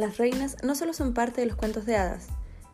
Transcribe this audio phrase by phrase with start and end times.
[0.00, 2.28] Las reinas no solo son parte de los cuentos de hadas,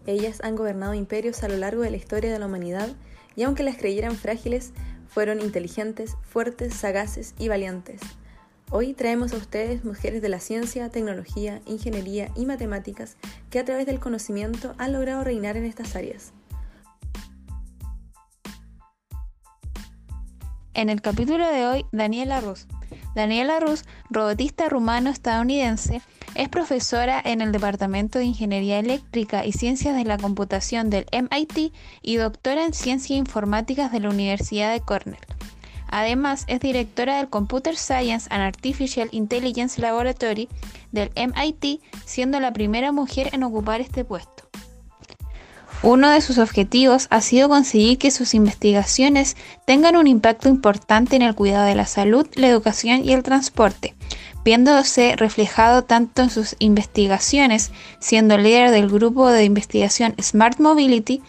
[0.06, 2.90] ellas han gobernado imperios a lo largo de la historia de la humanidad
[3.34, 4.70] y aunque las creyeran frágiles,
[5.08, 8.00] fueron inteligentes, fuertes, sagaces y valientes.
[8.70, 13.16] Hoy traemos a ustedes mujeres de la ciencia, tecnología, ingeniería y matemáticas
[13.50, 16.32] que a través del conocimiento han logrado reinar en estas áreas.
[20.74, 22.68] En el capítulo de hoy, Daniela Rus.
[23.16, 26.02] Daniela Rus, robotista rumano-estadounidense,
[26.34, 31.72] es profesora en el Departamento de Ingeniería Eléctrica y Ciencias de la Computación del MIT
[32.02, 35.16] y doctora en Ciencias Informáticas de la Universidad de Cornell.
[35.88, 40.50] Además, es directora del Computer Science and Artificial Intelligence Laboratory
[40.92, 44.46] del MIT, siendo la primera mujer en ocupar este puesto.
[45.82, 49.36] Uno de sus objetivos ha sido conseguir que sus investigaciones
[49.66, 53.94] tengan un impacto importante en el cuidado de la salud, la educación y el transporte,
[54.44, 61.22] viéndose reflejado tanto en sus investigaciones, siendo líder del grupo de investigación Smart Mobility,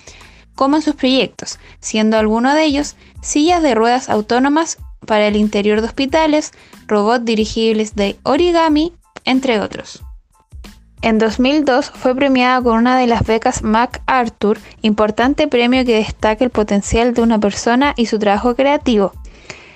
[0.56, 5.82] como en sus proyectos, siendo alguno de ellos sillas de ruedas autónomas para el interior
[5.82, 6.52] de hospitales,
[6.88, 10.07] robots dirigibles de origami, entre otros.
[11.04, 16.50] En 2002 fue premiada con una de las becas MacArthur, importante premio que destaca el
[16.50, 19.14] potencial de una persona y su trabajo creativo.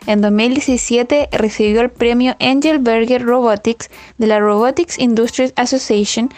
[0.07, 6.31] En 2017 recibió el premio Angel Berger Robotics de la Robotics Industries Association,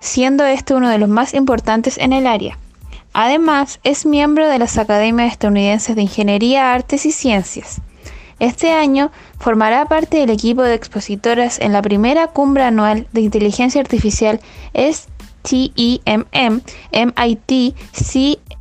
[0.00, 2.58] siendo este uno de los más importantes en el área.
[3.12, 7.80] Además, es miembro de las Academias Estadounidenses de Ingeniería, Artes y Ciencias.
[8.38, 13.80] Este año formará parte del equipo de expositoras en la primera cumbre anual de inteligencia
[13.80, 14.40] artificial
[14.74, 17.74] STEMM MIT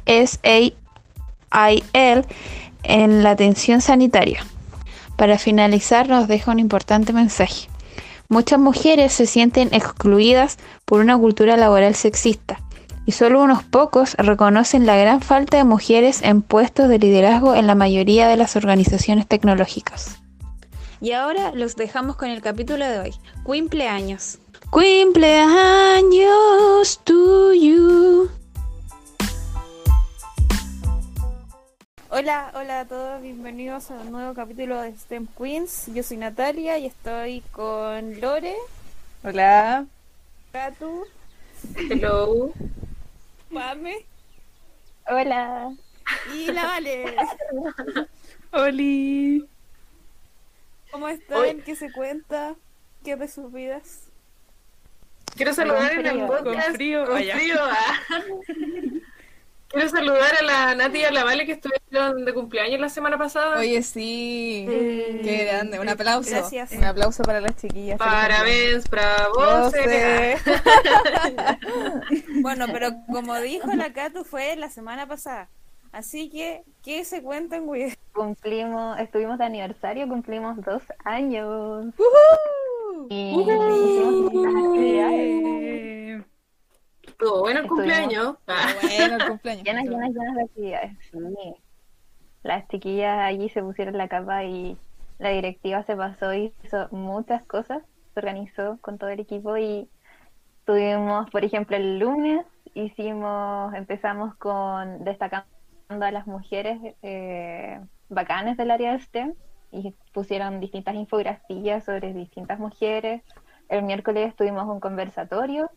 [0.05, 0.75] CSAIL
[2.83, 4.45] en la atención sanitaria.
[5.15, 7.67] Para finalizar, nos deja un importante mensaje.
[8.29, 12.59] Muchas mujeres se sienten excluidas por una cultura laboral sexista
[13.05, 17.67] y solo unos pocos reconocen la gran falta de mujeres en puestos de liderazgo en
[17.67, 20.19] la mayoría de las organizaciones tecnológicas.
[21.01, 23.15] Y ahora los dejamos con el capítulo de hoy.
[23.43, 24.37] Cumpleaños.
[24.69, 26.01] Cumpleaños
[27.03, 28.29] to you.
[32.13, 35.87] Hola, hola a todos, bienvenidos a un nuevo capítulo de STEM Queens.
[35.93, 38.55] Yo soy Natalia y estoy con Lore.
[39.23, 39.85] Hola.
[40.51, 41.05] Katu.
[41.89, 42.51] Hello.
[43.53, 44.05] Pame.
[45.07, 45.75] Hola.
[46.33, 47.15] Y la Vale.
[48.51, 49.47] Oli.
[50.91, 51.61] ¿Cómo están?
[51.61, 52.55] ¿Qué se cuenta?
[53.03, 54.09] ¿Qué de sus vidas?
[55.35, 56.43] Quiero saludar en el podcast.
[56.43, 57.05] Con frío.
[57.05, 57.99] Con frío, ah.
[59.71, 63.17] Quiero saludar a la Nati y a la Vale que estuvieron de cumpleaños la semana
[63.17, 63.57] pasada.
[63.59, 64.65] Oye, sí.
[64.69, 65.79] Eh, Qué grande.
[65.79, 66.29] Un aplauso.
[66.29, 66.73] Gracias.
[66.73, 67.97] Un aplauso para las chiquillas.
[67.97, 69.71] Parabéns, bravo.
[72.41, 75.47] Bueno, pero como dijo la Katu fue la semana pasada.
[75.91, 77.93] Así que, ¿qué se cuentan, güey?
[78.13, 81.93] Cumplimos, estuvimos de aniversario, cumplimos dos años.
[83.09, 83.59] Y muchas
[84.55, 85.41] actividades.
[85.43, 86.23] Eh,
[87.21, 88.35] Estuvo bueno el Estuvimos- cumpleaños.
[88.47, 89.63] Ah, Bueno, el cumpleaños.
[89.63, 90.97] Llenas, llenas, llenas de actividades.
[91.11, 91.55] Sí.
[92.43, 94.75] Las chiquillas allí se pusieron la capa y
[95.19, 97.83] la directiva se pasó y hizo muchas cosas.
[98.15, 99.87] Se organizó con todo el equipo y
[100.65, 102.43] tuvimos, por ejemplo, el lunes
[102.73, 105.45] hicimos, empezamos con destacando
[105.89, 109.33] a las mujeres eh, bacanes del área de STEM
[109.71, 113.21] y pusieron distintas infografías sobre distintas mujeres.
[113.69, 115.69] El miércoles tuvimos un conversatorio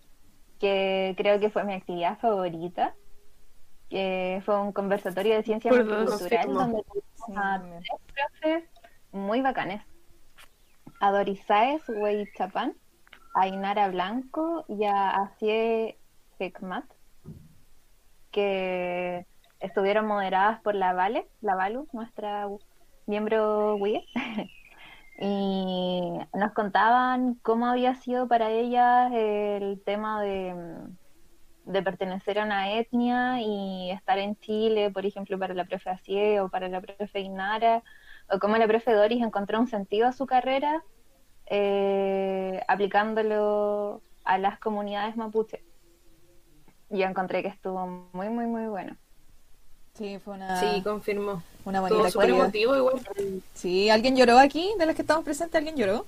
[0.59, 2.95] que creo que fue mi actividad favorita,
[3.91, 6.55] que fue un conversatorio de ciencia confirmo.
[6.55, 8.65] donde tuvimos a tres profes
[9.13, 9.83] muy bacanes.
[11.01, 12.75] A Doris Saez, Wei Chapán,
[13.35, 15.99] a Inara Blanco y a Asie
[16.39, 16.85] Hekmat,
[18.31, 19.27] que
[19.61, 22.49] estuvieron moderadas por la Vale, la Valu, nuestra
[23.07, 24.07] miembro WIE.
[25.19, 30.55] y nos contaban cómo había sido para ellas el tema de,
[31.65, 36.41] de pertenecer a una etnia y estar en Chile, por ejemplo, para la profe Asie
[36.41, 37.83] o para la profe Inara,
[38.31, 40.83] o cómo la profe Doris encontró un sentido a su carrera
[41.47, 45.63] eh, aplicándolo a las comunidades mapuche.
[46.91, 48.97] Yo encontré que estuvo muy, muy, muy bueno.
[49.97, 50.83] Sí, fue una, sí,
[51.81, 52.29] bonita actividad.
[52.29, 53.01] emotivo igual.
[53.55, 54.73] Sí, ¿alguien lloró aquí?
[54.77, 56.07] De los que estamos presentes, ¿alguien lloró?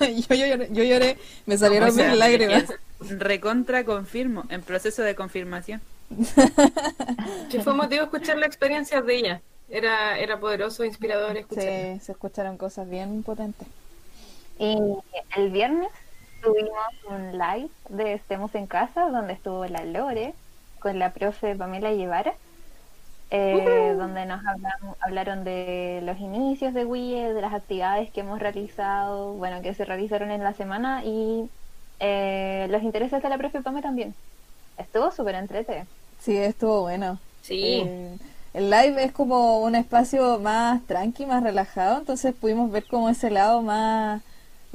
[0.00, 1.16] yo, yo lloré, yo lloré,
[1.46, 2.64] me salieron O sea, mis lágrimas.
[2.98, 5.80] Recontra confirmo, en proceso de confirmación.
[7.50, 9.42] Que fue emotivo escuchar la experiencia de ella.
[9.68, 11.64] Era, era poderoso, inspirador escuchar.
[11.64, 13.68] Sí, se escucharon cosas bien potentes.
[14.58, 14.76] Y
[15.36, 15.88] el viernes
[16.42, 16.72] tuvimos
[17.08, 20.34] un live de Estemos en Casa, donde estuvo la Lore
[20.80, 22.34] con la profe Pamela Guevara,
[23.30, 28.40] eh, donde nos hablan- hablaron de los inicios de WIE, de las actividades que hemos
[28.40, 31.50] realizado, bueno, que se realizaron en la semana y
[32.00, 34.16] eh, los intereses de la profe Pame también.
[34.76, 35.88] Estuvo súper entrete.
[36.18, 37.20] Sí, estuvo bueno.
[37.42, 37.82] Sí.
[37.82, 38.20] El,
[38.52, 43.30] el live es como un espacio más tranqui, más relajado, entonces pudimos ver como ese
[43.30, 44.22] lado más,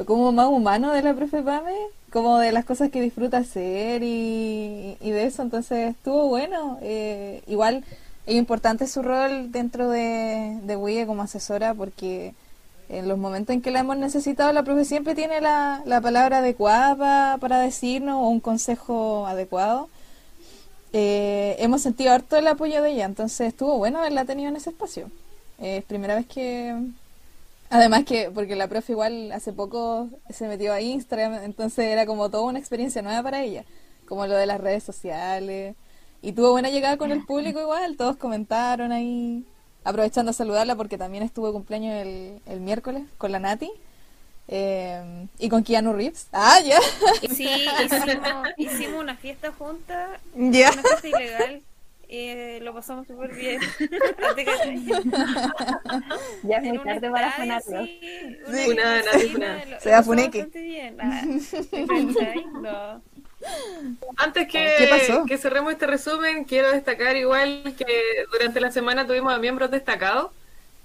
[0.05, 1.75] como más humano de la profe Pame,
[2.11, 6.79] como de las cosas que disfruta hacer y, y de eso, entonces estuvo bueno.
[6.81, 7.85] Eh, igual
[8.25, 12.33] es importante su rol dentro de, de WIE como asesora porque
[12.89, 16.39] en los momentos en que la hemos necesitado, la profe siempre tiene la, la palabra
[16.39, 19.89] adecuada pa- para decirnos o un consejo adecuado
[20.93, 24.69] eh, hemos sentido harto el apoyo de ella, entonces estuvo bueno haberla tenido en ese
[24.69, 25.09] espacio.
[25.59, 26.73] Eh, es primera vez que...
[27.69, 32.29] Además que, porque la profe igual hace poco se metió a Instagram, entonces era como
[32.29, 33.65] toda una experiencia nueva para ella,
[34.07, 35.75] como lo de las redes sociales.
[36.25, 39.43] Y tuvo buena llegada con el público igual, todos comentaron ahí,
[39.83, 43.69] aprovechando a saludarla porque también estuvo de cumpleaños el, el miércoles con la Nati.
[44.47, 46.27] eh, y con Keanu Reeves.
[46.31, 46.79] Ah, ya.
[47.29, 47.47] Sí,
[47.85, 50.71] hicimos, hicimos una fiesta juntas, Ya.
[50.71, 51.61] una fiesta ilegal.
[52.07, 53.59] Y lo pasamos súper bien.
[56.43, 57.85] Ya es muy tarde para funarlo.
[57.85, 57.99] sí,
[58.51, 58.69] Sí.
[58.71, 59.65] una nadie funada.
[59.65, 60.39] lo- Se da funeque.
[60.43, 60.97] bastante bien.
[61.01, 61.21] Ah.
[64.17, 65.25] Antes que, ¿Qué pasó?
[65.25, 70.31] que cerremos este resumen, quiero destacar igual que durante la semana tuvimos a miembros destacados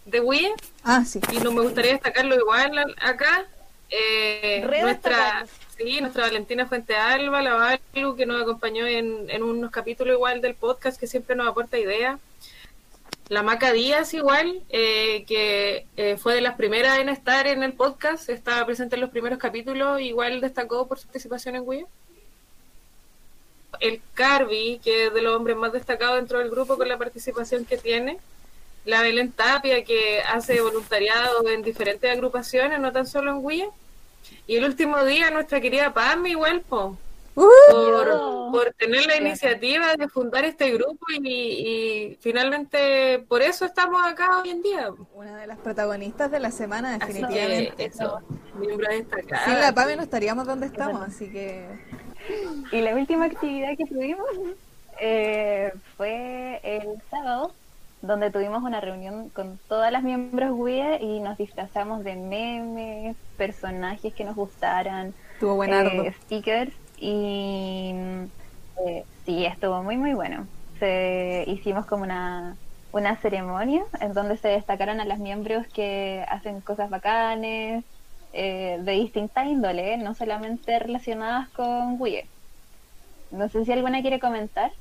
[0.04, 0.52] de Wii
[0.84, 1.20] Ah, sí.
[1.32, 3.46] y no me gustaría destacarlo igual acá.
[3.90, 5.46] Eh, nuestra,
[5.76, 10.40] sí, nuestra Valentina Fuente Alba, la Valu, que nos acompañó en, en unos capítulos igual
[10.40, 12.18] del podcast que siempre nos aporta ideas.
[13.28, 17.72] La Maca Díaz igual, eh, que eh, fue de las primeras en estar en el
[17.74, 21.86] podcast, estaba presente en los primeros capítulos, igual destacó por su participación en Wii.
[23.78, 27.64] El Carvi, que es de los hombres más destacados dentro del grupo con la participación
[27.64, 28.18] que tiene.
[28.84, 33.68] La Belén Tapia, que hace voluntariado en diferentes agrupaciones, no tan solo en Wii.
[34.46, 36.96] Y el último día, nuestra querida Pam, igual, po,
[37.36, 38.08] Uh, por,
[38.50, 44.40] por tener la iniciativa de fundar este grupo y, y finalmente por eso estamos acá
[44.40, 44.90] hoy en día.
[45.14, 47.84] Una de las protagonistas de la semana, Así que definitivamente.
[47.84, 48.20] eso,
[48.56, 49.44] miembro destacado.
[49.44, 51.66] Sin la Pame no estaríamos donde estamos, así que...
[52.72, 54.26] Y la última actividad que tuvimos
[55.00, 57.52] eh, fue el sábado,
[58.02, 64.14] donde tuvimos una reunión con todas las miembros WIE y nos disfrazamos de memes, personajes
[64.14, 67.94] que nos gustaran, Estuvo eh, stickers y
[68.86, 70.46] eh, sí, estuvo muy muy bueno.
[70.78, 72.56] Se, hicimos como una,
[72.92, 77.84] una ceremonia en donde se destacaron a las miembros que hacen cosas bacanes,
[78.32, 82.26] eh, de distinta índole, no solamente relacionadas con WIE.
[83.30, 84.72] No sé si alguna quiere comentar.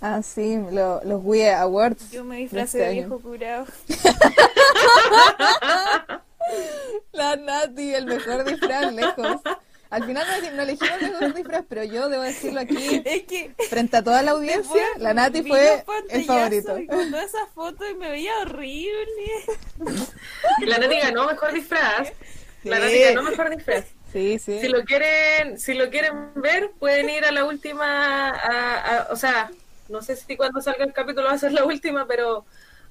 [0.00, 2.10] Ah, sí, lo- los WIE Awards.
[2.10, 2.92] Yo me este de año.
[2.94, 3.66] viejo curado.
[7.12, 9.40] La Nati, el mejor disfraz, lejos.
[9.90, 13.54] Al final no, no elegimos el mejor disfraz, pero yo debo decirlo aquí, Es que
[13.68, 16.78] frente a toda la audiencia, la Nati fue el favorito.
[16.78, 19.32] Y con todas esas fotos y me veía horrible.
[20.66, 22.08] La Nati ganó mejor disfraz.
[22.64, 22.82] La Sí.
[22.82, 23.84] Nati ganó mejor disfraz.
[24.14, 24.60] Sí, sí.
[24.60, 29.16] Si lo quieren, si lo quieren ver, pueden ir a la última, a- a- o
[29.16, 29.50] sea,
[29.88, 32.44] no sé si cuando salga el capítulo va a ser la última, pero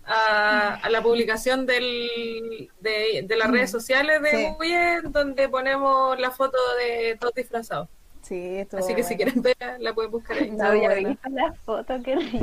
[0.06, 4.48] a, a la publicación del, de, de las redes sociales de Sí.
[4.60, 7.88] Wii, donde ponemos la foto de todos disfrazados.
[8.24, 10.50] Sí, estuvo Así que si quieren verla, la pueden buscar ahí.
[10.50, 11.10] No bueno.
[11.10, 12.40] visto la foto, qué risa.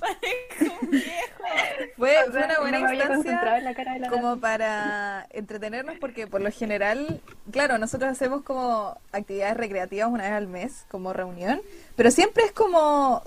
[0.00, 1.08] Parezco un viejo.
[1.96, 6.26] Fue, fue una buena no instancia en la cara de la como para entretenernos porque
[6.26, 11.60] por lo general, claro, nosotros hacemos como actividades recreativas una vez al mes, como reunión,
[11.96, 13.22] pero siempre es como,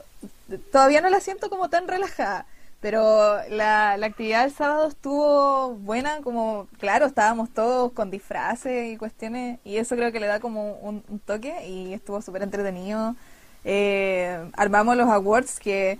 [0.71, 2.45] todavía no la siento como tan relajada,
[2.81, 8.97] pero la, la actividad del sábado estuvo buena, como, claro, estábamos todos con disfraces y
[8.97, 13.15] cuestiones, y eso creo que le da como un, toque y estuvo súper entretenido.
[13.63, 15.99] Eh, armamos los awards que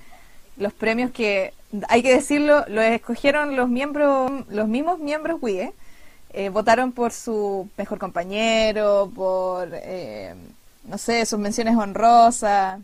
[0.57, 1.53] los premios que
[1.87, 5.71] hay que decirlo los escogieron los miembros los mismos miembros WIE
[6.33, 10.33] eh, votaron por su mejor compañero por eh,
[10.85, 12.79] no sé sus menciones honrosas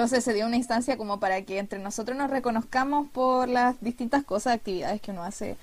[0.00, 4.24] entonces se dio una instancia como para que entre nosotros nos reconozcamos por las distintas
[4.24, 5.56] cosas actividades que uno hace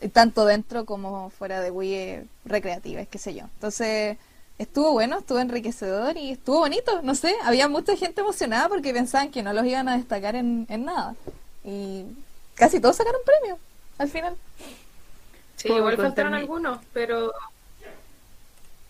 [0.00, 4.16] eh, tanto dentro como fuera de WIE recreativas qué sé yo entonces
[4.60, 9.30] Estuvo bueno, estuvo enriquecedor y estuvo bonito, no sé, había mucha gente emocionada porque pensaban
[9.30, 11.14] que no los iban a destacar en, en nada.
[11.64, 12.04] Y
[12.56, 13.58] casi todos sacaron premios
[13.96, 14.36] al final.
[15.56, 17.32] Sí, igual faltaron algunos, pero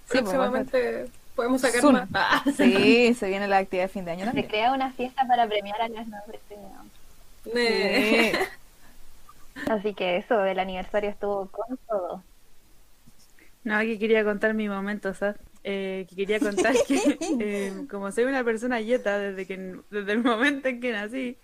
[0.08, 1.08] próximamente
[1.40, 2.08] podemos sacar más.
[2.12, 2.44] Ah.
[2.54, 5.80] Sí, se viene la actividad de fin de año Se crea una fiesta para premiar
[5.80, 6.18] a los no
[6.48, 6.86] premiados.
[7.54, 8.32] Ne.
[8.32, 9.62] Sí.
[9.70, 12.22] Así que eso, el aniversario estuvo con todo.
[13.64, 15.36] No, que quería contar mi momento, ¿sabes?
[15.64, 20.22] Eh, que quería contar que eh, como soy una persona yeta desde que desde el
[20.22, 21.38] momento en que nací,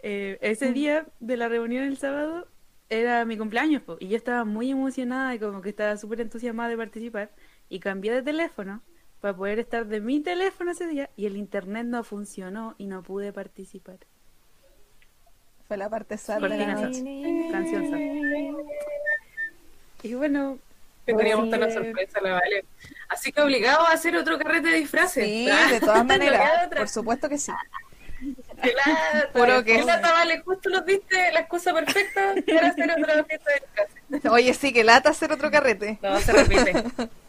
[0.00, 2.48] eh, ese día de la reunión el sábado
[2.88, 6.70] era mi cumpleaños po, y yo estaba muy emocionada y como que estaba súper entusiasmada
[6.70, 7.30] de participar
[7.68, 8.82] y cambié de teléfono
[9.22, 13.04] para poder estar de mi teléfono ese día y el internet no funcionó y no
[13.04, 13.98] pude participar.
[15.68, 17.48] Fue la parte sad de la noche.
[17.52, 17.98] canción sad.
[20.02, 20.58] Y bueno,
[21.06, 22.64] Que teníamos toda la sorpresa, la vale.
[23.08, 25.24] Así que obligado a hacer otro carrete de disfraces.
[25.24, 26.68] Sí, de todas maneras.
[26.76, 27.52] Por supuesto que sí.
[29.32, 33.60] Puro que lata, vale, justo nos diste la excusa perfecta para hacer otra fiesta de
[33.60, 34.30] disfraces.
[34.32, 36.00] Oye, sí, que lata hacer otro carrete.
[36.02, 36.72] No, se repite.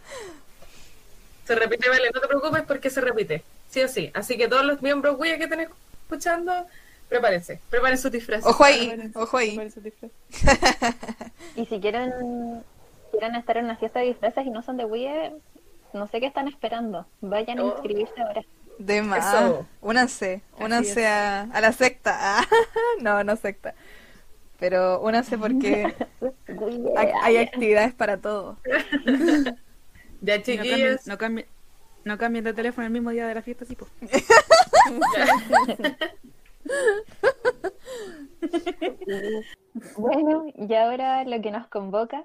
[1.46, 3.44] Se repite, vale, no te preocupes porque se repite.
[3.70, 4.12] Sí o sí.
[4.14, 6.68] Así que todos los miembros Wii que estén escuchando,
[7.10, 7.60] prepárense.
[7.70, 8.46] Preparen sus disfraces.
[8.46, 9.60] Ojo ahí, ojo ahí.
[11.56, 12.64] Y si quieren,
[13.12, 15.10] quieren estar en una fiesta de disfraces y no son de Wii,
[15.94, 17.06] no sé qué están esperando.
[17.22, 17.72] Vayan a Oh.
[17.74, 18.42] inscribirse ahora.
[18.80, 19.34] De más.
[19.34, 19.68] Eso.
[19.82, 22.40] Únanse, únanse a, a la secta.
[22.40, 22.46] Ah,
[23.02, 23.76] no, no secta.
[24.60, 25.94] Pero únanse porque
[26.98, 28.58] hay, hay actividades para todo.
[30.24, 31.08] Ya, no cambien, chiquillos.
[31.08, 31.48] no cambien,
[32.06, 33.92] no cambien de teléfono el mismo día de la fiesta, sí, pues.
[39.98, 42.24] Bueno, y ahora lo que nos convoca.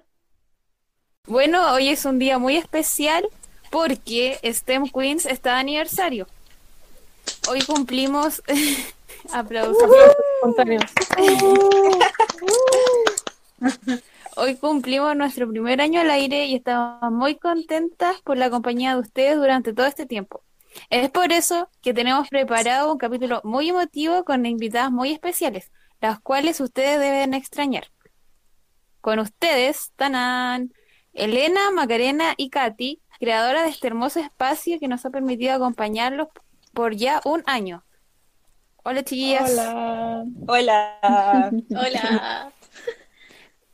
[1.27, 3.29] Bueno, hoy es un día muy especial
[3.71, 6.27] porque STEM Queens está de aniversario.
[7.49, 8.43] Hoy cumplimos
[9.33, 9.91] aplausos.
[10.37, 10.85] espontáneos.
[14.41, 19.01] Hoy cumplimos nuestro primer año al aire y estamos muy contentas por la compañía de
[19.01, 20.45] ustedes durante todo este tiempo.
[20.91, 26.21] Es por eso que tenemos preparado un capítulo muy emotivo con invitadas muy especiales, las
[26.21, 27.89] cuales ustedes deben extrañar.
[29.01, 30.73] Con ustedes, Tanan,
[31.15, 36.29] Elena, Macarena y Katy, creadora de este hermoso espacio que nos ha permitido acompañarlos
[36.73, 37.83] por ya un año.
[38.85, 39.51] Hola chiquillas.
[39.51, 40.25] Hola.
[40.47, 41.51] Hola.
[41.71, 42.53] Hola.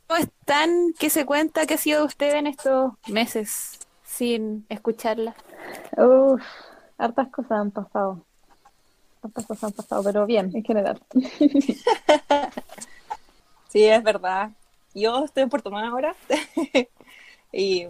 [0.07, 0.93] ¿Cómo están?
[0.99, 1.65] ¿Qué se cuenta?
[1.65, 5.35] ¿Qué ha sido de ustedes en estos meses sin escucharla?
[5.97, 6.41] Uf,
[6.97, 8.25] hartas cosas han pasado.
[9.23, 11.01] Hartas cosas han pasado, pero bien, en general.
[13.75, 14.51] Sí, es verdad.
[14.93, 16.15] Yo estoy en Puerto Montt ahora
[17.51, 17.85] y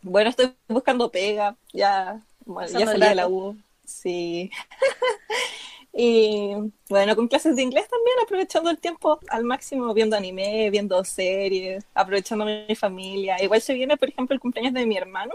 [0.00, 3.26] bueno, estoy buscando pega, ya, bueno, ya salí de la.
[3.26, 4.48] U, sí.
[5.98, 6.52] Y
[6.90, 11.86] bueno, con clases de inglés también, aprovechando el tiempo al máximo, viendo anime, viendo series,
[11.94, 13.42] aprovechando mi familia.
[13.42, 15.32] Igual se viene, por ejemplo, el cumpleaños de mi hermano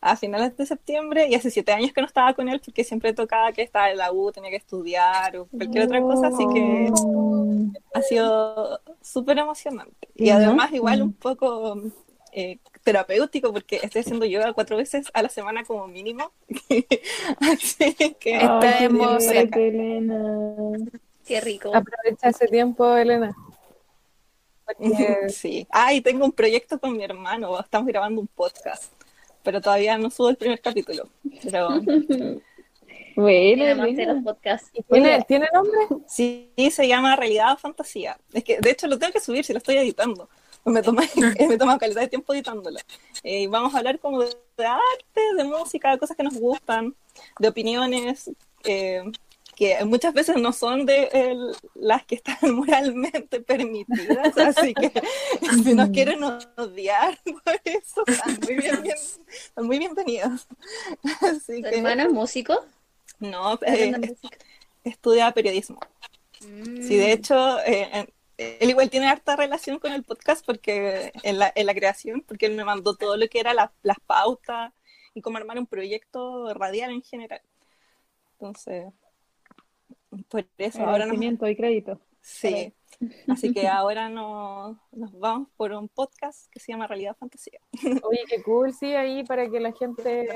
[0.00, 3.14] a finales de septiembre y hace siete años que no estaba con él porque siempre
[3.14, 6.90] tocaba que estaba en la U, tenía que estudiar o cualquier otra cosa, así que
[7.94, 10.08] ha sido súper emocionante.
[10.14, 11.78] Y además igual un poco
[12.34, 16.32] eh, terapéutico porque estoy haciendo yoga cuatro veces a la semana como mínimo.
[17.40, 19.60] así que Ay, cerca.
[19.60, 20.76] Elena.
[21.24, 21.70] Qué rico.
[21.74, 23.34] Aprovecha ese tiempo, Elena.
[24.66, 25.66] Porque sí.
[25.70, 28.92] Ah, y tengo un proyecto con mi hermano, estamos grabando un podcast,
[29.42, 31.08] pero todavía no subo el primer capítulo.
[31.42, 31.68] Pero
[33.16, 34.72] Bueno, los podcasts.
[34.90, 35.78] ¿tiene, ¿tiene nombre?
[36.08, 38.18] sí, se llama Realidad o Fantasía.
[38.32, 40.28] Es que de hecho lo tengo que subir si lo estoy editando.
[40.64, 41.02] Me toma,
[41.48, 42.78] me toma calidad de tiempo editándolo.
[43.22, 46.34] Eh, y vamos a hablar como de, de arte, de música, de cosas que nos
[46.34, 46.94] gustan,
[47.38, 48.30] de opiniones
[48.64, 49.02] eh,
[49.56, 54.36] que muchas veces no son de el- las que están moralmente permitidas.
[54.38, 54.90] Así que
[55.62, 56.22] si nos quieren
[56.56, 58.96] odiar por eso, están muy, bien, bien-
[59.28, 60.46] están muy bienvenidos.
[61.20, 62.64] Así ¿Tu que, hermano es músico?
[63.20, 64.16] no, ¿Está eh,
[64.82, 65.78] estudia periodismo.
[66.40, 66.82] Mm.
[66.82, 71.38] Sí, de hecho, eh, en- él igual tiene harta relación con el podcast porque en
[71.38, 74.72] la, en la creación, porque él me mandó todo lo que era la- las pautas
[75.14, 77.40] y cómo armar un proyecto radial en general.
[78.32, 78.92] Entonces,
[80.28, 82.00] por eso ahora nos, y crédito.
[82.20, 82.72] sí.
[83.28, 87.58] Así que ahora no, nos vamos por un podcast que se llama Realidad Fantasía.
[88.02, 90.28] Oye, qué cool, sí, ahí para que la gente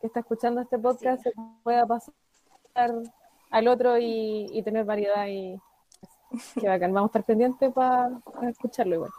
[0.00, 1.32] que está escuchando este podcast se
[1.62, 2.14] pueda pasar
[3.50, 5.58] al otro y, y tener variedad y
[6.60, 6.92] qué bacán.
[6.92, 9.10] Vamos a estar pendientes para escucharlo igual.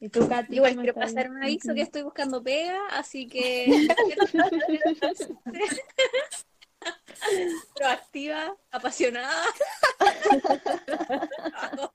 [0.00, 0.56] ¿Y tú, Katy?
[0.56, 3.66] Igual quiero pasar un aviso que estoy buscando pega, así que
[7.74, 9.44] proactiva, apasionada.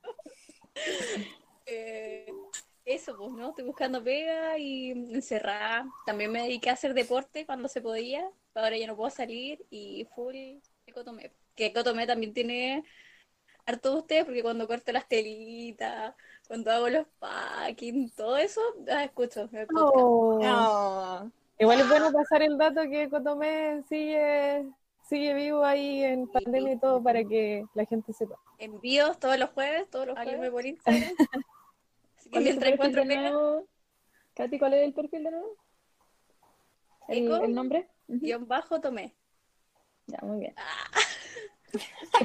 [1.66, 2.28] Eh,
[2.84, 3.50] eso, pues, ¿no?
[3.50, 5.86] estoy buscando pega y encerrada.
[6.06, 8.30] También me dediqué a hacer deporte cuando se podía.
[8.54, 10.36] Ahora ya no puedo salir y full
[10.86, 11.32] Ecotomé.
[11.56, 12.84] Que Ecotomé también tiene
[13.66, 16.16] harto de ustedes porque cuando corto las telitas,
[16.48, 19.48] cuando hago los packing, todo eso, ah, escucho.
[19.48, 19.72] podcast.
[19.74, 20.40] Oh.
[20.42, 21.32] No.
[21.60, 24.66] Igual es bueno pasar el dato que Cotomé sigue,
[25.08, 28.36] sigue vivo ahí en pandemia y todo para que la gente sepa.
[28.58, 31.04] Envíos todos los jueves, todos los jueves por Instagram.
[32.18, 33.68] Así que ¿Cuál es tu mientras encuentro nuevo?
[34.34, 35.56] Katy, ¿cuál es el perfil de nuevo?
[37.08, 37.36] ¿El, Eco.
[37.44, 37.88] el nombre?
[38.08, 39.16] Guión bajo tomé.
[40.08, 40.56] Ya, muy bien.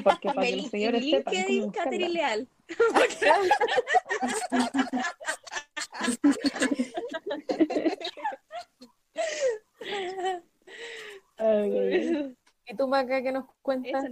[0.03, 1.71] Porque para que sepan cómo LinkedIn.
[1.71, 2.47] Catherine Leal.
[12.67, 14.03] ¿Y tú, Maca, qué nos cuentas?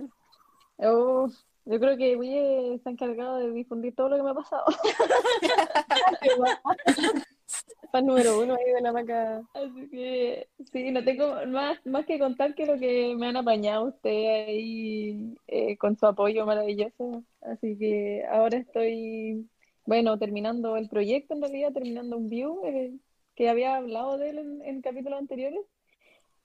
[0.78, 1.30] Oh,
[1.66, 4.66] yo creo que Wille está encargado de difundir todo lo que me ha pasado.
[7.92, 9.42] Fan número uno ahí de la Maca.
[9.54, 13.86] Así que sí, no tengo más, más que contar que lo que me han apañado
[13.86, 17.24] ustedes ahí eh, con su apoyo maravilloso.
[17.42, 19.50] Así que ahora estoy,
[19.86, 22.94] bueno, terminando el proyecto en realidad, terminando un view eh,
[23.36, 25.62] que había hablado de él en, en capítulos anteriores,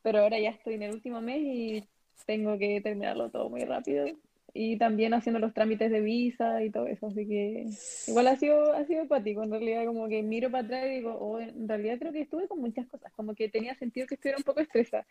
[0.03, 1.89] pero ahora ya estoy en el último mes y
[2.27, 4.07] tengo que terminarlo todo muy rápido.
[4.55, 7.67] Y también haciendo los trámites de visa y todo eso, así que
[8.07, 11.15] igual ha sido, ha sido acuático, en realidad como que miro para atrás y digo,
[11.15, 14.37] oh, en realidad creo que estuve con muchas cosas, como que tenía sentido que estuviera
[14.37, 15.07] un poco estresada.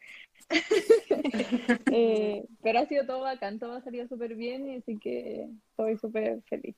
[1.93, 5.97] Eh, pero ha sido todo bacán, todo ha salido súper bien y así que estoy
[5.97, 6.75] súper feliz.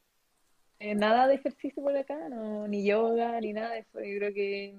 [0.79, 4.33] Eh, nada de ejercicio por acá, no, ni yoga, ni nada de eso, yo creo
[4.33, 4.75] que,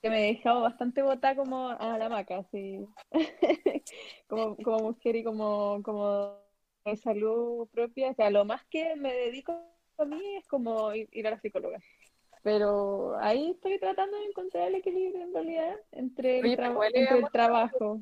[0.00, 2.86] que me he dejado bastante botada como a la maca, así,
[4.28, 6.47] como, como mujer y como, como
[6.90, 9.52] de salud propia, o sea, lo más que me dedico
[9.98, 11.78] a mí es como ir, a la psicóloga.
[12.42, 17.22] Pero ahí estoy tratando de encontrar el equilibrio en realidad entre el, Oye, tra- entre
[17.32, 18.00] trabajo.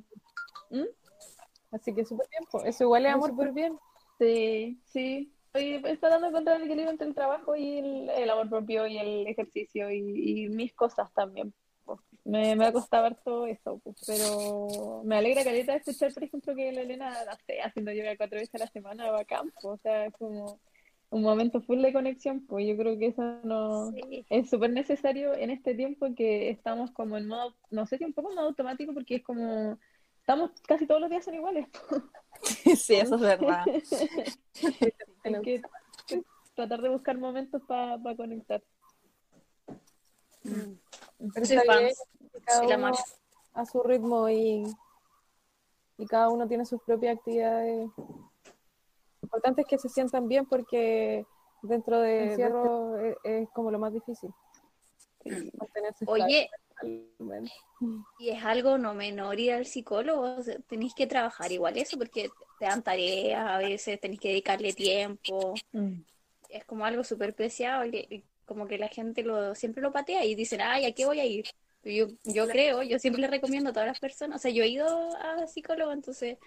[1.73, 2.67] Así que súper bien.
[2.67, 3.79] Eso igual es amor por bien.
[4.19, 5.33] Sí, sí.
[5.47, 8.87] Estoy estoy tratando de encontrar el equilibrio entre el trabajo y el, el amor propio
[8.87, 11.55] y el ejercicio y, y mis cosas también.
[12.31, 12.47] Pues.
[12.49, 16.55] Me, me ha costado harto eso, pues, pero me alegra caleta de escuchar, por ejemplo,
[16.55, 19.69] que la Elena, no sé, haciendo yoga cuatro veces a la semana va a campo,
[19.69, 20.59] o sea, es como
[21.11, 24.27] un momento full de conexión, pues yo creo que eso no Sí.
[24.29, 28.05] es súper necesario en este tiempo en que estamos como en modo, no sé si
[28.05, 29.79] un poco en modo automático, porque es como,
[30.19, 31.67] estamos casi todos los días son iguales.
[32.77, 33.65] Sí, eso es verdad.
[35.25, 35.63] Hay que
[36.55, 38.63] tratar de buscar momentos para conectar.
[40.43, 41.57] Pero Soy
[42.39, 42.93] que cada uno
[43.55, 44.65] a su ritmo y,
[45.99, 47.89] y cada uno tiene sus propias actividades.
[47.97, 48.31] Lo
[49.23, 51.25] importante es que se sientan bien porque
[51.63, 54.31] dentro de encierro es, es como lo más difícil.
[56.07, 56.49] Oye,
[58.19, 60.37] y es algo no menor ir al psicólogo,
[60.69, 65.55] tenéis que trabajar igual eso porque te dan tareas, a veces tenéis que dedicarle tiempo,
[66.49, 70.25] es como algo súper preciado y, y como que la gente lo siempre lo patea
[70.25, 71.47] y dicen, ay, ¿a qué voy a ir?
[71.91, 74.69] Yo, yo creo, yo siempre le recomiendo a todas las personas, o sea, yo he
[74.69, 76.39] ido a psicólogo, entonces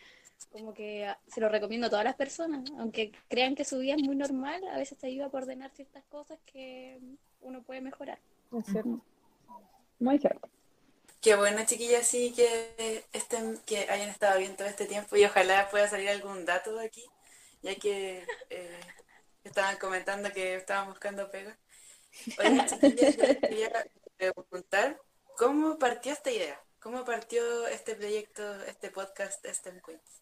[0.51, 4.01] como que se lo recomiendo a todas las personas, aunque crean que su vida es
[4.01, 6.99] muy normal, a veces te ayuda a ordenar ciertas cosas que
[7.41, 8.19] uno puede mejorar.
[8.57, 9.01] Es cierto.
[9.99, 10.49] Muy cierto.
[11.21, 15.69] Qué bueno, chiquillas, sí, que estén, que hayan estado bien todo este tiempo y ojalá
[15.69, 17.05] pueda salir algún dato de aquí,
[17.61, 18.79] ya que eh,
[19.43, 21.57] estaban comentando que estaban buscando pega.
[22.39, 23.85] Oye, chiquillas, quería
[24.17, 25.01] preguntar,
[25.39, 26.61] ¿cómo partió esta idea?
[26.79, 30.21] ¿Cómo partió este proyecto, este podcast, STEM Queens?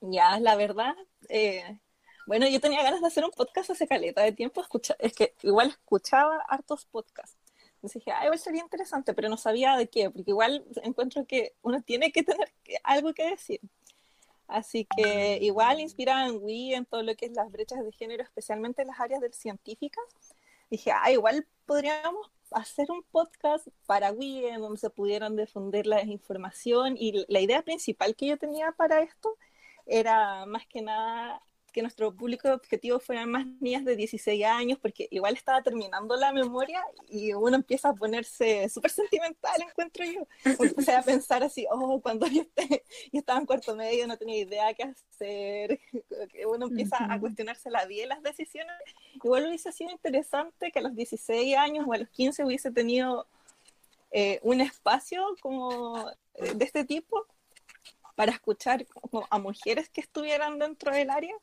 [0.00, 0.94] Ya, la verdad,
[1.28, 1.78] eh,
[2.26, 5.34] bueno, yo tenía ganas de hacer un podcast hace caleta de tiempo, escucha, es que
[5.42, 7.38] igual escuchaba hartos podcasts.
[7.76, 11.54] Entonces dije, ah, igual sería interesante, pero no sabía de qué, porque igual encuentro que
[11.62, 13.60] uno tiene que tener que- algo que decir.
[14.48, 18.24] Así que igual inspirada en Wii, en todo lo que es las brechas de género,
[18.24, 20.04] especialmente en las áreas del científicas,
[20.70, 26.96] dije, ah, igual podríamos hacer un podcast para Wii donde se pudieran difundir la información
[26.98, 29.36] y la idea principal que yo tenía para esto
[29.86, 31.42] era más que nada
[31.74, 36.32] que nuestro público objetivo fueran más niñas de 16 años, porque igual estaba terminando la
[36.32, 40.26] memoria y uno empieza a ponerse súper sentimental, encuentro yo.
[40.44, 44.38] Empecé a pensar así, oh, cuando yo, esté, yo estaba en cuarto medio, no tenía
[44.38, 45.80] idea qué hacer.
[46.32, 48.76] Que uno empieza a cuestionarse la vida y las decisiones.
[49.14, 53.26] Igual hubiese sido interesante que a los 16 años o a los 15 hubiese tenido
[54.12, 57.26] eh, un espacio como eh, de este tipo
[58.14, 58.86] para escuchar
[59.30, 61.34] a mujeres que estuvieran dentro del área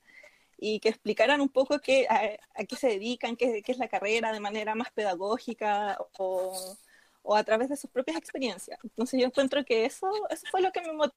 [0.58, 4.40] y que explicaran un poco qué, a, qué se dedican, qué, es la carrera de
[4.40, 6.78] manera más pedagógica o,
[7.36, 8.80] a través de sus propias experiencias.
[8.84, 11.16] Entonces yo encuentro que eso, eso fue lo que me motivó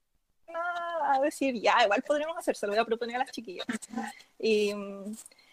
[1.03, 3.67] a decir, ya, igual podríamos hacer, se lo voy a proponer a las chiquillas.
[4.39, 4.73] Y,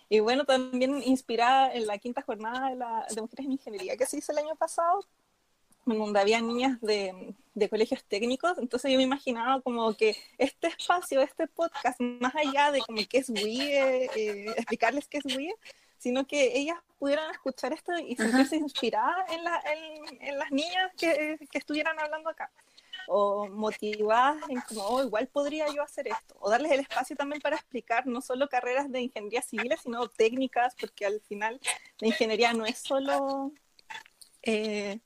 [0.08, 4.18] y bueno, también inspirada en la quinta jornada de, de Mujeres en Ingeniería que se
[4.18, 5.04] hizo el año pasado,
[5.84, 11.20] donde había niñas de, de, colegios técnicos, entonces yo me imaginaba como que este espacio,
[11.20, 15.54] este podcast, más allá de como qué es WIE, eh, explicarles qué es WIE,
[15.98, 20.90] sino que ellas pudieran escuchar esto y sentirse inspiradas en, la, en, en, las niñas
[20.98, 22.50] que, que, estuvieran hablando acá,
[23.06, 27.40] o motivadas en como, oh, igual podría yo hacer esto, o darles el espacio también
[27.40, 31.60] para explicar no solo carreras de ingeniería civil, sino técnicas, porque al final
[31.98, 33.52] la ingeniería no es solo...
[34.42, 34.98] Eh,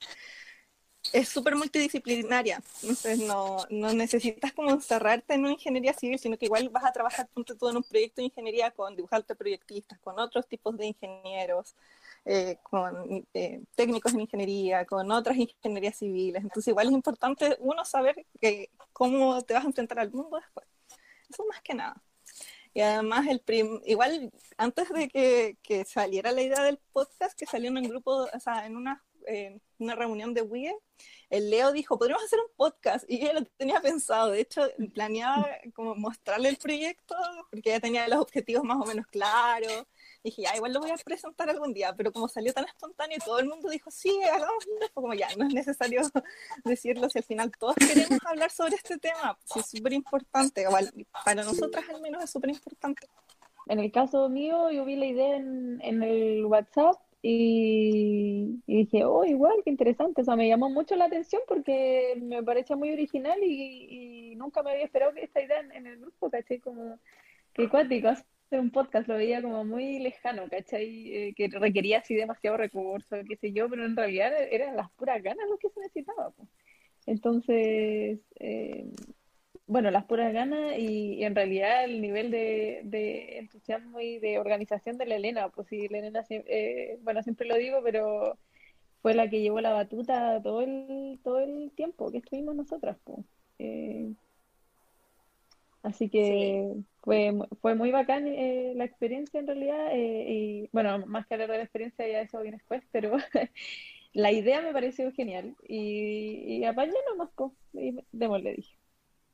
[1.12, 6.46] es súper multidisciplinaria, entonces no, no, necesitas como encerrarte en una ingeniería civil, sino que
[6.46, 10.46] igual vas a trabajar todo en un proyecto de ingeniería con dibujantes proyectistas, con otros
[10.46, 11.74] tipos de ingenieros,
[12.24, 17.84] eh, con eh, técnicos en ingeniería, con otras ingenierías civiles, entonces igual es importante uno
[17.84, 20.66] saber que, cómo te vas a enfrentar al mundo después,
[21.28, 22.02] eso más que nada.
[22.74, 27.46] Y además, el prim igual antes de que, que, saliera la idea del podcast, que
[27.46, 30.74] salió en un grupo, o sea, en una en una reunión de WIE,
[31.28, 34.62] el Leo dijo, podríamos hacer un podcast, y yo lo tenía pensado, de hecho,
[34.94, 37.16] planeaba como mostrarle el proyecto,
[37.50, 39.86] porque ya tenía los objetivos más o menos claros,
[40.22, 43.40] dije, ya, igual lo voy a presentar algún día, pero como salió tan espontáneo, todo
[43.40, 46.02] el mundo dijo, sí, hagámoslo, como ya, no es necesario
[46.64, 50.64] decirlo, si al final todos queremos hablar sobre este tema, pues es súper importante,
[51.24, 53.08] para nosotras al menos es súper importante.
[53.68, 59.24] En el caso mío, yo vi la idea en, en el WhatsApp y, dije, oh,
[59.24, 60.20] igual, qué interesante.
[60.20, 64.70] O sea, me llamó mucho la atención porque me parecía muy original y, nunca me
[64.70, 66.60] había esperado que esta idea en, el grupo, ¿cachai?
[66.60, 67.00] Como
[67.52, 71.12] que cuático, hacer un podcast lo veía como muy lejano, ¿cachai?
[71.12, 75.20] Eh, que requería así demasiado recursos, qué sé yo, pero en realidad eran las puras
[75.20, 76.30] ganas lo que se necesitaba.
[76.30, 76.48] Pues.
[77.06, 78.86] Entonces, eh,
[79.66, 84.38] bueno, las puras ganas y, y, en realidad el nivel de, de, entusiasmo y de
[84.38, 88.38] organización de la Elena, pues sí, la Elena, eh, bueno, siempre lo digo, pero
[89.02, 93.20] fue la que llevó la batuta todo el, todo el tiempo que estuvimos nosotras, pues.
[93.58, 94.14] Eh,
[95.82, 96.84] así que sí.
[97.02, 101.50] fue, fue muy bacán eh, la experiencia en realidad, eh, y bueno, más que hablar
[101.50, 103.16] de la experiencia, ya eso viene después, pero
[104.12, 108.76] la idea me pareció genial y, y apañé nomás, pues, y démosle, dije.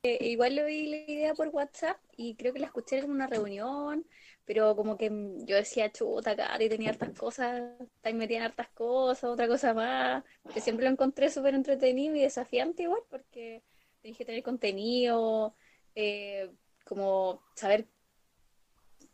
[0.05, 3.25] Eh, igual le oí la idea por WhatsApp y creo que la escuché en una
[3.25, 4.05] reunión,
[4.43, 5.09] pero como que
[5.45, 7.61] yo decía, chuta, Cari, tenía hartas cosas,
[8.03, 13.01] en hartas cosas, otra cosa más, que siempre lo encontré súper entretenido y desafiante igual,
[13.09, 13.63] porque
[14.01, 15.55] tenés que tener contenido,
[15.95, 16.51] eh,
[16.83, 17.87] como saber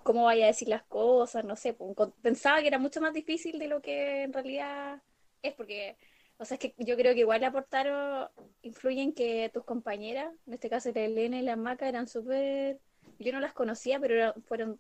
[0.02, 1.78] cómo vaya a decir las cosas, no sé,
[2.24, 5.04] pensaba que era mucho más difícil de lo que en realidad
[5.44, 5.98] es, porque
[6.40, 8.30] o sea, es que yo creo que igual aportaron,
[8.62, 12.80] influyen que tus compañeras, en este caso la Elena y la Maca, eran súper,
[13.20, 14.80] yo no las conocía, pero era, fueron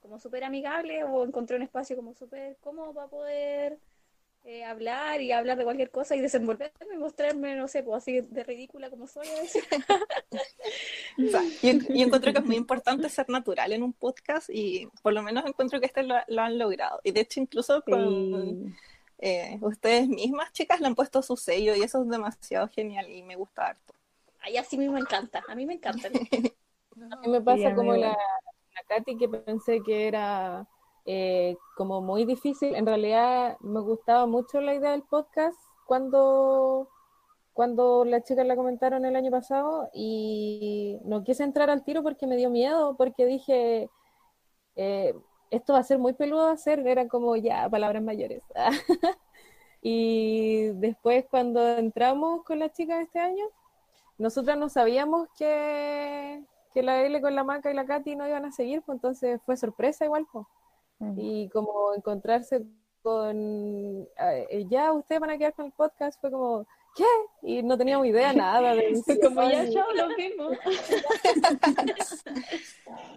[0.00, 3.78] como súper amigables o encontré un espacio como súper cómodo para poder
[4.44, 8.20] eh, hablar y hablar de cualquier cosa y desenvolverme y mostrarme, no sé, pues así
[8.20, 9.64] de ridícula como soy a veces.
[11.26, 14.88] o sea, yo, yo, encuentro que es muy importante ser natural en un podcast y
[15.02, 17.00] por lo menos encuentro que este lo, lo han logrado.
[17.02, 18.66] Y de hecho incluso con...
[18.66, 18.74] Sí
[19.18, 23.22] eh, ustedes mismas, chicas, le han puesto su sello y eso es demasiado genial y
[23.22, 23.94] me gusta harto.
[24.40, 26.08] Ay, así mismo me encanta, a mí me encanta.
[27.10, 30.68] a mí me pasa como la, la Katy que pensé que era
[31.06, 32.74] eh, como muy difícil.
[32.74, 36.88] En realidad me gustaba mucho la idea del podcast cuando,
[37.54, 42.26] cuando las chicas la comentaron el año pasado y no quise entrar al tiro porque
[42.26, 43.90] me dio miedo, porque dije...
[44.76, 45.14] Eh,
[45.50, 48.42] esto va a ser muy peludo hacer, eran como ya palabras mayores.
[49.82, 53.44] y después cuando entramos con las chicas este año,
[54.18, 58.44] nosotras no sabíamos que, que la L con la Maca y la Katy no iban
[58.44, 60.26] a seguir, pues entonces fue sorpresa igual.
[60.32, 60.46] Pues.
[60.98, 61.18] Mm.
[61.18, 62.64] Y como encontrarse
[63.02, 67.04] con, eh, ya ustedes van a quedar con el podcast, fue como, ¿qué?
[67.42, 70.50] Y no teníamos idea nada de como ya yo lo mismo.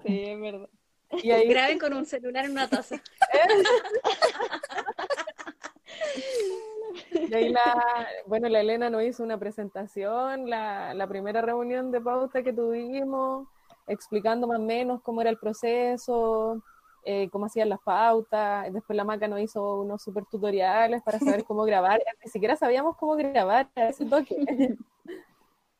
[0.06, 0.70] sí, es verdad.
[1.24, 1.48] Y ahí...
[1.48, 2.95] Graben con un celular en una taza.
[7.12, 12.02] y ahí la, bueno, la Elena nos hizo una presentación, la, la primera reunión de
[12.02, 13.48] pauta que tuvimos,
[13.88, 16.62] explicando más o menos cómo era el proceso,
[17.04, 18.72] eh, cómo hacían las pautas.
[18.72, 22.00] Después la Maca nos hizo unos super tutoriales para saber cómo grabar.
[22.24, 24.78] Ni siquiera sabíamos cómo grabar a ese toque.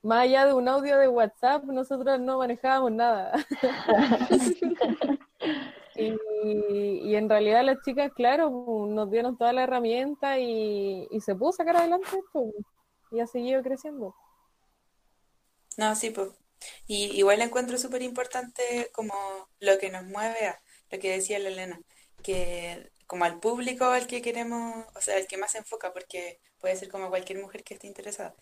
[0.02, 3.34] Más allá de un audio de WhatsApp, nosotros no manejábamos nada.
[5.96, 6.14] Y,
[7.04, 8.50] y en realidad las chicas, claro,
[8.90, 12.54] nos dieron toda la herramienta y, y se pudo sacar adelante esto
[13.12, 14.16] y ha seguido creciendo.
[15.78, 16.30] No, sí, pues.
[16.88, 19.14] Y igual encuentro súper importante como
[19.60, 21.82] lo que nos mueve a lo que decía la Elena,
[22.24, 26.40] que como al público al que queremos, o sea, el que más se enfoca, porque
[26.60, 28.36] puede ser como cualquier mujer que esté interesada.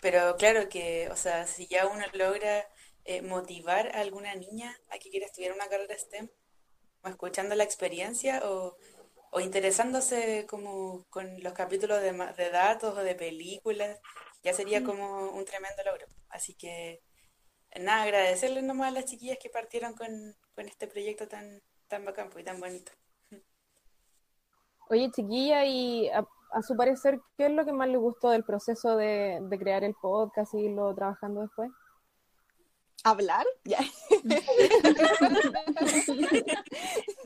[0.00, 2.68] Pero claro que, o sea, si ya uno logra
[3.04, 6.28] eh, motivar a alguna niña a que quiera estudiar una carrera STEM,
[7.02, 8.76] o escuchando la experiencia o,
[9.30, 13.98] o interesándose como con los capítulos de, de datos o de películas,
[14.42, 16.06] ya sería como un tremendo logro.
[16.28, 17.02] Así que,
[17.78, 22.30] nada, agradecerles nomás a las chiquillas que partieron con, con este proyecto tan, tan bacán
[22.30, 22.92] pues, y tan bonito.
[24.88, 28.44] Oye, chiquilla, y a, a su parecer, ¿qué es lo que más le gustó del
[28.44, 31.70] proceso de, de crear el podcast y irlo trabajando después?
[33.04, 33.44] ¿Hablar?
[33.64, 33.78] Ya.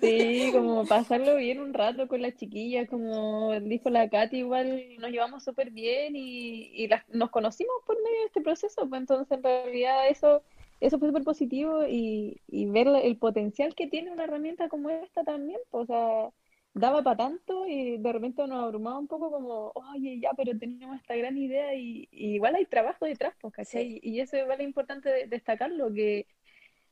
[0.00, 5.10] Sí, como pasarlo bien un rato con las chiquillas, como dijo la Katy, igual nos
[5.10, 9.30] llevamos súper bien y, y las- nos conocimos por medio de este proceso, pues entonces
[9.36, 10.42] en realidad eso,
[10.80, 15.24] eso fue súper positivo y, y ver el potencial que tiene una herramienta como esta
[15.24, 16.30] también, pues, o sea,
[16.78, 20.96] daba para tanto y de repente nos abrumaba un poco como, oye, ya, pero tenemos
[20.98, 24.00] esta gran idea y, y igual hay trabajo detrás, pues, ¿cachai?
[24.02, 26.26] Y eso igual es importante de- destacarlo, que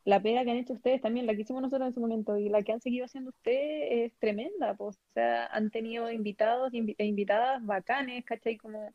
[0.04, 2.48] la pega que han hecho ustedes también, la que hicimos nosotros en su momento y
[2.48, 6.94] la que han seguido haciendo ustedes es tremenda, pues, o sea, han tenido invitados invi-
[6.98, 8.56] e invitadas bacanes, ¿cachai?
[8.56, 8.94] Como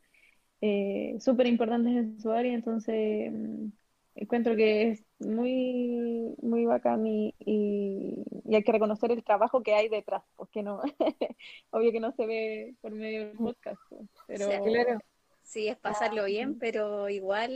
[0.62, 3.67] eh, súper importantes en su área, entonces mm,
[4.15, 9.73] encuentro que es muy, muy bacán y, y, y hay que reconocer el trabajo que
[9.73, 10.81] hay detrás, porque no,
[11.71, 14.99] obvio que no se ve por medio del podcast, pues, pero sea, Claro.
[15.43, 17.51] Sí, es pasarlo bien, pero igual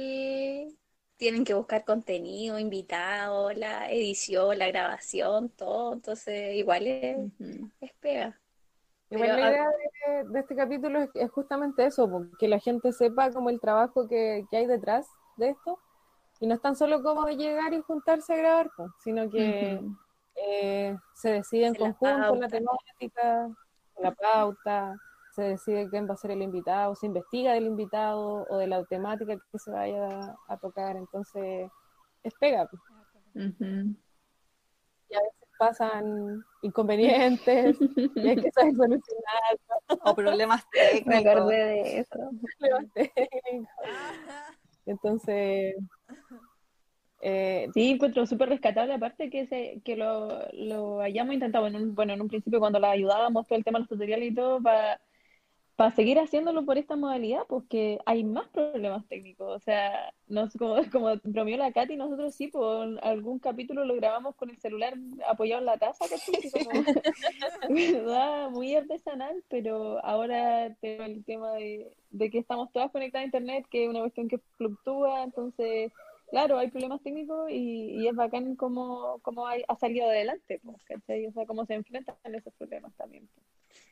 [1.17, 5.93] tienen que buscar contenido, invitados, la edición, la grabación, todo.
[5.93, 7.71] Entonces, igual es, ujú.
[7.79, 8.37] es pega.
[9.09, 9.69] Igual Pero, la ah, idea
[10.23, 13.61] de, de este capítulo es, es justamente eso, po, que la gente sepa como el
[13.61, 15.79] trabajo que, que hay detrás de esto.
[16.45, 19.81] Y no es tan solo como llegar y juntarse a grabar, po, sino que
[20.35, 23.49] eh, se decide en conjunto la temática,
[23.97, 24.95] la pauta,
[25.31, 28.83] se decide quién va a ser el invitado, se investiga del invitado o de la
[28.85, 30.95] temática que se vaya a tocar.
[30.97, 31.67] Entonces,
[32.21, 32.69] es pega.
[33.33, 39.57] Y a veces pasan inconvenientes y hay que saber solucionar
[40.03, 41.25] O problemas Me técnicos.
[41.25, 42.19] acordé de eso.
[42.59, 43.67] problemas técnicos.
[44.85, 45.75] Entonces,
[47.21, 51.67] eh, Sí, encuentro súper rescatable, aparte que se, que lo, lo hayamos intentado.
[51.67, 54.31] En un, bueno, en un principio cuando la ayudábamos todo el tema de los tutoriales
[54.31, 55.01] y todo, para
[55.95, 59.55] seguir haciéndolo por esta modalidad, pues que hay más problemas técnicos.
[59.55, 64.35] O sea, nos, como, como bromeó la Katy, nosotros sí, por algún capítulo lo grabamos
[64.35, 64.95] con el celular
[65.27, 66.05] apoyado en la taza.
[66.05, 66.69] Así como.
[68.51, 73.65] Muy artesanal, pero ahora tengo el tema de, de que estamos todas conectadas a internet,
[73.69, 75.91] que es una cuestión que fluctúa, entonces
[76.35, 80.83] claro, hay problemas técnicos y, y es bacán cómo, cómo hay- ha salido adelante, pues,
[80.83, 81.25] ¿cachai?
[81.27, 83.27] O sea, cómo se enfrentan esos problemas también.
[83.33, 83.45] pues.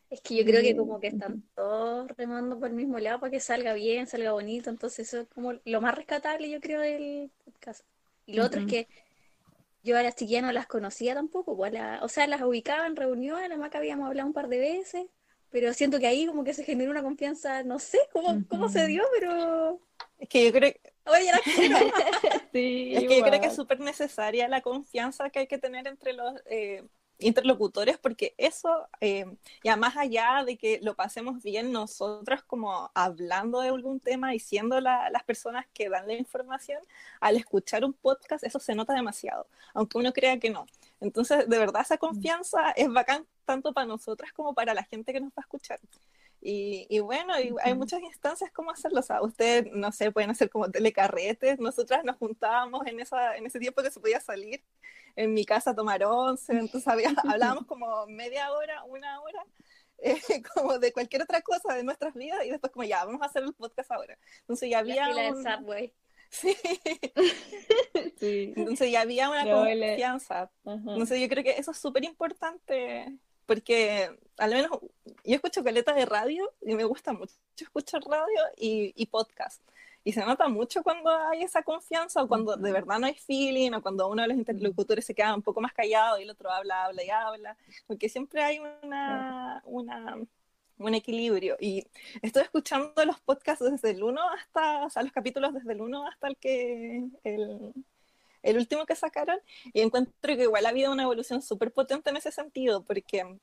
[0.10, 3.32] Es que yo creo que como que están todos remando por el mismo lado para
[3.32, 7.32] que salga bien, salga bonito, entonces eso es como lo más rescatable yo creo del
[7.45, 7.86] podcast.
[8.25, 8.88] Y lo otro es que
[9.84, 12.95] yo a las chiquillas no las conocía tampoco, pues, la- o sea, las ubicaba en
[12.97, 15.06] reuniones, además que habíamos hablado un par de veces,
[15.49, 18.86] pero siento que ahí como que se generó una confianza, no sé cómo, cómo se
[18.88, 19.79] dio, pero
[20.19, 20.73] Es que yo creo,
[21.06, 21.78] ya las quiero.
[22.52, 25.88] Sí, es que yo creo que es súper necesaria la confianza que hay que tener
[25.88, 26.84] entre los eh,
[27.20, 29.26] interlocutores, porque eso, eh,
[29.63, 34.39] ya más allá de que lo pasemos bien nosotros como hablando de algún tema y
[34.39, 36.80] siendo la- las personas que dan la información,
[37.20, 40.66] al escuchar un podcast eso se nota demasiado, aunque uno crea que no.
[41.00, 45.20] Entonces, de verdad, esa confianza es bacán tanto para nosotras como para la gente que
[45.20, 45.80] nos va a escuchar.
[46.45, 48.99] Y, y bueno, y hay muchas instancias como hacerlo.
[48.99, 51.58] O sea, ustedes, no sé, pueden hacer como telecarretes.
[51.58, 54.62] Nosotras nos juntábamos en, esa, en ese tiempo que se podía salir
[55.15, 56.51] en mi casa a tomar once.
[56.51, 57.13] Entonces había-
[57.58, 59.45] hablábamos como media hora, una hora,
[59.99, 60.17] eh,
[60.53, 62.45] como de cualquier otra cosa de nuestras vidas.
[62.45, 64.17] Y después como ya, vamos a hacer el podcast ahora.
[64.41, 65.43] Entonces ya La había del un...
[65.43, 65.93] Subway.
[66.34, 66.58] Sí.
[68.19, 68.53] Sí.
[68.56, 70.51] Entonces ya había una No, confianza.
[70.65, 74.71] Entonces yo creo que eso es súper importante porque al menos
[75.23, 79.62] yo escucho caleta de radio y me gusta mucho escuchar radio y, y podcast.
[80.06, 83.71] Y se nota mucho cuando hay esa confianza o cuando de verdad no hay feeling
[83.71, 86.51] o cuando uno de los interlocutores se queda un poco más callado y el otro
[86.51, 87.58] habla, habla y habla.
[87.88, 90.17] Porque siempre hay una, una,
[90.77, 91.56] un equilibrio.
[91.60, 91.88] Y
[92.21, 96.08] estoy escuchando los podcasts desde el 1 hasta, o sea, los capítulos desde el 1
[96.08, 97.73] hasta el que, el,
[98.43, 99.39] el último que sacaron,
[99.73, 103.39] y encuentro que igual ha habido una evolución súper potente en ese sentido, porque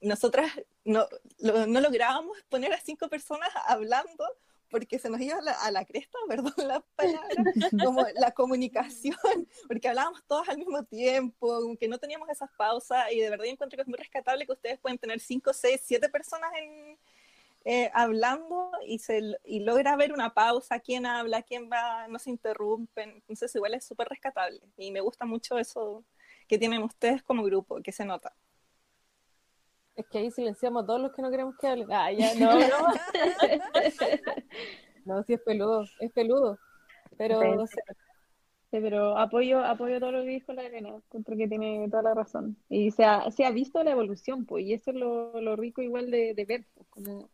[0.00, 0.50] nosotras
[0.84, 1.06] no,
[1.38, 4.24] lo- no lográbamos poner a cinco personas hablando
[4.68, 7.28] porque se nos iba a la, a la cresta, perdón la palabra,
[7.84, 13.12] como la comunicación, porque hablábamos todos al mismo tiempo, como que no teníamos esas pausas,
[13.12, 15.82] y de verdad yo encuentro que es muy rescatable que ustedes pueden tener cinco, seis,
[15.84, 16.98] siete personas en,
[17.64, 22.30] eh, hablando y, se, y logra ver una pausa, quién habla, quién va, no se
[22.30, 26.04] interrumpen, entonces igual es súper rescatable, y me gusta mucho eso
[26.48, 28.34] que tienen ustedes como grupo, que se nota.
[29.94, 31.92] Es que ahí silenciamos a todos los que no queremos que hablen.
[31.92, 32.88] Ah, ya, no, no.
[35.04, 36.58] no, sí es peludo, es peludo.
[37.18, 37.56] Pero, Sí.
[37.56, 37.82] no sé,
[38.70, 42.14] Sí, pero apoyo, apoyo todo lo que dijo la Elena, encuentro que tiene toda la
[42.14, 42.56] razón.
[42.70, 45.82] Y se ha, se ha visto la evolución, pues, y eso es lo, lo rico
[45.82, 47.28] igual de, de ver, pues, cómo,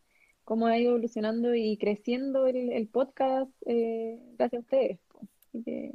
[0.49, 4.99] cómo ha ido evolucionando y creciendo el, el podcast eh, gracias a ustedes.
[5.47, 5.93] Así que,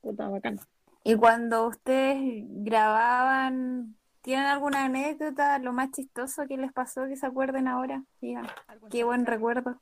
[0.00, 0.58] puta, bacán.
[1.04, 7.26] Y cuando ustedes grababan, ¿tienen alguna anécdota, lo más chistoso que les pasó que se
[7.26, 8.02] acuerden ahora?
[8.22, 8.46] Digan,
[8.90, 9.78] qué buen recuerdo.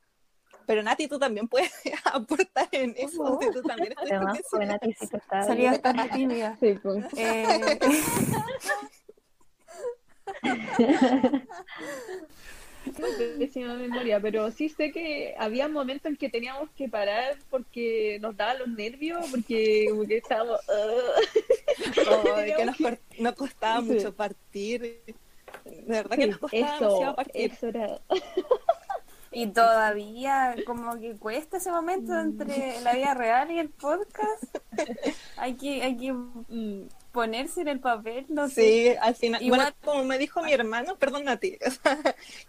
[0.65, 1.71] Pero Nati, tú también puedes
[2.13, 5.71] aportar en eso, si tú también estás Además, pues Nati sí que está Salí bien.
[5.71, 6.57] bastante tímida.
[6.59, 7.05] Sí, pues.
[7.15, 7.79] Eh,
[13.39, 18.35] pésima memoria, pero sí sé que había momentos en que teníamos que parar porque nos
[18.35, 20.59] daban los nervios, porque como que estábamos...
[22.35, 22.77] Ay, que nos,
[23.19, 23.93] nos costaba Sí.
[23.93, 24.81] mucho partir.
[24.81, 27.51] De verdad que nos costaba eso, demasiado partir.
[27.51, 27.99] eso era...
[29.31, 34.57] y todavía como que cuesta ese momento entre la vida real y el podcast.
[35.37, 36.87] Hay que, hay que mm,
[37.19, 38.61] ponerse en el papel, no sé.
[38.61, 41.99] Sí, al final, Igual- bueno, como me dijo mi hermano, perdón o sea,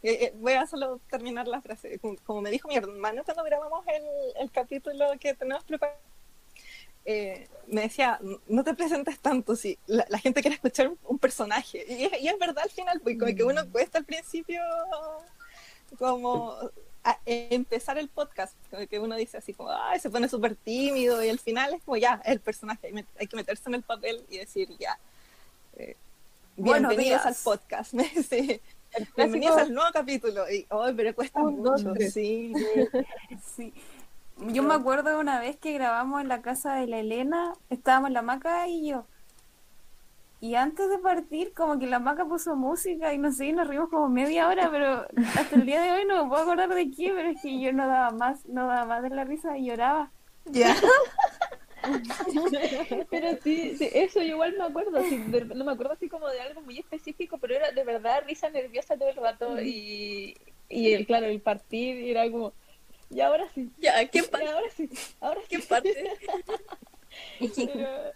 [0.03, 3.43] eh, eh, voy a solo terminar la frase, como, como me dijo mi hermano cuando
[3.43, 4.03] grabamos el,
[4.43, 5.99] el capítulo que tenemos preparado,
[7.05, 11.19] eh, me decía, no te presentes tanto, si la, la gente quiere escuchar un, un
[11.19, 14.61] personaje, y es, y es verdad al final, pues como que uno cuesta al principio
[15.99, 16.55] como
[17.05, 18.55] a- empezar el podcast,
[18.89, 21.97] que uno dice así como, ay, se pone súper tímido, y al final es como
[21.97, 24.99] ya, es el personaje, hay, que meterse en el papel y decir ya.
[25.77, 25.97] eh,
[26.57, 27.95] bienvenidos al podcast.
[28.29, 28.61] sí.
[29.17, 30.51] Bienvenidos al nuevo capítulo.
[30.51, 32.53] Y, ay, pero cuesta Un, mucho, sí.
[33.57, 33.73] Sí.
[34.49, 38.11] Yo me acuerdo de una vez que grabamos en la casa de la Elena, estábamos
[38.11, 39.07] la Maca y yo.
[40.41, 43.69] Y antes de partir, como que la Maca puso música y no sé, y nos
[43.69, 46.91] rimos como media hora, pero hasta el día de hoy no me puedo acordar de
[46.91, 49.67] qué, pero es que yo no daba más, no daba más de la risa y
[49.67, 50.13] lloraba.
[50.47, 50.75] Ya.
[53.11, 56.29] Pero sí, sí, eso yo igual me acuerdo, sí, de- no me acuerdo así como
[56.29, 60.37] de algo muy específico, pero era de verdad risa nerviosa todo el rato y,
[60.69, 62.53] y el, claro, el partir era como,
[63.11, 65.49] y ahora sí, Ya, ¿qué y ahora sí, ahora sí.
[65.49, 65.95] ¿Qué parte?
[67.65, 68.13] Pero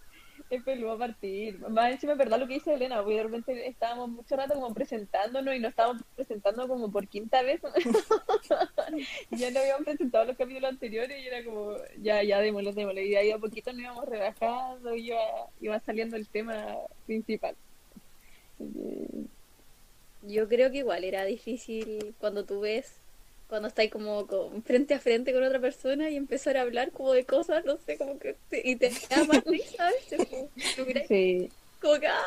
[0.50, 1.58] es peludo partir.
[1.68, 5.54] Más encima verdad lo que dice Elena, porque de repente estábamos mucho rato como presentándonos
[5.54, 7.60] y nos estábamos presentando como por quinta vez.
[9.30, 13.04] ya no habíamos presentado los capítulos anteriores y era como, ya, ya, démosle, démosle.
[13.04, 15.20] Y de ahí a poquito nos íbamos relajando y iba,
[15.60, 16.76] iba saliendo el tema
[17.06, 17.56] principal.
[20.22, 23.03] Yo creo que igual era difícil cuando tú ves,
[23.48, 27.12] cuando estás como con- frente a frente con otra persona y empezar a hablar como
[27.12, 30.48] de cosas, no sé, como que te, y te da más risa veces, como.
[31.08, 32.22] Sí, Como que, ah,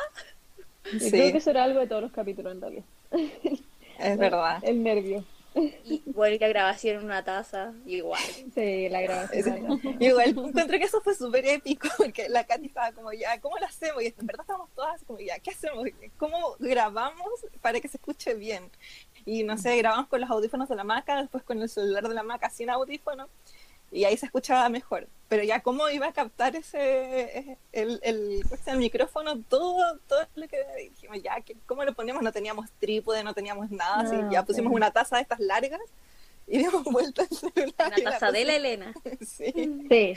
[0.98, 1.10] Sí.
[1.10, 2.84] creo que eso era algo de todos los capítulos en realidad.
[3.98, 4.60] Es verdad.
[4.62, 5.24] El nervio.
[5.56, 8.22] y igual que la grabación en una taza, igual.
[8.54, 9.80] Sí, la grabación.
[9.82, 13.58] Yo igual encontré que eso fue súper épico, porque la Katy estaba como, ya, ¿cómo
[13.58, 14.00] lo hacemos?
[14.04, 15.84] Y en verdad estábamos todas como, ya, ¿qué hacemos?
[16.16, 17.26] ¿Cómo grabamos
[17.60, 18.70] para que se escuche bien?
[19.26, 22.14] Y no sé, grabamos con los audífonos de la maca, después con el celular de
[22.14, 23.28] la maca sin audífono,
[23.90, 25.06] y ahí se escuchaba mejor.
[25.28, 29.40] Pero ya, ¿cómo iba a captar ese, el, el, el micrófono?
[29.48, 30.58] Todo, todo lo que
[30.90, 32.22] dijimos, ya, ¿qué- ¿cómo lo ponemos?
[32.22, 35.80] No teníamos trípode, no teníamos nada, así, No, ya pusimos una taza de estas largas
[36.46, 37.74] y dimos vuelta el celular.
[37.88, 38.94] Una y la taza de la Elena.
[39.26, 39.52] Sí.
[39.88, 40.14] Sí.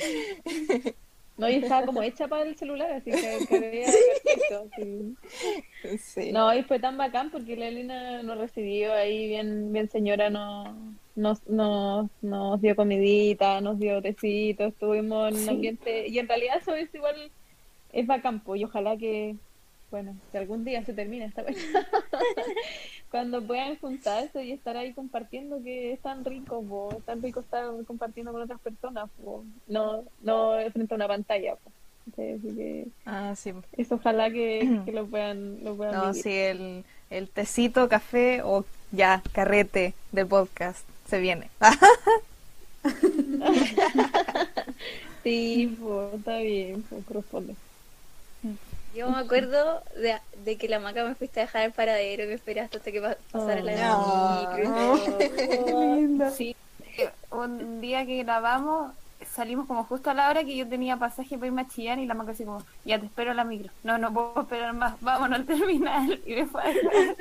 [1.38, 4.69] No, y estaba como hecha para el celular, así que quedé perfecto.
[4.75, 5.98] sí.
[5.98, 6.32] Sí.
[6.32, 10.75] No, y fue tan bacán porque la Elena nos recibió ahí bien, bien señora, nos,
[11.15, 16.58] nos, nos, nos dio comidita, nos dio tecito, estuvimos en un ambiente, y en realidad
[16.62, 17.32] eso es igual,
[17.92, 19.36] es bacán, pues, y ojalá que,
[19.92, 21.58] bueno, que algún día se termine esta vez.
[23.12, 27.42] Cuando puedan juntarse y estar ahí compartiendo, que es tan rico, po, es tan rico
[27.42, 29.44] estar compartiendo con otras personas, po.
[29.67, 31.56] no, no frente a una pantalla.
[31.56, 31.71] po.
[32.15, 33.54] Sí, así que Ah, sí.
[33.77, 36.23] eso ojalá que, que lo puedan, lo puedan No, vivir.
[36.23, 41.50] sí, el, el tecito, café o ya, carrete del podcast se viene.
[45.23, 47.56] Sí, pues, está bien, corresponde.
[48.94, 52.27] Yo me acuerdo de, de que la maca me fuiste a dejar al paradero y
[52.27, 54.54] me esperaste hasta que pa- pasara la Ah.
[54.56, 56.31] micro.
[56.31, 56.56] Sí,
[57.31, 58.92] un día que grabamos
[59.26, 62.06] salimos como justo a la hora que yo tenía pasaje para irme a Chillán y
[62.06, 63.72] la maca así como, ya te espero a la micro.
[63.84, 66.19] No, no puedo esperar más, vámonos al terminal.
[66.26, 67.15] Y me fue a dejar.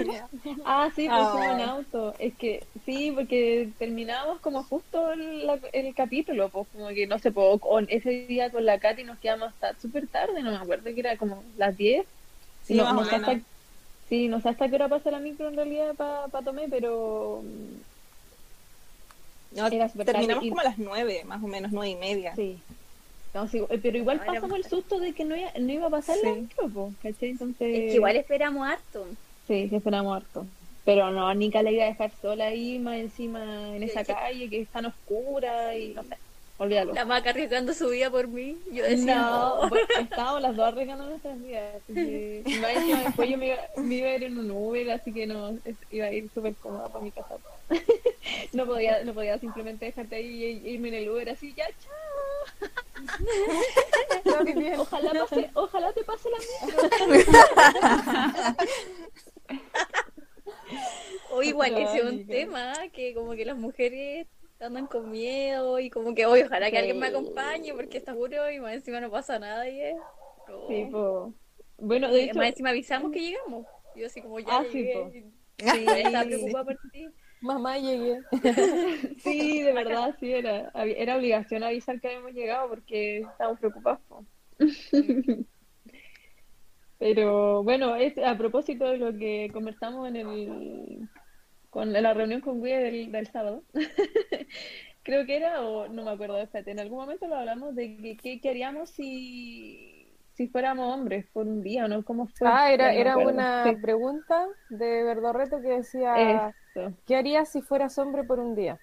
[0.64, 1.30] Ah, sí, pues Ah.
[1.32, 2.14] fuimos en auto.
[2.18, 7.18] Es que sí, porque terminábamos como justo el, la- el capítulo, pues como que no
[7.18, 10.56] sé, pues, con ese día con la Katy nos quedamos hasta súper tarde, no me
[10.56, 12.06] acuerdo que era como las 10.
[12.62, 13.40] Sí, no, sé hasta,
[14.08, 17.89] sí, no sé hasta qué hora pasa la micro en realidad para tomé, pero mm,
[19.52, 19.68] No,
[20.04, 22.34] terminamos y- como a las nueve, más o menos, nueve y media.
[22.36, 22.58] sí.
[23.32, 26.16] No, eh, pero igual pasamos el susto de que no iba, no iba a pasar
[26.20, 26.26] Sí.
[26.26, 27.30] micro, pues, ¿cachai?
[27.30, 29.06] Entonces, Es que igual esperamos harto.
[29.46, 30.46] sí, sí esperamos harto.
[30.84, 34.12] Pero no, Nica la iba a dejar sola ahí, más encima en esa Sí.
[34.12, 36.16] calle que es tan oscura y no sé,
[36.58, 36.92] olvídalo.
[36.92, 38.56] La maca arriesgando su vida por mí.
[38.72, 39.68] Yo decía, No, no.
[39.68, 42.68] bueno, estábamos las dos arriesgando nuestras vidas, así que encima
[43.04, 45.76] después yo me iba, me iba a ir en un Uber, así que no, es-
[45.92, 47.36] iba a ir súper cómoda para mi casa.
[48.52, 51.94] No podía, no podía simplemente dejarte ahí e irme en el Uber así, ya, chao.
[54.78, 56.88] Ojalá pase, ojalá te pase la micro.
[61.32, 64.26] O igual ese es un tema, que como que las mujeres
[64.60, 68.50] andan con miedo y como que, oye, ojalá que alguien me acompañe porque está seguro
[68.50, 69.96] y más encima no pasa nada y es...
[70.68, 71.32] Sí, po.
[71.78, 73.66] Bueno, de Y hecho, más encima avisamos que llegamos.
[73.94, 75.24] Yo así como ya Ah, sí, llegué.
[75.58, 77.08] Sí, estaba preocupada por ti.
[77.40, 78.20] Mamá, llegué.
[79.18, 84.00] sí, de verdad, sí, era, era obligación avisar que habíamos llegado porque estábamos preocupados.
[86.98, 91.08] Pero bueno, es, a propósito de lo que conversamos en el
[91.70, 93.62] con la reunión con Guille del, del sábado,
[95.02, 98.50] creo que era, o no me acuerdo, espérate, en algún momento lo hablamos de qué
[98.50, 99.89] haríamos si,
[100.40, 102.02] si fuéramos hombres por un día, ¿o no?
[102.02, 102.48] ¿Cómo fue?
[102.48, 106.54] Ah, era, no era una Sí, pregunta de Verdorreto que decía.
[107.06, 108.80] ¿qué harías si fueras hombre por un día?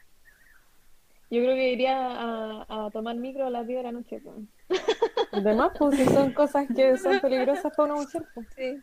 [1.32, 4.22] Yo creo que iría a, a tomar micro a las 10 de la noche.
[5.32, 8.22] Además, pues si son cosas que son peligrosas para una mujer.
[8.36, 8.46] pues.
[8.56, 8.80] Sí.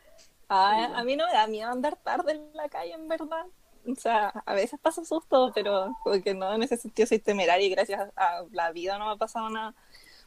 [0.48, 3.46] Ah, a mí no me da miedo andar tarde en la calle, en verdad.
[3.88, 7.70] O sea, a veces paso susto, pero porque no, en ese sentido soy temeraria y
[7.70, 9.76] gracias a la vida no me ha pasado nada.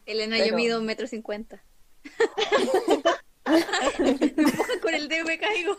[0.05, 1.61] Elena, Pero- yo mido un metro cincuenta.
[3.99, 5.77] Me empujan con el dedo y me caigo,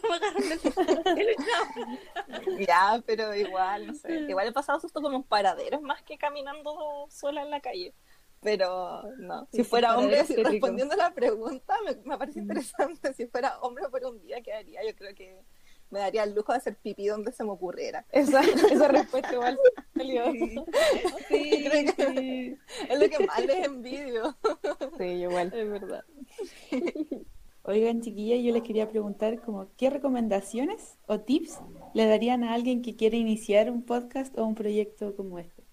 [1.06, 2.64] me.
[2.66, 4.20] Ya, pero igual, no sé.
[4.28, 7.94] Igual he pasado susto como en paraderos más que caminando sola en la calle.
[8.40, 13.12] Pero no, si Sí, fuera hombre, si- respondiendo a la pregunta, me, me parece interesante.
[13.14, 14.80] Si fuera hombre por un día, ¿qué haría?
[14.86, 15.42] Yo creo que
[15.90, 18.04] me daría el lujo de hacer pipí donde se me ocurriera.
[18.12, 18.40] Esa,
[18.72, 19.58] esa respuesta igual
[19.96, 20.32] salió.
[20.32, 22.56] Sí, Creo que- sí,
[22.88, 24.36] Es lo que más les envidio.
[24.98, 25.52] Sí, igual.
[25.54, 26.04] es verdad.
[27.64, 31.60] Oigan, chiquillas, yo les quería preguntar como qué recomendaciones o tips
[31.92, 35.64] le darían a alguien que quiere iniciar un podcast o un proyecto como este.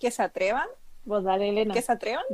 [0.00, 0.66] Que se atrevan,
[1.04, 1.72] Vos dale, Elena.
[1.74, 2.24] que se atrevan.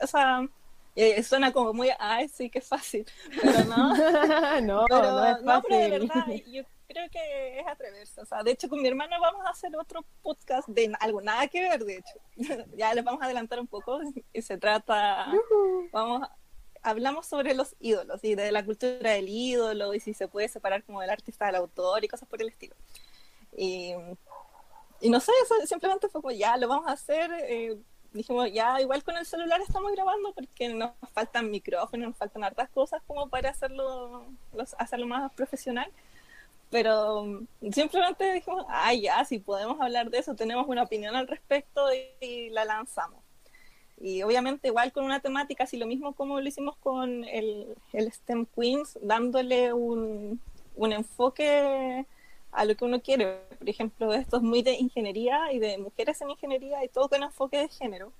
[0.00, 0.48] O sea,
[0.94, 3.06] eh, suena como muy, ay, sí, qué fácil.
[3.42, 3.94] Pero no.
[4.62, 6.08] no, Pero, no es no, pero de fácil.
[6.08, 8.20] verdad, yo creo que es atreverse.
[8.20, 11.48] O sea, de hecho, con mi hermano vamos a hacer otro podcast de algo nada
[11.48, 12.18] que ver, de hecho.
[12.76, 14.00] ya les vamos a adelantar un poco.
[14.32, 15.40] Y se trata,
[15.92, 16.28] vamos,
[16.82, 20.84] hablamos sobre los ídolos y de la cultura del ídolo y si se puede separar
[20.84, 22.76] como del artista del autor y cosas por el estilo.
[23.56, 23.92] Y,
[25.00, 27.30] y no sé, eso simplemente fue como, ya, lo vamos a hacer.
[27.48, 27.76] eh,
[28.12, 32.68] dijimos, ya, igual con el celular estamos grabando porque nos faltan micrófonos, nos faltan hartas
[32.70, 34.24] cosas como para hacerlo,
[34.78, 35.90] hacerlo más profesional.
[36.70, 41.92] Pero simplemente dijimos, ah, ya, si podemos hablar de eso, tenemos una opinión al respecto
[41.92, 43.22] y, y la lanzamos.
[44.00, 48.10] Y obviamente igual con una temática, así lo mismo como lo hicimos con el, el
[48.10, 50.40] STEM Queens, dándole un,
[50.74, 52.04] un enfoque
[52.52, 53.40] a lo que uno quiere.
[53.58, 57.22] Por ejemplo, esto es muy de ingeniería y de mujeres en ingeniería y todo con
[57.22, 58.12] enfoque de género.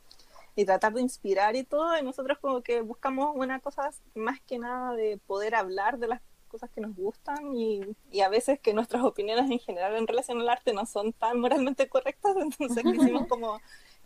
[0.55, 1.97] Y tratar de inspirar y todo.
[1.99, 6.21] Y nosotros como que buscamos una cosa más que nada de poder hablar de las
[6.49, 7.81] cosas que nos gustan y,
[8.11, 11.41] y a veces que nuestras opiniones en general en relación al arte no son tan
[11.41, 13.61] moralmente correctas, entonces quisimos como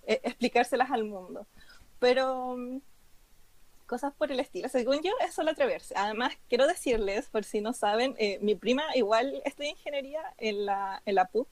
[0.06, 1.46] eh, explicárselas al mundo.
[1.98, 2.78] Pero mm,
[3.86, 4.68] cosas por el estilo.
[4.68, 5.94] Según yo, es solo atreverse.
[5.96, 11.02] Además, quiero decirles, por si no saben, eh, mi prima igual estudia ingeniería en la,
[11.06, 11.48] en la PUC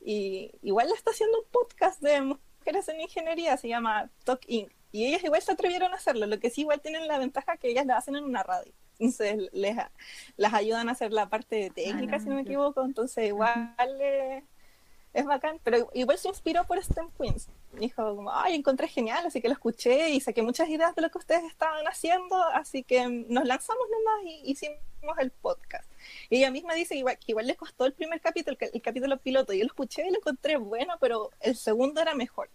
[0.00, 4.72] y igual está haciendo un podcast de mujeres en ingeniería, se llama Talk Inc.
[4.90, 7.68] Y ellas igual se atrevieron a hacerlo, lo que sí igual tienen la ventaja que
[7.68, 8.72] ellas lo hacen en una radio.
[8.98, 9.76] Entonces les,
[10.36, 12.84] las ayudan a hacer la parte técnica, si no me equivoco.
[12.84, 14.44] Entonces igual eh,
[15.14, 17.48] es bacán, pero igual se inspiró por STEM Queens.
[17.72, 21.10] Dijo como, ay, encontré genial, así que lo escuché y saqué muchas ideas de lo
[21.10, 24.78] que ustedes estaban haciendo, así que nos lanzamos nomás y hicimos
[25.18, 25.90] el podcast.
[26.30, 29.16] Y ella misma dice que igual, igual le costó el primer capítulo, el, el capítulo
[29.18, 32.48] piloto, yo lo escuché y lo encontré bueno, pero el segundo era mejor.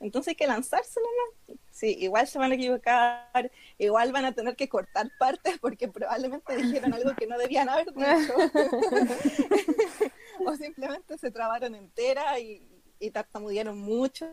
[0.00, 1.58] Entonces hay que lanzarse nomás.
[1.70, 6.56] Sí, igual se van a equivocar, igual van a tener que cortar partes porque probablemente
[6.56, 8.34] dijeron algo que no debían haber dicho.
[10.46, 12.66] o simplemente se trabaron entera y,
[12.98, 14.28] y tartamudearon mucho.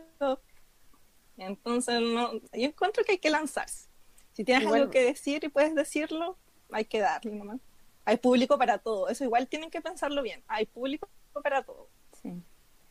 [1.36, 3.88] Entonces, no, yo encuentro que hay que lanzarse.
[4.32, 6.36] Si tienes Igual- algo que decir y puedes decirlo,
[6.70, 7.60] hay que darle nomás.
[8.04, 9.08] Hay público para todo.
[9.08, 10.44] Eso igual tienen que pensarlo bien.
[10.46, 11.08] Hay público
[11.42, 11.88] para todo.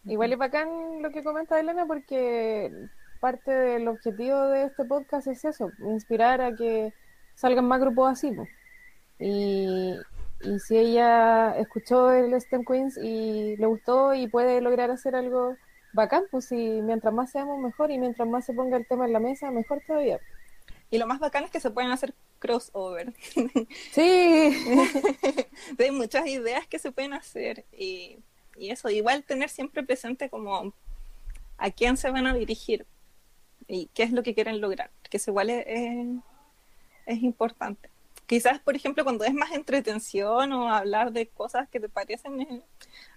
[0.05, 2.71] Igual es bacán lo que comenta Elena porque
[3.19, 6.93] parte del objetivo de este podcast es eso, inspirar a que
[7.33, 8.31] salgan más grupos así.
[9.19, 9.95] Y,
[10.41, 15.55] y si ella escuchó el STEM Queens y le gustó y puede lograr hacer algo
[15.93, 19.13] bacán, pues si mientras más seamos mejor y mientras más se ponga el tema en
[19.13, 20.19] la mesa, mejor todavía.
[20.91, 23.13] Y lo más bacán es que se pueden hacer crossover.
[23.91, 24.65] Sí.
[25.79, 28.19] Hay muchas ideas que se pueden hacer y,
[28.57, 30.73] y eso, igual tener siempre presente como
[31.57, 32.85] a quién se van a dirigir
[33.67, 36.07] y qué es lo que quieren lograr, que eso igual es, es,
[37.05, 37.89] es importante.
[38.25, 42.61] Quizás, por ejemplo, cuando es más entretención o hablar de cosas que te parecen, eh,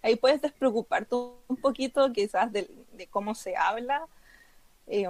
[0.02, 4.06] ahí puedes despreocuparte un poquito quizás de, de cómo se habla,
[4.86, 5.08] eh,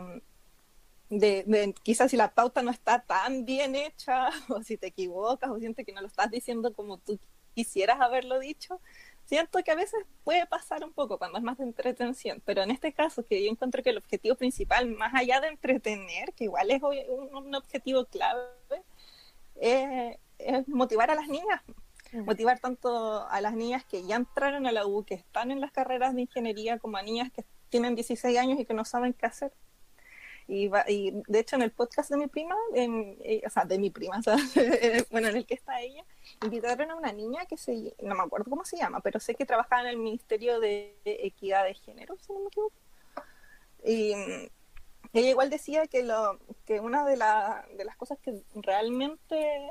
[1.11, 5.51] de, de quizás si la pauta no está tan bien hecha o si te equivocas
[5.51, 7.19] o sientes que no lo estás diciendo como tú
[7.55, 8.81] quisieras haberlo dicho.
[9.29, 12.71] Siento que a veces puede pasar un poco cuando es más de entretención, pero en
[12.71, 16.71] este caso que yo encuentro que el objetivo principal, más allá de entretener, que igual
[16.71, 18.41] es un, un objetivo clave,
[19.57, 21.61] es, es motivar a las niñas,
[22.25, 25.73] motivar tanto a las niñas que ya entraron a la U, que están en las
[25.73, 29.27] carreras de ingeniería, como a niñas que tienen 16 años y que no saben qué
[29.27, 29.53] hacer.
[30.51, 33.67] Y, va- y de hecho en el podcast de mi prima, em, eh, o sea,
[33.67, 34.21] de mi prima,
[35.11, 36.03] bueno, en el que está ella,
[36.43, 39.45] invitaron a una niña que se, no me acuerdo cómo se llama, pero sé que
[39.45, 42.75] trabajaba en el Ministerio de Equidad de Género, si no me equivoco.
[43.85, 44.49] Y mm,
[45.13, 49.69] ella igual decía que, lo, que una de, la- de las cosas que realmente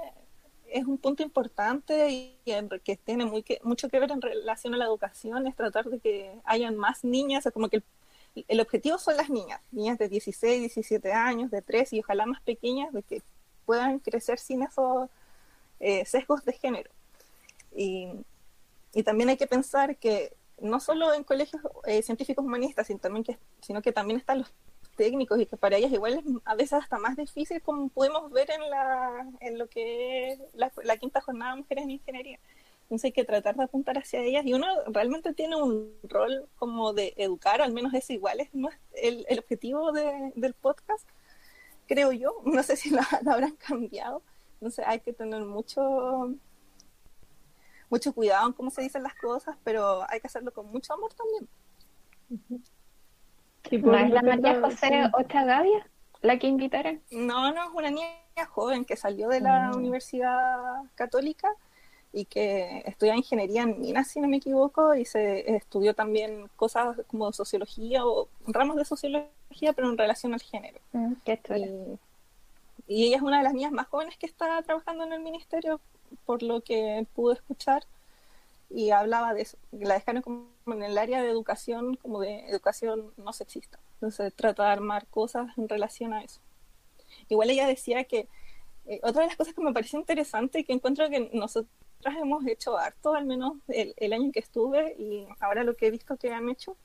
[0.69, 4.73] es un punto importante y, en- que tiene muy que, mucho que ver en relación
[4.75, 7.83] a la educación es tratar de que hayan más niñas, o como que el
[8.47, 12.41] el objetivo son las niñas, niñas de 16, 17 años, de 3 y ojalá más
[12.41, 13.21] pequeñas, de que
[13.65, 15.09] puedan crecer sin esos
[15.79, 16.91] eh, sesgos de género.
[17.75, 18.09] Y,
[19.05, 24.19] también hay que pensar que no solo en colegios eh, científicos humanistas, sino, que, también
[24.19, 24.51] están los
[24.95, 28.49] técnicos y que para ellas igual es a veces hasta más difícil como podemos ver
[29.39, 32.39] en, lo que es la quinta jornada de mujeres en ingeniería.
[32.87, 36.93] Entonces hay que tratar de apuntar hacia ellas y uno realmente tiene un rol como
[36.93, 41.05] de educar, al menos es igual, es no es el, el objetivo de- del podcast,
[41.85, 44.21] creo yo, no sé si lo, lo habrán cambiado,
[44.53, 46.33] entonces hay que tener mucho
[47.89, 51.11] mucho cuidado en cómo se dicen las cosas, pero hay que hacerlo con mucho amor
[51.13, 51.47] también.
[53.71, 55.89] ¿No es la María José Ochagavia
[56.21, 57.01] la que invitaron?
[57.11, 58.07] No, no, es una niña
[58.49, 59.75] joven que salió de la Mm.
[59.77, 60.57] Universidad
[60.95, 61.49] Católica
[62.17, 66.97] y que estudia ingeniería en minas, si no me equivoco, y se estudió también cosas
[67.05, 70.79] como sociología o ramos de sociología, pero en relación al género.
[70.93, 71.39] Mm, qué.
[72.87, 75.19] Y, y ella es una de las niñas más jóvenes que está trabajando en el
[75.19, 75.79] ministerio,
[76.25, 77.83] por lo que pude escuchar,
[78.71, 79.59] y hablaba de eso.
[79.71, 83.77] La dejaron como en el área de educación, como de educación no sexista.
[83.97, 86.39] Entonces trata de armar cosas en relación a eso.
[87.29, 88.27] Igual ella decía que
[88.87, 91.71] eh, otra de las cosas que me pareció interesante y que encuentro que nosotras
[92.05, 95.91] hemos hecho harto, al menos el, el año que estuve y ahora lo que he
[95.91, 96.77] visto que han hecho,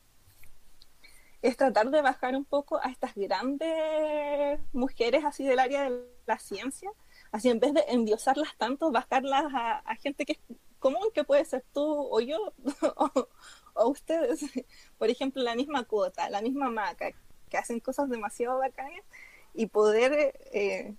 [1.42, 6.38] es tratar de bajar un poco a estas grandes mujeres así del área de la
[6.38, 6.90] ciencia,
[7.32, 10.38] así en vez de endiosarlas tanto, bajarlas a, gente que es
[10.78, 12.52] común, que puede ser tú o yo
[12.96, 13.28] o,
[13.74, 14.44] o ustedes.
[14.98, 17.10] Por ejemplo, la misma cuota, la misma maca,
[17.50, 19.04] que hacen cosas demasiado bacanas
[19.52, 20.94] y poder eh,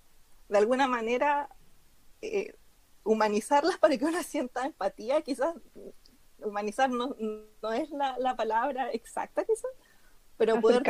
[0.50, 1.50] de alguna manera
[2.22, 2.54] eh,
[3.04, 5.56] humanizarlas para que uno sienta empatía, quizás
[6.40, 7.16] humanizar no,
[7.62, 9.72] no es la, la palabra exacta quizás,
[10.38, 10.84] pero poder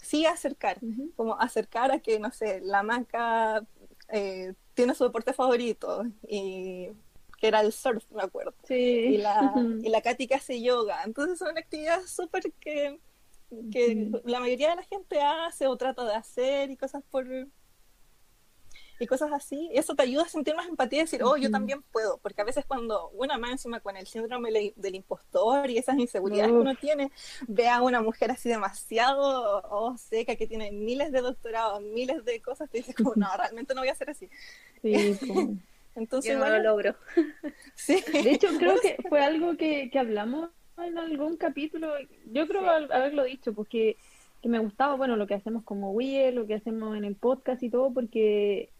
[0.00, 0.78] sí acercar,
[1.16, 3.66] como acercar a que, no sé, la maca
[4.08, 6.88] eh, tiene su deporte favorito y
[7.38, 8.54] que era el surf, me acuerdo.
[8.68, 9.52] Y la,
[9.82, 11.02] y la Katy que hace yoga.
[11.04, 12.98] Entonces son actividades súper que,
[13.70, 17.26] que la mayoría de la gente hace o trata de hacer y cosas por,
[18.98, 19.70] y cosas así.
[19.72, 22.18] Eso te ayuda a sentir más empatía y decir, oh, yo también puedo.
[22.18, 26.52] Porque a veces cuando una más encima con el síndrome del impostor y esas inseguridades
[26.52, 27.10] que uno tiene,
[27.46, 32.40] ve a una mujer así demasiado oh, seca, que tiene miles de doctorados, miles de
[32.40, 34.28] cosas, te dices como, no, realmente no voy a ser así.
[34.82, 35.18] Sí.
[35.94, 36.94] Entonces, Yo no lo logro.
[37.74, 38.02] Sí.
[38.12, 41.88] De hecho, creo que fue algo que, que hablamos en algún capítulo.
[42.26, 43.96] Yo creo al- haberlo dicho, porque
[44.42, 47.62] que me gustaba, bueno, lo que hacemos como WIE, lo que hacemos en el podcast
[47.62, 48.70] y todo, porque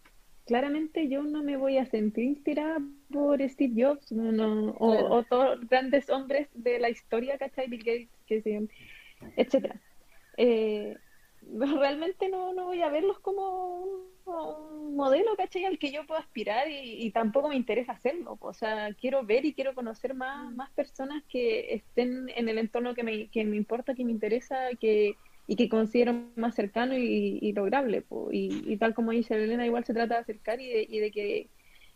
[0.46, 2.78] claramente yo no me voy a sentir inspirada
[3.12, 5.10] por Steve Jobs no, no, o, Claro.
[5.10, 7.68] o todos los grandes hombres de la historia, ¿cachai?
[7.68, 8.68] Bill Gates, que se,
[9.36, 9.82] etcétera.
[10.38, 10.96] Eh,
[11.42, 13.90] realmente no, no voy a verlos como un,
[14.26, 15.64] un modelo, ¿cachai?
[15.64, 18.36] Al que yo puedo aspirar y, y tampoco me interesa hacerlo.
[18.40, 22.94] O sea, quiero ver y quiero conocer más, más personas que estén en el entorno
[22.94, 27.52] que me, que me importa, que me interesa, que, y que considero más cercano y,
[27.52, 28.04] lograble.
[28.72, 31.50] y tal como dice Elena, igual se trata de acercar y de, y de que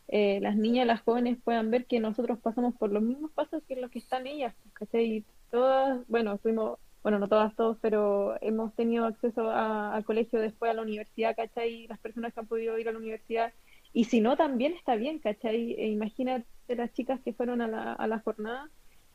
[0.08, 3.76] eh, las niñas, las jóvenes puedan ver que nosotros pasamos por los mismos pasos que
[3.76, 5.04] los que están ellas, pues, ¿cachai?
[5.18, 10.40] Y todas, bueno, fuimos, bueno, no todas, todos, pero hemos tenido acceso a- al colegio
[10.40, 11.86] después a la universidad, ¿cachai?
[11.88, 13.54] Las personas que han podido ir a la universidad,
[13.92, 15.72] y si no, también está bien, ¿cachai?
[15.74, 18.70] E imagínate las chicas que fueron a la, a la jornada,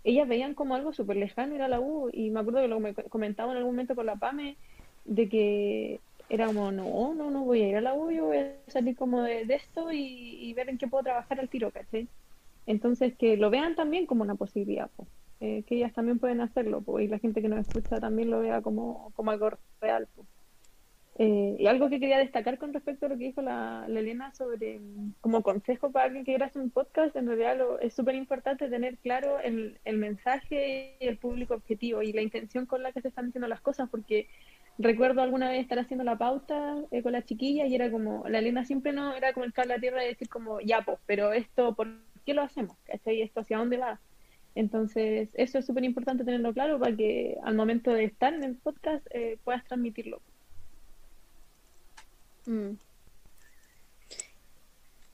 [0.05, 2.79] ellas veían como algo súper lejano ir a la U, y me acuerdo que lo
[2.79, 4.55] me comentaba en algún momento con la PAME,
[5.03, 8.37] de que era como, no, no, no voy a ir a la U, yo voy
[8.37, 12.07] a salir como de, esto y, ver en qué puedo trabajar al tiro, ¿cachai?
[12.67, 15.07] Entonces, que lo vean también como una posibilidad, po.
[15.39, 18.41] Eh, que ellas también pueden hacerlo, po, y la gente que nos escucha también lo
[18.41, 19.49] vea como, como algo
[19.81, 20.07] real.
[20.15, 20.27] po.
[21.17, 24.33] Eh, y algo que quería destacar con respecto a lo que dijo la, la Elena
[24.33, 27.93] sobre, mm, como consejo para alguien que quiera hacer un podcast, en realidad lo- es
[27.93, 32.91] súper importante tener claro el, mensaje y el público objetivo y la intención con la
[32.91, 34.27] que se están diciendo las cosas, porque
[34.77, 38.39] recuerdo alguna vez estar haciendo la pauta eh, con la chiquilla y era como, la
[38.39, 41.31] Elena siempre no era como el cable a tierra y decir como, ya pues, pero
[41.33, 41.87] esto, ¿por
[42.25, 42.77] qué lo hacemos?
[42.85, 43.21] ¿Cachai?
[43.21, 44.01] ¿Esto hacia dónde va?
[44.55, 48.57] Entonces, eso es súper importante tenerlo claro para que al momento de estar en el
[48.57, 50.21] podcast eh, puedas transmitirlo.
[52.47, 52.77] Mm.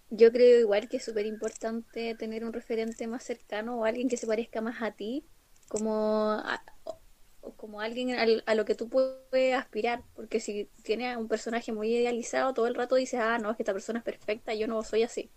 [0.09, 4.17] Yo creo igual que es súper importante tener un referente más cercano o alguien que
[4.17, 5.25] se parezca más a ti,
[5.69, 6.41] como,
[7.57, 11.93] como alguien al- a lo que tú puedes aspirar, porque si tienes un personaje muy
[11.95, 14.81] idealizado, todo el rato dices, ah, no, es que esta persona es perfecta, yo no
[14.83, 15.31] soy así.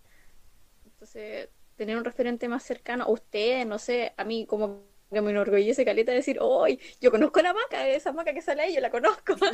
[0.85, 5.31] Entonces, tener un referente más cercano, a ustedes, no sé, a mí como que me
[5.31, 8.81] enorgullece caleta decir, hoy yo conozco a la maca, esa maca que sale ahí, yo
[8.81, 9.35] la conozco.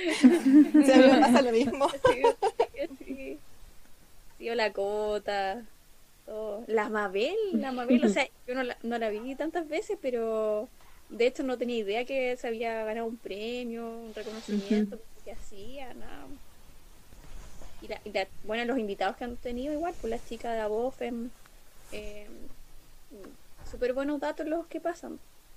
[0.84, 1.88] Sí, a mí me pasa lo mismo.
[1.88, 2.22] Sí,
[3.04, 3.38] sí.
[4.38, 5.62] La Cota,
[6.26, 6.64] todo.
[6.66, 10.68] La Mabel, la Mabel, o sea, yo no la, no la vi tantas veces, pero
[11.08, 15.92] de hecho no tenía idea que se había ganado un premio, un reconocimiento, que hacía,
[15.94, 16.26] nada.
[17.82, 20.60] Y, la, y la- bueno, los invitados que han tenido igual, pues las chicas de
[20.60, 21.30] Abofem,
[21.92, 22.26] eh,
[23.70, 25.14] súper buenos datos los que pasan.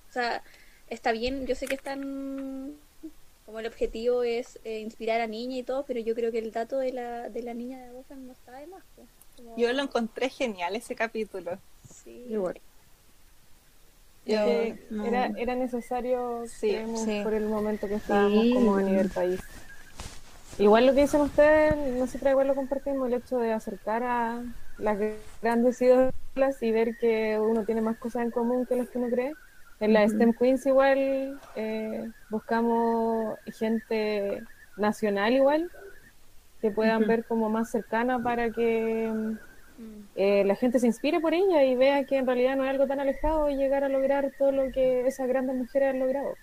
[0.09, 0.43] O sea,
[0.89, 2.73] está bien, yo sé que están
[3.45, 6.51] como el objetivo es eh, inspirar a niña y todo, pero yo creo que el
[6.51, 8.83] dato de la, de la niña de Gotham no está de más.
[8.95, 9.07] pues.
[9.35, 11.57] Como- Yo lo encontré genial ese capítulo.
[11.91, 12.25] Sí.
[12.29, 12.61] Igual.
[14.25, 15.05] Yo- no.
[15.05, 17.19] era, era necesario Sí, creemos, sí.
[17.23, 18.53] por el momento que estábamos Sí.
[18.53, 19.41] como a nivel país.
[20.59, 24.43] Igual lo que dicen ustedes, nosotros igual lo compartimos, el hecho de acercar a
[24.77, 24.97] las
[25.41, 29.09] grandes ídolas y ver que uno tiene más cosas en común que las que uno
[29.09, 29.33] cree.
[29.79, 30.07] En la.
[30.07, 34.43] STEM Queens igual eh, buscamos gente
[34.77, 35.69] nacional igual,
[36.61, 39.35] que puedan ver como más cercana para que
[39.77, 40.05] Mm.
[40.15, 42.87] eh, la gente se inspire por ella y vea que en realidad no es algo
[42.87, 46.35] tan alejado y llegar a lograr todo lo que esas grandes mujeres han logrado.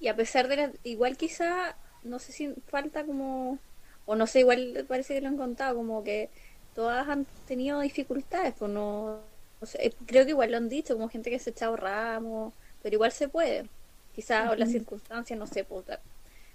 [0.00, 3.58] Y a pesar de la, igual quizá, no sé si falta como,
[4.06, 6.28] o no sé, igual parece que lo han contado, como que
[6.74, 9.20] todas han tenido dificultades, pues no,
[9.60, 11.76] no sé, eh, creo que igual lo han dicho, como gente que se ha echado
[11.76, 12.52] ramos,
[12.82, 13.66] pero igual se puede.
[14.14, 15.84] Quizá o las circunstancias, no sé, pues,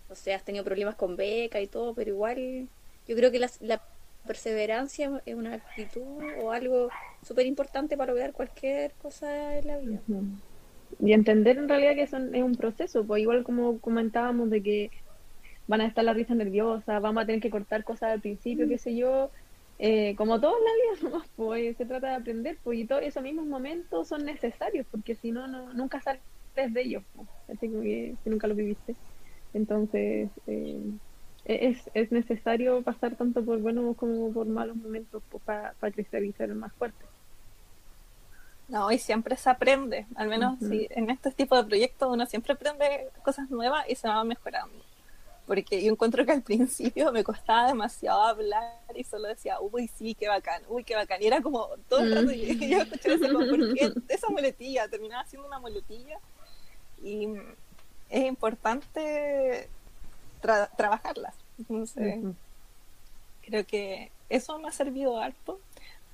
[0.09, 2.67] o sea, has tenido problemas con beca y todo, pero igual
[3.07, 3.81] yo creo que la, la
[4.25, 6.89] perseverancia es una actitud o algo
[7.25, 9.99] súper importante para lograr cualquier cosa en la vida.
[10.99, 14.91] Y entender en realidad que son, es un proceso, pues igual como comentábamos de que
[15.69, 18.79] van a estar la risa nerviosa, vamos a tener que cortar cosas al principio, qué
[18.79, 19.29] sé yo,
[19.77, 20.63] eh, como todo en
[21.03, 24.87] la vida, pues se trata de aprender, pues y todos esos mismos momentos son necesarios,
[24.89, 26.21] porque si no, no nunca sales
[26.55, 28.95] de ellos, pues, así que si nunca lo viviste.
[29.53, 30.81] Entonces, eh,
[31.45, 36.33] es, es necesario pasar tanto por buenos como por malos momentos pues, para crecer y
[36.33, 37.05] ser más fuerte.
[38.67, 42.53] No, y siempre se aprende, al menos si en este tipo de proyectos uno siempre
[42.53, 44.88] aprende cosas nuevas y se va mejorando.
[45.49, 50.13] Porque yo encuentro que al principio me costaba demasiado hablar y solo decía, uy, sí,
[50.13, 51.23] qué bacán, uy, qué bacán.
[51.23, 54.87] Y era como todo el rato y yo escuchaba eso como, ¿por qué esa muletilla?
[54.87, 56.19] Terminaba siendo una muletilla.
[57.03, 57.29] Y
[58.11, 59.67] es importante
[60.43, 61.33] tra- trabajarlas.
[61.57, 62.19] Entonces,
[63.41, 65.59] creo que eso me ha servido harto,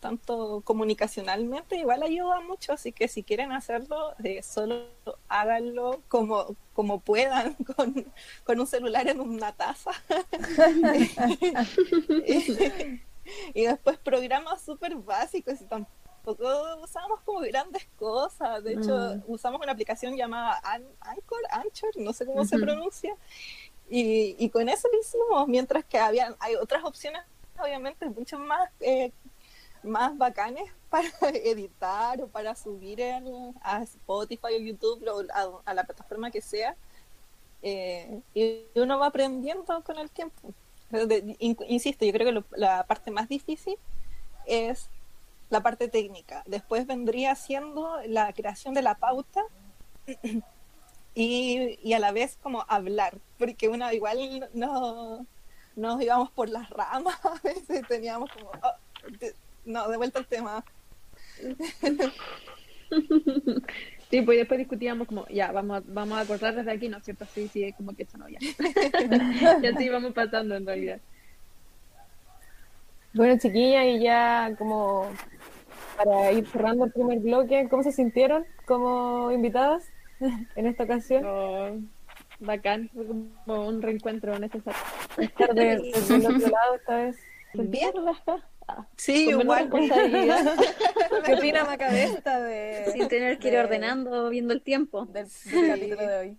[0.05, 4.85] tanto comunicacionalmente, igual ayuda mucho, así que si quieren hacerlo, eh, solo
[5.27, 9.89] háganlo como, como puedan, con, con un celular en una taza.
[13.55, 16.45] y, después programas súper básicos y tampoco
[16.83, 18.63] usamos como grandes cosas.
[18.63, 18.95] De hecho,
[19.25, 22.65] usamos una aplicación llamada An- Anchor, Anchor, no sé cómo se Ujú.
[22.65, 23.15] pronuncia.
[23.89, 27.23] Y, y con eso lo hicimos, mientras que había, hay otras opciones,
[27.59, 29.11] obviamente, mucho más, eh,
[29.85, 35.73] más bacanes para editar o para subir en- a Spotify o YouTube o a, a
[35.73, 36.75] la plataforma que sea.
[37.61, 40.53] Eh, y uno va aprendiendo con el tiempo.
[40.91, 43.77] De- in- insisto, yo creo que lo- la parte más difícil
[44.45, 44.89] es
[45.49, 46.43] la parte técnica.
[46.45, 49.43] Después vendría siendo la creación de la pauta
[51.15, 55.25] y, y a la vez como hablar, porque uno igual no
[55.75, 58.73] nos íbamos por las ramas, a veces teníamos como, "Oh,
[59.65, 60.63] no, de vuelta al tema.
[64.09, 67.03] Sí, pues después discutíamos como, ya, vamos a, vamos a cortar desde aquí, ¿no es
[67.03, 67.25] cierto?
[67.33, 68.37] Sí, sí, es como que eso no, ya.
[69.63, 70.99] y así vamos pasando en realidad.
[73.13, 75.09] Bueno, chiquilla, y ya como
[75.97, 79.89] para ir cerrando el primer bloque, ¿cómo se sintieron como invitadas
[80.55, 81.23] en esta ocasión?
[81.25, 81.71] Oh,
[82.39, 84.79] bacán, fue como un reencuentro necesario.
[85.17, 87.17] Estar de- desde el otro lado esta vez.
[87.55, 87.91] Bien.
[88.97, 89.59] Sí, Con igual.
[89.63, 90.55] responsabilidad.
[91.25, 95.05] ¿Qué opina Macabesta de, Sin tener que ir de- ordenando, viendo el tiempo.
[95.05, 96.37] del, del capítulo de hoy?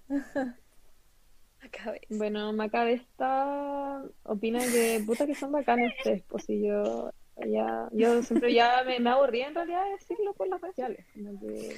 [2.10, 7.10] Bueno, Macabe está opina que puta que son bacanes ustedes, pues si yo
[7.44, 11.04] ya, yo siempre ya me, me aburrí en realidad de decirlo por las redes sociales.
[11.14, 11.76] como que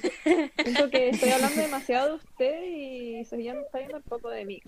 [0.63, 4.45] siento que estoy hablando demasiado de usted y se ya me está un poco de
[4.45, 4.61] mí.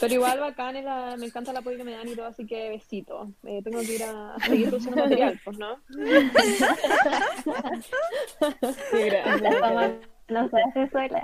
[0.00, 2.46] Pero igual bacán, es la- me encanta el apoyo que me dan y todo, así
[2.46, 3.28] que besito.
[3.44, 5.76] Eh, tengo que ir a, a seguir produciendo material, pues, ¿no?
[8.90, 9.40] Sí, gracias.
[9.40, 9.92] La fama
[10.28, 11.22] no se hace sola.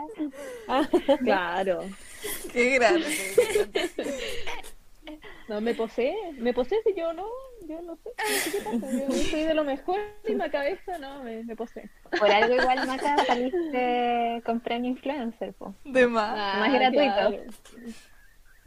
[1.24, 1.80] Claro.
[2.52, 3.06] Qué grande.
[5.48, 7.26] No, me posee, me posee si yo no,
[7.70, 9.98] yo no sé, no sé qué pasa, yo soy de lo mejor
[10.28, 11.88] y la cabeza no, me, me posee.
[12.18, 15.74] Por algo igual, Maca, saliste con premio influencer, po.
[15.84, 16.58] De más.
[16.58, 17.44] Más gratuito.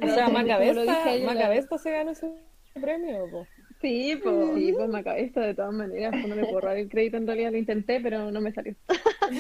[0.02, 2.32] O sea, Sí, Maca como lo dije Vesta, ayer, Maca la- Vesta se ganó ese
[2.82, 3.48] premio, po.
[3.82, 7.18] Sí, pues, sí, pues Macabesta de todas maneras, pues no le puedo robar el crédito,
[7.18, 8.74] en realidad lo intenté, pero no me salió.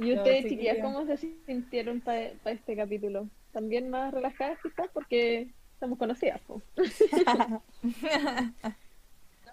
[0.00, 3.28] ¿Y No, ustedes, sí, chiquillas, cómo se sintieron para este capítulo?
[3.52, 4.86] ¿También más relajadas quizás?
[4.92, 5.48] Porque
[5.78, 6.40] estamos conocidas.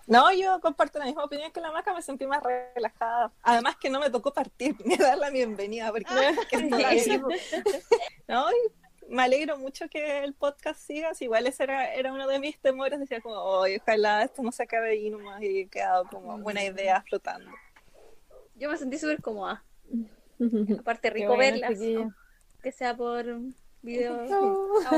[0.07, 2.43] No, yo comparto la misma opinión que la maca, me sentí más
[2.75, 3.31] relajada.
[3.41, 6.05] Además que no me tocó partir ni dar la bienvenida, porque
[6.47, 7.19] que estoy ahí.
[8.27, 12.27] No, y me alegro mucho que el podcast siga, si igual ese era, era uno
[12.27, 15.67] de mis temores, decía como, "Ay, ojalá esto no se acabe ahí nomás y he
[15.67, 17.49] quedado como buena idea flotando.
[18.53, 19.63] Yo me sentí súper cómoda.
[20.79, 21.79] Aparte, rico bueno, verlas,
[22.61, 23.25] que sea por
[23.81, 24.27] video.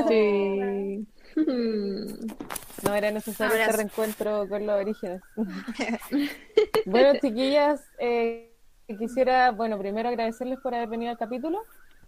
[0.06, 1.06] Sí.
[2.84, 5.20] No era necesario este reencuentro con los orígenes.
[6.86, 8.54] bueno, chiquillas, eh,
[8.86, 11.64] quisiera, bueno, primero agradecerles por haber venido al capítulo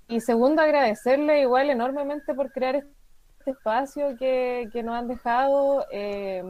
[0.06, 5.86] y segundo agradecerles igual enormemente por crear este espacio que, que nos han dejado.
[5.90, 6.44] eh,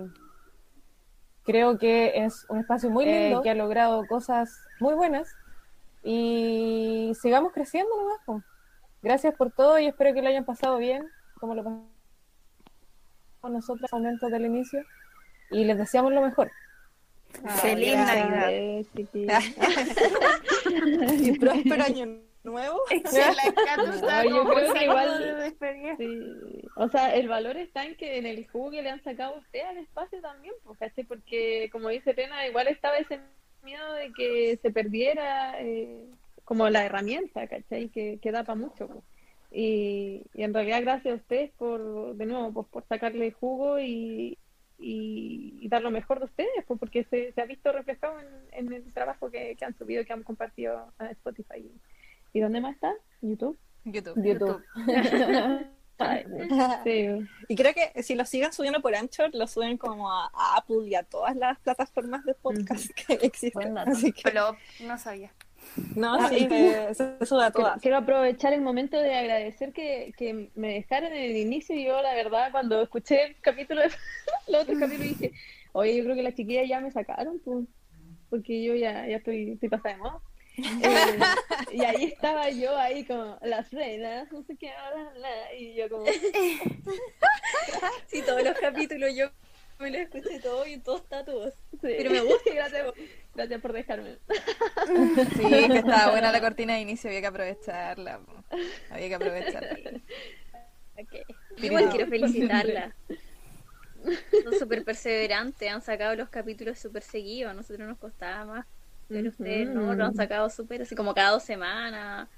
[1.45, 5.29] creo que es un espacio muy lindo, que ha logrado cosas muy buenas
[6.03, 8.45] y sigamos creciendo nomás.
[9.03, 11.05] Gracias por todo y espero que lo hayan pasado bien,
[11.41, 11.65] como lo
[13.41, 14.85] pasamos nosotros al momento del inicio
[15.51, 16.51] y les deseamos lo mejor.
[17.63, 18.51] Feliz Navidad.
[21.23, 22.07] Y próspero año
[22.43, 22.81] nuevo.
[22.91, 25.97] No, yo creo que igual, de despedida.
[25.97, 26.69] sí.
[26.77, 29.39] o sea, el valor está en que en el jugo que le han sacado a
[29.39, 31.05] usted al espacio también, pues, ¿cachai?
[31.05, 33.21] Porque como dice Pena, igual estaba ese
[33.63, 36.07] miedo de que se perdiera eh,
[36.45, 37.89] como la herramienta, ¿cachai?
[37.89, 38.89] Que, que da para mucho.
[38.89, 39.05] pues.
[39.51, 44.39] Y, y en realidad gracias a ustedes por, de nuevo, pues, por sacarle jugo y,
[44.79, 48.67] y, y dar lo mejor de ustedes, pues, porque se, se ha visto reflejado en,
[48.67, 51.71] en el trabajo que, que han subido, que han compartido a Spotify.
[52.33, 52.95] ¿Y dónde más está?
[53.21, 53.59] ¿YouTube?
[53.85, 54.23] YouTube.
[54.25, 54.63] YouTube.
[56.85, 57.09] Sí.
[57.49, 60.89] Y creo que si lo siguen subiendo por Anchor, lo suben como a, a Apple
[60.89, 63.77] y a todas las plataformas de podcast que existen.
[63.77, 65.33] Así que Pero no sabía.
[65.95, 67.81] No, Ah, sí, que se suda a Quiero, todas.
[67.81, 71.77] quiero aprovechar el momento de agradecer que, que me dejaron en el inicio.
[71.77, 73.83] y Yo, la verdad, cuando escuché el capítulo,
[74.49, 75.33] los otros capítulos, dije,
[75.73, 77.67] oye, yo creo que las chiquillas ya me sacaron, pues,
[78.29, 80.21] porque yo ya, ya estoy, estoy pasada de moda.
[80.61, 81.19] Eh,
[81.73, 85.89] y ahí estaba yo, ahí como las reinas, no sé qué, bla, bla, y yo
[85.89, 86.05] como...
[88.09, 89.29] Sí, todos los capítulos yo
[89.79, 91.55] me los escuché todos y todos tatuos.
[91.73, 91.79] Sí.
[91.97, 92.51] Pero me gusta.
[92.55, 92.87] gracias,
[93.41, 94.19] gracias por dejarme.
[95.37, 98.21] Sí, que estaba buena la cortina de inicio, había que aprovecharla.
[98.91, 100.01] Había que aprovecharla.
[101.57, 102.95] Yo igual quiero felicitarla.
[104.45, 108.67] Son súper perseverantes, han sacado los capítulos súper seguidos, a nosotros nos costaba más,
[109.09, 112.29] pero ustedes no, lo han sacado súper así como cada dos semanas,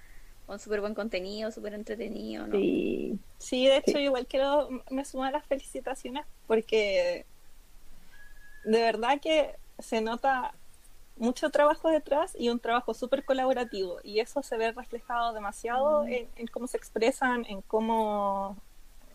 [0.46, 2.57] con súper buen contenido, súper entretenido, ¿no?
[2.57, 3.18] Sí.
[3.38, 7.26] Sí, de hecho, igual quiero, me sumo a las felicitaciones porque
[8.64, 10.55] de verdad que se nota
[11.23, 16.29] mucho trabajo detrás y un trabajo súper colaborativo y eso se ve reflejado demasiado en,
[16.35, 18.57] en cómo se expresan, en cómo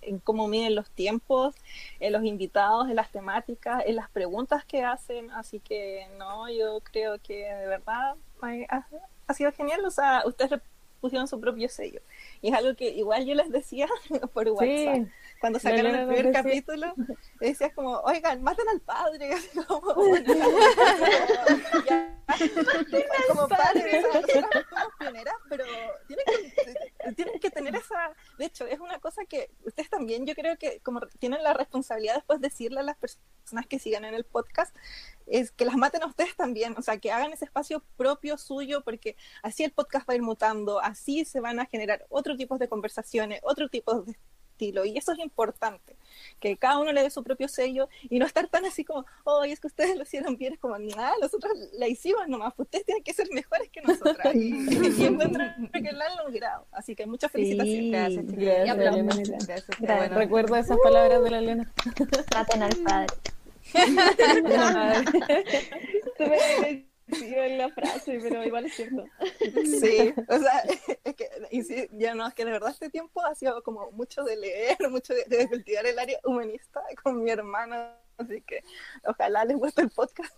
[0.02, 1.54] en cómo miden los tiempos,
[2.00, 6.80] en los invitados, en las temáticas, en las preguntas que hacen, así que no, yo
[6.80, 8.16] creo que de verdad
[8.70, 8.88] ha,
[9.28, 10.62] ha sido genial, o sea, ustedes
[11.00, 12.02] pusieron su propio sello
[12.42, 13.88] y es algo que igual yo les decía
[14.34, 14.96] por WhatsApp.
[14.96, 15.08] Sí.
[15.40, 16.94] Cuando sacaron el primer decía- capítulo,
[17.40, 20.16] decías como, oigan, maten al padre, así como,
[21.88, 22.18] ya,
[23.30, 25.64] como padre, o sea, nosotras somos pioneras, pero
[26.08, 30.34] tienen que, tienen que tener esa, de hecho, es una cosa que ustedes también, yo
[30.36, 34.14] creo que como tienen la responsabilidad después de decirle a las personas que sigan en
[34.14, 34.76] el podcast,
[35.28, 38.82] es que las maten a ustedes también, o sea, que hagan ese espacio propio suyo,
[38.82, 42.58] porque así el podcast va a ir mutando, así se van a generar otro tipo
[42.58, 44.16] de conversaciones, otro tipo de
[44.58, 45.96] estilo, y eso es importante,
[46.40, 49.44] que cada uno le dé su propio sello y no estar tan así como, oh,
[49.44, 52.86] es que ustedes lo hicieron bien, es como, nada, nosotros la hicimos nomás, pues ustedes
[52.86, 54.56] tienen que ser mejores que nosotras, y,
[55.00, 57.78] y encuentro que lo han logrado, así que muchas felicitaciones.
[57.84, 58.26] Sí, gracias.
[59.40, 60.18] Gracias, bueno.
[60.18, 61.74] Recuerdo esas palabras de la Elena.
[62.34, 63.14] Maten al padre.
[67.10, 69.06] En la frase, pero igual es cierto.
[69.80, 70.62] Sí, o sea,
[71.06, 73.92] es que, y sí, ya no, es que de verdad este tiempo ha sido como
[73.92, 78.62] mucho de leer, mucho de, de cultivar el área humanista con mi hermana, así que
[79.06, 80.34] ojalá les guste el podcast,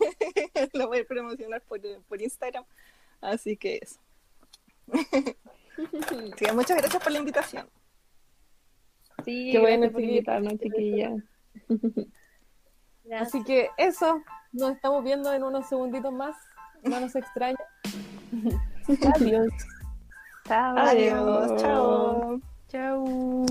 [0.73, 2.65] lo voy a promocionar por, por Instagram,
[3.21, 3.99] así que eso.
[6.38, 7.67] Sí, muchas gracias por la invitación.
[9.25, 10.03] Sí, Qué bueno, por chiquilla.
[10.03, 11.15] invitarnos, chiquilla.
[13.18, 16.36] Así que eso, nos estamos viendo en unos segunditos más.
[16.84, 17.57] No nos extraña.
[19.16, 19.51] Adiós.
[20.47, 20.78] Chao.
[20.78, 22.39] Adiós, chao.
[22.68, 23.45] Chau.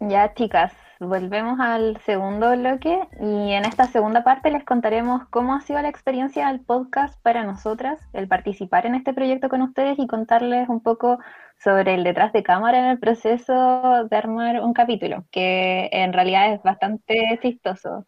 [0.00, 0.72] Ya, chicas,
[1.06, 5.88] volvemos al segundo bloque y en esta segunda parte les contaremos cómo ha sido la
[5.88, 10.80] experiencia del podcast para nosotras, el participar en este proyecto con ustedes y contarles un
[10.80, 11.18] poco
[11.58, 16.54] sobre el detrás de cámara en el proceso de armar un capítulo, que en realidad
[16.54, 18.06] es bastante chistoso.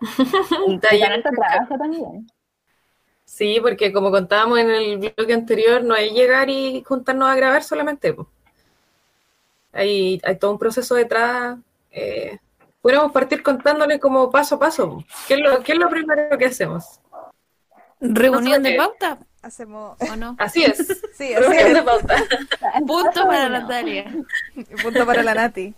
[0.68, 2.26] Y harto trabajo también.
[3.24, 7.62] Sí, porque como contábamos en el bloque anterior, no es llegar y juntarnos a grabar
[7.62, 8.14] solamente.
[9.72, 11.58] Hay, hay todo un proceso detrás.
[11.92, 12.38] Eh,
[12.80, 15.04] podríamos partir contándole como paso a paso.
[15.28, 17.00] ¿Qué es lo, qué es lo primero que hacemos?
[18.00, 19.96] Reunión de pauta, Hacemos.
[20.00, 20.36] ¿o no?
[20.40, 20.78] Así es.
[21.16, 21.74] Sí, así Reunión es.
[21.74, 22.16] de pauta.
[22.86, 23.60] Punto para Bueno.
[23.60, 24.12] Natalia.
[24.82, 25.74] Punto para la Nati.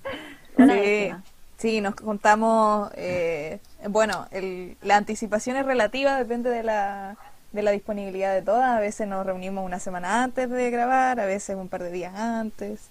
[0.57, 1.13] Sí,
[1.59, 2.91] sí, nos contamos.
[2.97, 3.59] eh,
[3.89, 7.17] bueno, el- la anticipación es relativa, depende de la,
[7.53, 8.71] de la disponibilidad de todas.
[8.77, 12.15] A veces nos reunimos una semana antes de grabar, a veces un par de días
[12.15, 12.89] antes.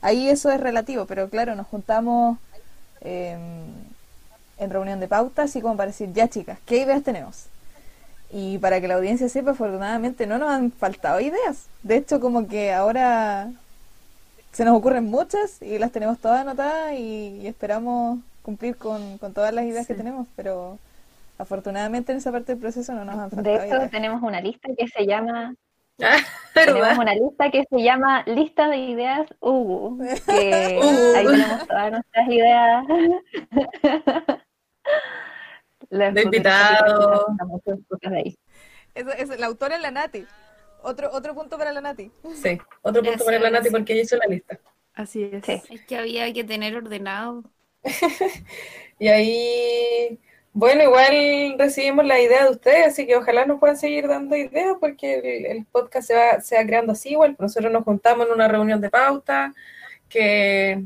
[0.00, 2.38] Ahí eso es relativo, pero claro, nos juntamos
[3.04, 3.38] eh,
[4.56, 7.50] en reunión de pauta, así como para decir, ya chicas, ¿qué ideas tenemos?
[8.30, 11.70] Y para que la audiencia sepa, afortunadamente no nos han faltado ideas.
[11.82, 13.52] De hecho, como que ahora
[14.52, 19.34] se nos ocurren muchas y las tenemos todas anotadas y, y esperamos cumplir con, con
[19.34, 20.78] todas las ideas que tenemos, pero
[21.38, 23.90] afortunadamente en esa parte del proceso no nos han De faltado hecho, ideas.
[23.90, 25.54] tenemos una lista que se llama
[26.02, 26.18] Ah,
[26.54, 30.54] Tenemos una lista que se llama Lista de Ideas Ugu, que
[31.16, 32.84] ahí tenemos todas nuestras ideas.
[35.90, 37.24] Los invitados.
[37.24, 38.38] capítulos, muchas cosas de ahí.
[38.94, 40.24] Eso, eso, la autora es la Nati.
[40.82, 42.10] Otro, otro punto para la Nati.
[42.34, 44.58] Sí, otro punto Gracias, para la Nati porque ella hizo la lista.
[44.94, 45.44] Así es.
[45.44, 45.62] Sí.
[45.70, 47.44] Es que había que tener ordenado.
[48.98, 50.20] Y ahí,
[50.54, 54.76] bueno, igual recibimos la idea de ustedes, así que ojalá nos puedan seguir dando ideas
[54.80, 57.36] porque el, podcast se va, se va creando así igual.
[57.38, 59.52] Nosotros nos juntamos en una reunión de pauta,
[60.08, 60.82] que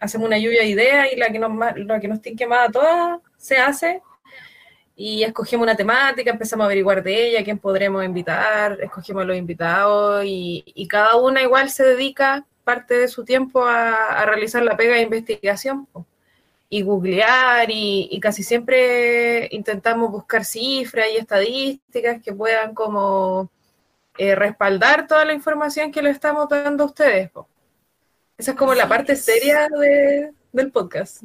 [0.00, 2.72] hacemos una lluvia de ideas y la que nos, la que nos tinque más a
[2.72, 4.02] todas se hace.
[4.96, 10.24] Y escogemos una temática, empezamos a averiguar de ella, quién podremos invitar, escogemos los invitados
[10.24, 14.94] y, y cada una igual se dedica parte de su tiempo a, realizar la pega
[14.94, 15.86] de investigación.
[16.68, 23.50] Y googlear y, y casi siempre intentamos buscar cifras y estadísticas que puedan como
[24.18, 27.30] eh, respaldar toda la información que le estamos dando a ustedes.
[27.30, 27.48] po.
[28.36, 31.22] Esa es como la parte seria de- del podcast.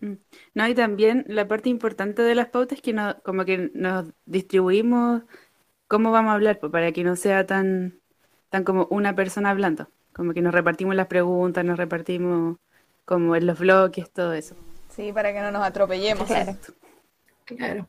[0.00, 0.14] Mm.
[0.54, 4.12] No, y también la parte importante de las pautas es que no, como que nos
[4.26, 5.22] distribuimos
[5.88, 8.00] cómo vamos a hablar, para que no sea tan,
[8.50, 9.88] tan como una persona hablando.
[10.12, 12.58] Como que nos repartimos las preguntas, nos repartimos
[13.04, 14.56] como en los bloques, todo eso.
[14.94, 16.28] Sí, para que no nos atropellemos.
[17.44, 17.88] Claro.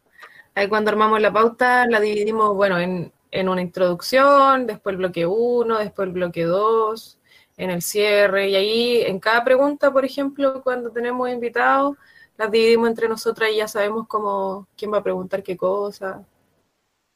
[0.55, 5.25] Ahí cuando armamos la pauta la dividimos, bueno, en, en una introducción, después el bloque
[5.25, 7.19] 1, después el bloque 2,
[7.57, 11.97] en el cierre, y ahí en cada pregunta, por ejemplo, cuando tenemos invitados,
[12.37, 16.23] las dividimos entre nosotras y ya sabemos cómo, quién va a preguntar qué cosa.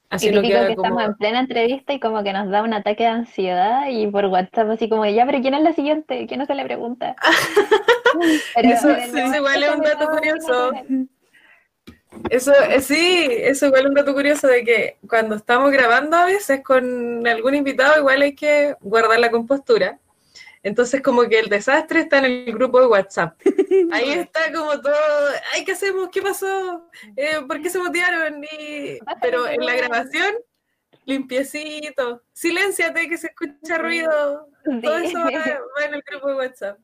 [0.10, 0.88] Así queda que como...
[0.88, 4.26] estamos en plena entrevista y como que nos da un ataque de ansiedad y por
[4.26, 6.26] WhatsApp así como, ya, pero ¿quién es la siguiente?
[6.28, 7.16] ¿Quién no se le pregunta?
[8.56, 8.90] Pero Eso,
[9.36, 10.72] igual es un dato curioso.
[12.30, 16.26] Eso, eh, sí, eso igual es un dato curioso de que cuando estamos grabando a
[16.26, 20.00] veces con algún invitado, igual hay que guardar la compostura.
[20.68, 23.40] Entonces, como que el desastre está en el grupo de WhatsApp.
[23.94, 24.94] Ahí está como todo,
[25.54, 26.10] ay, ¿qué hacemos?
[26.12, 26.90] ¿Qué pasó?
[27.16, 28.44] Eh, ¿por qué se mutearon?
[28.44, 30.36] Y- Pero en la grabación,
[31.06, 34.50] limpiecito, silénciate que se escucha ruido.
[34.84, 36.78] Todo eso va, va en el grupo de WhatsApp,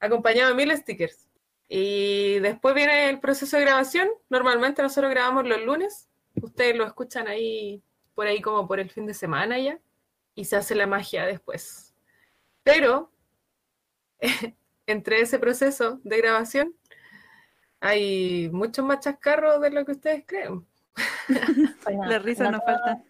[0.00, 1.28] acompañado de mil stickers.
[1.68, 4.08] Y después viene el proceso de grabación.
[4.30, 6.08] Normalmente nosotros grabamos los lunes.
[6.40, 7.82] Ustedes lo escuchan ahí,
[8.14, 9.78] por ahí como por el fin de semana ya.
[10.34, 11.94] Y se hace la magia después.
[12.62, 13.12] Pero
[14.86, 16.74] entre ese proceso de grabación
[17.80, 20.66] hay muchos más chascarros de lo que ustedes creen.
[21.84, 23.02] Bueno, La risa no todo- falta.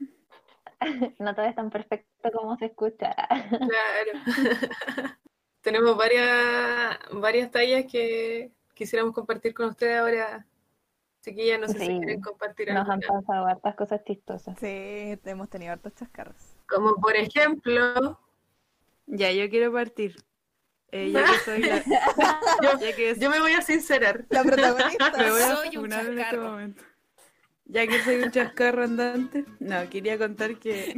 [1.19, 3.13] No todo es tan perfecto como se escucha.
[3.49, 4.13] Claro.
[5.61, 10.47] Tenemos varias, varias tallas que quisiéramos compartir con ustedes ahora.
[11.23, 14.57] Chiquillas, no sé si Sí, quieren compartir Nos han pasado hartas cosas chistosas.
[14.61, 16.55] Sí, hemos tenido hartos chascarros.
[16.69, 18.21] Como por ejemplo,
[19.07, 20.15] Ya, yo quiero partir.
[20.91, 21.83] Eh, ya que soy la...
[22.63, 24.25] yo, ya que yo me voy a sincerar.
[24.31, 25.13] La protagonista.
[25.19, 26.51] Me voy a Soy un en este chascarro.
[26.51, 26.83] momento.
[27.67, 30.97] Ya que soy un chascarro andante, no, quería contar que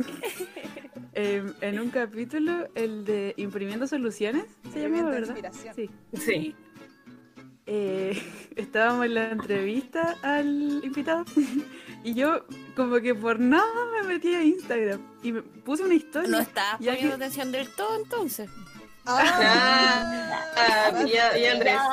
[1.15, 5.37] em, en un capítulo, el de Imprimiendo Soluciones, se llamaba, ¿verdad?
[5.37, 5.75] Inspiración.
[5.75, 5.91] Sí.
[6.15, 6.55] Sí.
[7.67, 8.21] Eh,
[8.57, 11.25] estábamos en la entrevista al invitado
[12.03, 13.67] y yo como que por nada
[14.01, 16.29] me metí a Instagram y me puse una historia.
[16.31, 18.49] No estabas poniendo que- atención del todo entonces.
[19.07, 21.77] Ah, ah, y, a- y Andrés.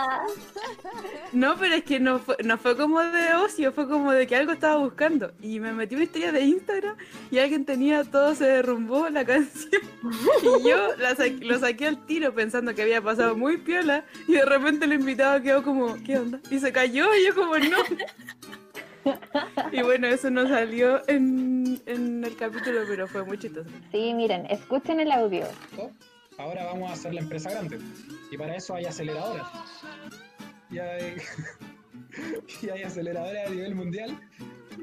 [1.34, 4.36] No, pero es que no fue, no fue como de ocio, fue como de que
[4.36, 5.32] algo estaba buscando.
[5.42, 6.96] Y me metí una historia de Instagram
[7.30, 9.82] y alguien tenía todo se derrumbó la canción.
[10.42, 14.06] Y yo la sa- lo saqué al tiro pensando que había pasado muy piola.
[14.28, 16.40] Y de repente el invitado quedó como, ¿qué onda?
[16.50, 17.78] Y se cayó y yo como, no.
[19.72, 23.70] Y bueno, eso no salió en, en el capítulo, pero fue muy chistoso.
[23.92, 25.46] Sí, miren, escuchen el audio.
[26.38, 27.80] Ahora vamos a hacer la empresa grande.
[28.32, 29.48] Y para eso hay aceleradoras.
[30.70, 31.18] Y hay,
[32.62, 34.20] y hay aceleradoras a nivel mundial.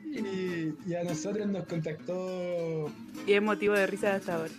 [0.04, 2.90] Y, y a nosotros nos contactó.
[3.26, 4.52] Y es motivo de risa hasta ahora.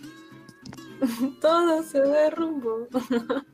[1.40, 2.88] Todo se derrumbó.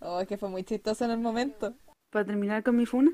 [0.00, 1.74] Oh, es que fue muy chistoso en el momento.
[2.10, 3.10] Para terminar con mi funa.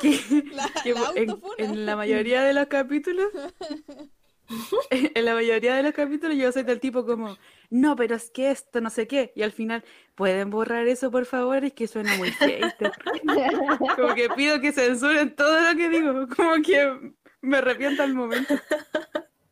[0.00, 1.54] que, La, que la en, autofuna.
[1.58, 3.26] en la mayoría de los capítulos,
[4.90, 7.36] en la mayoría de los capítulos yo soy del tipo como,
[7.70, 9.84] no, pero es que esto, no sé qué, y al final,
[10.14, 11.64] ¿pueden borrar eso por favor?
[11.64, 12.92] Es que suena muy hater.
[13.96, 18.54] Como que pido que censuren todo lo que digo, como que me arrepiento al momento.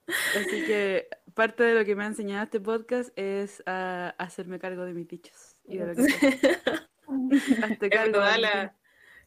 [0.07, 4.85] Así que parte de lo que me ha enseñado este podcast es a hacerme cargo
[4.85, 6.03] de mis dichos y de lo que
[7.31, 8.75] Es cargo, la,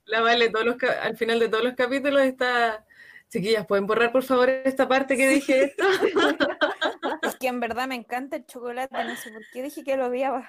[0.06, 2.86] la Vale, todos los, al final de todos los capítulos está.
[3.30, 5.84] Chiquillas, ¿pueden borrar por favor esta parte que dije esto?
[7.22, 10.08] Es que en verdad me encanta el chocolate, no sé por qué dije que lo
[10.08, 10.48] odiaba.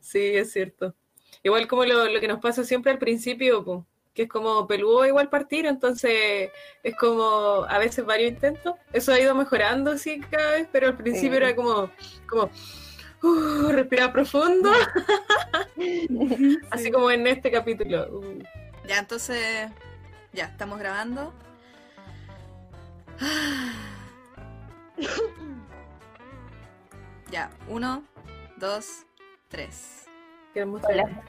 [0.00, 0.94] Sí, es cierto.
[1.42, 5.06] Igual como lo, lo que nos pasa siempre al principio, po, que es como peludo
[5.06, 6.50] igual partir, entonces
[6.82, 8.74] es como a veces varios intentos.
[8.92, 11.44] Eso ha ido mejorando, sí, cada vez, pero al principio Sí.
[11.44, 11.90] era como,
[12.28, 12.50] como
[13.22, 14.70] uh, respirar profundo,
[16.70, 18.08] así como en este capítulo.
[18.10, 18.42] Uh.
[18.86, 19.70] Ya, entonces,
[20.32, 21.32] ya, estamos grabando.
[27.30, 28.02] Ya, uno,
[28.56, 29.06] dos,
[29.46, 30.00] tres.
[30.52, 30.82] Con los,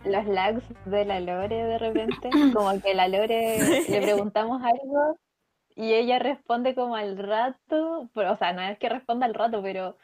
[0.03, 5.19] los lags de la Lore de repente, como que la Lore le preguntamos algo
[5.75, 9.61] y ella responde como al rato, pero, o sea, no es que responda al rato,
[9.61, 9.97] pero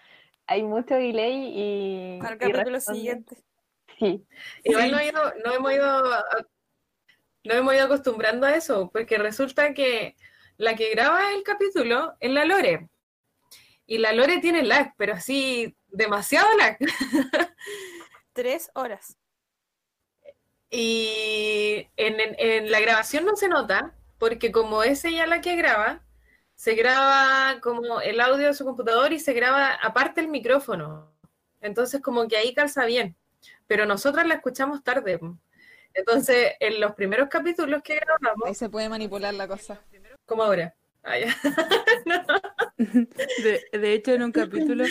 [0.47, 2.19] hay mucho delay y...
[2.25, 3.37] Al y capítulo siguiente.
[3.99, 4.25] Sí.
[4.63, 6.03] Igual no, he ido- no hemos ido
[7.43, 10.15] no hemos ido acostumbrando a eso, porque resulta que
[10.57, 12.89] la que graba el capítulo es la Lore.
[13.85, 16.77] Y la Lore tiene lag, pero así demasiado lag.
[18.33, 19.17] Tres horas.
[20.69, 25.55] Y en, en- en la grabación no se nota, porque como es ella la que
[25.55, 26.03] graba,
[26.57, 31.13] se graba como el audio de su computador y se graba aparte el micrófono.
[31.61, 33.15] Entonces como que ahí calza bien.
[33.67, 35.19] Pero nosotras la escuchamos tarde.
[35.93, 38.47] Entonces, en los primeros capítulos que grabamos...
[38.47, 39.79] Ahí se puede manipular la cosa.
[40.25, 40.75] Como ahora.
[41.03, 41.35] Ah, ya.
[42.77, 44.85] De, de hecho, en un capítulo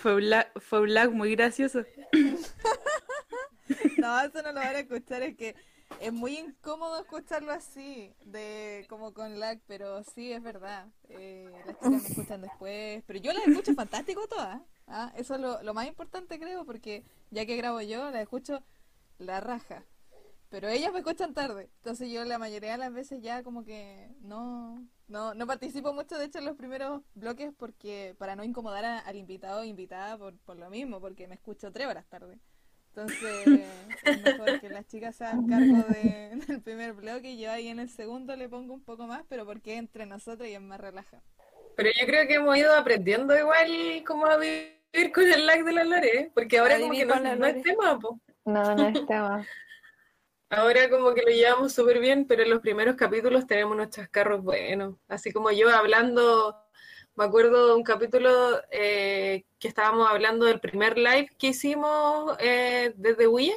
[0.00, 1.84] fue un lag, fue un lag muy gracioso.
[3.98, 5.54] No, eso no lo van a escuchar, es que
[5.98, 10.88] es muy incómodo escucharlo así, de como con lag, pero sí, es verdad.
[11.08, 14.60] Eh, las chicas me escuchan después, pero yo las escucho fantástico todas.
[14.86, 15.12] ¿ah?
[15.16, 18.62] Eso es lo, lo más importante, creo, porque ya que grabo yo, las escucho
[19.18, 19.84] la raja.
[20.48, 24.10] Pero ellas me escuchan tarde, entonces yo la mayoría de las veces ya como que
[24.20, 28.84] no, no, no participo mucho, de hecho, en los primeros bloques porque para no incomodar
[28.84, 32.40] a- al invitado o invitada por, por lo mismo, porque me escucho tres horas tarde.
[32.94, 33.48] Entonces,
[34.04, 37.68] es mejor que las chicas se hagan cargo de- del primer bloque y yo ahí
[37.68, 40.60] en el segundo le pongo un poco más, pero porque es entre nosotros y es
[40.60, 41.22] más relajado.
[41.76, 45.72] Pero yo creo que hemos ido aprendiendo igual cómo a vivir con el lag de
[45.72, 46.30] la Lore, ¿eh?
[46.34, 48.20] porque ahora como que no, es tema, po.
[48.44, 49.46] No, no es tema.
[50.52, 54.42] Ahora como que lo llevamos súper bien, pero en los primeros capítulos tenemos unos chascarros
[54.42, 54.96] buenos.
[55.06, 56.60] Así como yo hablando,
[57.20, 62.94] me acuerdo de un capítulo eh, que estábamos hablando del primer live que hicimos eh,
[62.96, 63.52] desde Wii,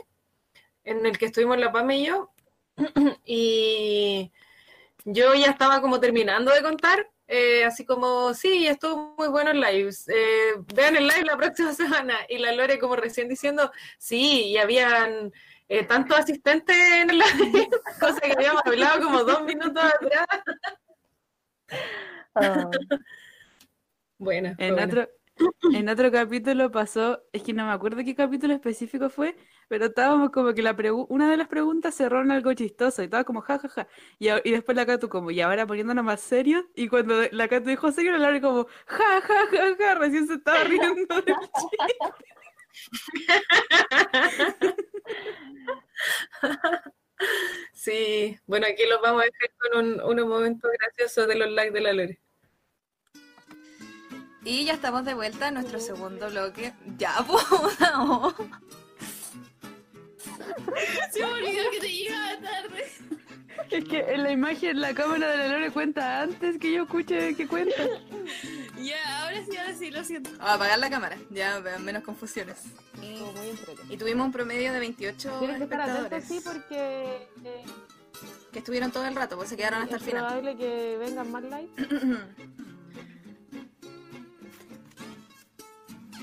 [0.84, 2.30] en el que estuvimos la Pame y yo.
[3.26, 4.34] Y
[5.06, 9.62] yo ya estaba como terminando de contar, eh, así como, sí, estuvo muy bueno el
[9.62, 9.92] live.
[10.76, 12.18] vean el live la próxima semana.
[12.28, 15.32] Y la Lore como recién diciendo, sí, y habían
[15.88, 17.70] tantos asistentes en live,
[18.02, 20.28] cosa que habíamos hablado como dos minutos atrás.
[22.36, 22.72] Oh.
[24.24, 24.86] Buena, En buena.
[24.86, 25.10] otro,
[25.74, 29.36] en otro capítulo pasó, es que no me acuerdo qué capítulo específico fue,
[29.68, 30.76] pero estábamos como que la
[31.10, 33.88] una de las preguntas cerró en algo chistoso y estaba como ja, ja, ja.
[34.20, 37.92] Y, después la Catu como, y ahora poniéndonos más serios, y cuando la Catu dijo
[37.92, 41.96] serio, la Laura como, ja, ja, ja, ja, recién se estaba riendo del chiste.
[47.74, 51.72] Sí, bueno, aquí los vamos a dejar con un, unos momentos graciosos de los likes
[51.74, 52.23] de la Lore.
[54.46, 56.74] Y ya estamos de vuelta en nuestro segundo bloque.
[56.98, 57.44] Ya, pues,
[57.80, 58.36] no.
[61.12, 62.92] Se me olvidó que te llegaba tarde.
[63.70, 67.36] Es que en la imagen la cámara de la Lore cuenta antes que yo escuche
[67.36, 67.76] que cuenta.
[68.82, 70.32] Ya, ahora sí, ahora sí, lo siento.
[70.32, 72.58] Vamos a apagar la cámara, ya vean menos confusiones.
[73.02, 77.64] Y, y tuvimos un promedio de 28 Tienes que estar espectadores sí, porque eh,
[78.52, 80.26] que estuvieron todo el rato, pues se quedaron hasta el es final.
[80.26, 81.84] probable que vengan más likes.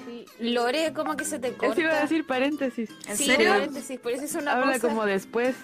[0.07, 0.24] Sí.
[0.40, 1.72] Lore, como que se te corta.
[1.72, 2.90] Eso iba a decir paréntesis.
[3.09, 3.51] ¿En Sí, serio?
[3.51, 4.88] paréntesis, por eso es una Habla cosa.
[4.88, 5.55] como después.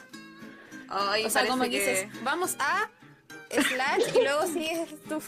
[0.89, 2.91] Ay, o sea, como que dices, vamos a
[3.50, 5.21] slash y luego sigues tú.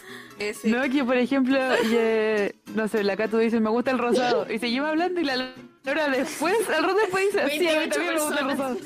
[0.61, 0.71] sí.
[0.71, 4.51] No, que por ejemplo, ye- no sé, la Catu dice, me gusta el rosado.
[4.51, 5.53] Y se lleva hablando y la
[5.85, 8.77] Laura después, al rato después dice, sí, a mí 28 también me gusta el rosado.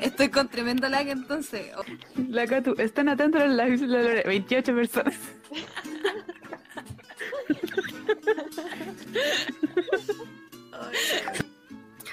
[0.00, 1.72] Estoy con tremendo lag entonces.
[1.76, 1.82] Oh,
[2.28, 4.22] La Catu, están atentos a los lives de la Laura.
[4.24, 5.14] 28 personas.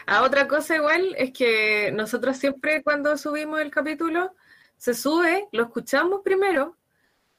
[0.10, 4.34] Ah, otra cosa igual es que nosotros siempre cuando subimos el capítulo,
[4.78, 6.78] se sube, lo escuchamos primero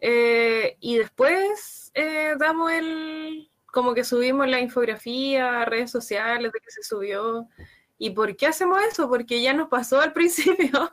[0.01, 6.61] eh, y después eh, damos el, como que subimos la infografía a redes sociales de
[6.61, 7.49] que se subió.
[7.97, 9.09] ¿Y por qué hacemos eso?
[9.09, 10.93] Porque ya nos pasó al principio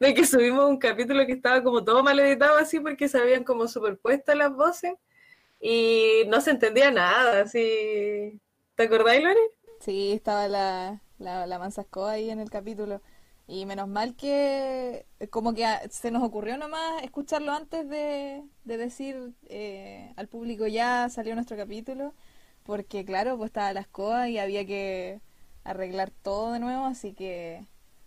[0.00, 3.44] de que subimos un capítulo que estaba como todo mal editado así porque se habían
[3.44, 4.94] como superpuestas las voces
[5.60, 8.40] y no se entendía nada, así.
[8.76, 9.40] ¿Te acordáis, Lore?
[9.80, 13.00] Sí, estaba la, la, la Mansascoa ahí en el capítulo.
[13.46, 19.32] Y menos mal que como que se nos ocurrió nomás escucharlo antes de, de decir
[19.48, 22.14] eh, al público ya salió nuestro capítulo,
[22.64, 25.20] porque claro, pues estaba la escoba y había que
[25.64, 27.66] arreglar todo de nuevo, así que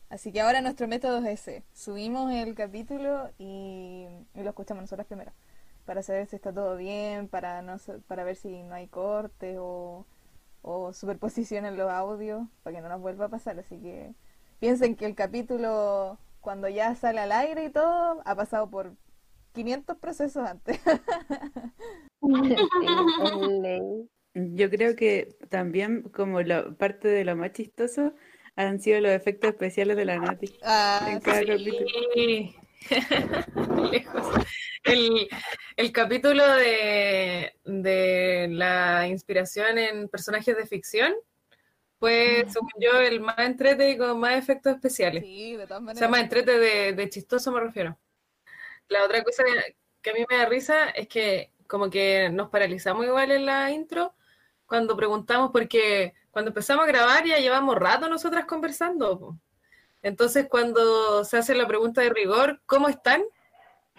[0.10, 1.64] así que ahora nuestro método es ese.
[1.74, 4.06] Subimos el capítulo y,
[4.36, 5.32] y lo escuchamos nosotros primero,
[5.92, 7.76] para saber si está todo bien, para no
[8.08, 10.08] para ver si no hay cortes o,
[10.62, 13.60] o superposición en los audios, para que no nos vuelva a pasar.
[13.60, 14.14] Así que
[14.62, 18.94] piensen que el capítulo, cuando ya sale al aire y todo, ha pasado por
[19.52, 20.80] 500 procesos antes.
[24.34, 28.14] Yo creo que también como lo, parte de lo más chistoso
[28.56, 31.86] han sido los efectos especiales de la Nati Ah, en cada capítulo.
[33.92, 34.28] Lejos.
[34.84, 35.28] El,
[35.78, 41.14] el capítulo de, de la inspiración en personajes de ficción
[42.00, 45.24] fue, según yo, el más entrete y con más efectos especiales.
[45.24, 46.00] Sí, de todas O maneras.
[46.00, 47.98] sea, más entrete de, de chistoso me refiero.
[48.88, 49.44] La otra cosa
[50.02, 53.72] que a mí me da risa es que como que nos paralizamos igual en la
[53.72, 54.16] intro
[54.66, 59.38] cuando preguntamos, porque cuando empezamos a grabar ya llevamos rato nosotras conversando.
[60.04, 63.22] Entonces cuando se hace la pregunta de rigor, ¿cómo están?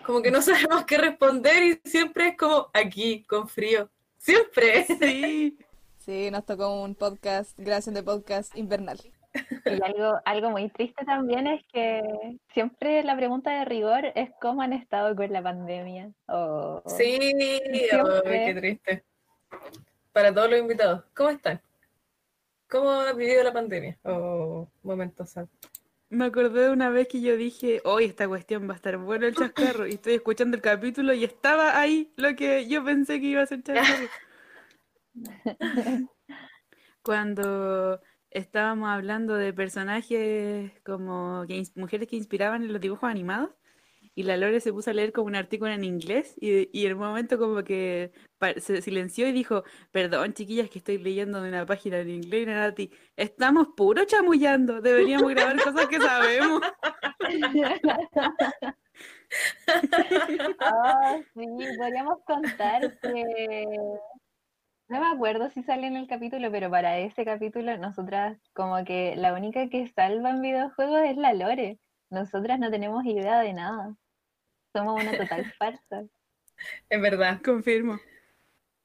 [0.04, 3.90] Como que no sabemos qué responder y siempre es como aquí, con frío.
[4.18, 4.84] Siempre.
[4.84, 5.58] Sí.
[6.04, 8.98] Sí, nos tocó un podcast, gracias de podcast invernal.
[9.64, 12.02] Y algo, algo muy triste también es que
[12.52, 16.10] siempre la pregunta de rigor es cómo han estado con la pandemia.
[16.86, 19.04] Sí, ay, qué triste.
[20.12, 21.62] Para todos los invitados, ¿cómo están?
[22.68, 23.96] ¿Cómo has vivido la pandemia?
[24.02, 25.46] Oh, momentos sad.
[26.12, 29.26] Me acordé de una vez que yo dije, hoy esta cuestión va a estar bueno
[29.26, 33.28] el chascarro, y estoy escuchando el capítulo y estaba ahí lo que yo pensé que
[33.28, 34.08] iba a ser chascarro.
[37.02, 37.98] Cuando
[38.28, 43.48] estábamos hablando de personajes como que mujeres que inspiraban en los dibujos animados,
[44.14, 46.98] y la Lore se puso a leer como un artículo en inglés, y, y un
[46.98, 48.12] momento como que
[48.58, 52.90] se silenció y dijo, perdón chiquillas que estoy leyendo de una página en inglés, Nati,
[53.16, 56.62] estamos puro chamullando, deberíamos grabar cosas que sabemos.
[60.60, 61.46] Ah, sí,
[61.78, 63.64] podríamos contar que
[64.88, 69.16] no me acuerdo si sale en el capítulo, pero para ese capítulo nosotras como que
[69.16, 71.78] la única que salva en videojuegos es la Lore.
[72.10, 73.96] Nosotras no tenemos idea de nada.
[74.74, 76.04] Somos una total farsa.
[76.90, 77.40] Es verdad.
[77.42, 77.98] Confirmo.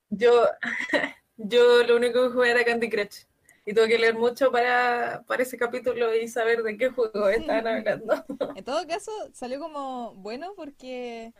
[0.09, 0.47] Yo,
[1.37, 3.25] yo lo único que jugué era Candy Crush.
[3.65, 7.67] Y tuve que leer mucho para, para ese capítulo y saber de qué juego estaban
[7.67, 8.25] hablando.
[8.55, 11.33] En todo caso, salió como bueno porque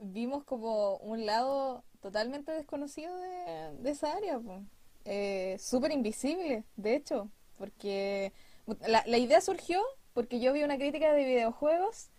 [0.00, 4.40] vimos como un lado totalmente desconocido de, de esa área.
[5.04, 8.32] Eh, súper invisible, de hecho, porque
[8.86, 9.80] la, la idea surgió
[10.14, 12.10] porque yo vi una crítica de videojuegos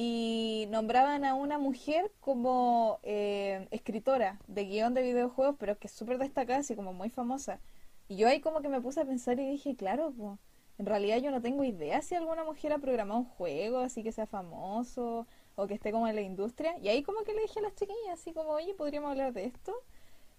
[0.00, 5.92] y nombraban a una mujer como eh, escritora de guion de videojuegos, pero que es
[5.92, 7.58] súper destacada, así como muy famosa.
[8.06, 10.38] Y yo ahí como que me puse a pensar y dije, claro, po,
[10.78, 14.12] en realidad yo no tengo idea si alguna mujer ha programado un juego así que
[14.12, 15.26] sea famoso
[15.56, 16.78] o que esté como en la industria.
[16.78, 19.46] Y ahí como que le dije a las chiquillas, así como, oye, ¿podríamos hablar de
[19.46, 19.74] esto?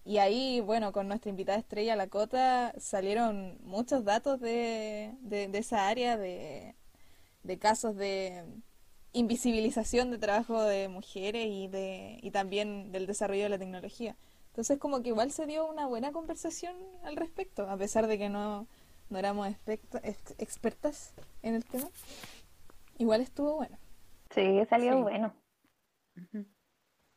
[0.06, 5.58] Y ahí, bueno, con nuestra invitada estrella, la Cota, salieron muchos datos de, de, de
[5.58, 6.76] esa área, de,
[7.42, 8.44] de casos de
[9.12, 14.16] invisibilización de trabajo de mujeres y, de, y también del desarrollo de la tecnología.
[14.48, 16.74] Entonces como que igual se dio una buena conversación
[17.04, 18.66] al respecto, a pesar de que no,
[19.08, 21.12] no éramos ex- expertas
[21.42, 21.88] en el tema.
[22.98, 23.78] Igual estuvo bueno.
[24.34, 25.02] Sí, salió Sí.
[25.02, 25.34] bueno.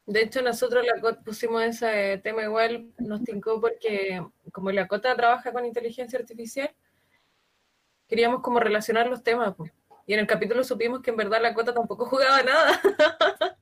[0.06, 4.22] De hecho, nosotros la Cot pusimos ese tema igual, nos tincó porque
[4.52, 6.70] como la Cota trabaja con inteligencia artificial,
[8.08, 9.56] queríamos como relacionar los temas.
[10.06, 12.82] Y en el capítulo supimos que en verdad la Cota tampoco jugaba nada,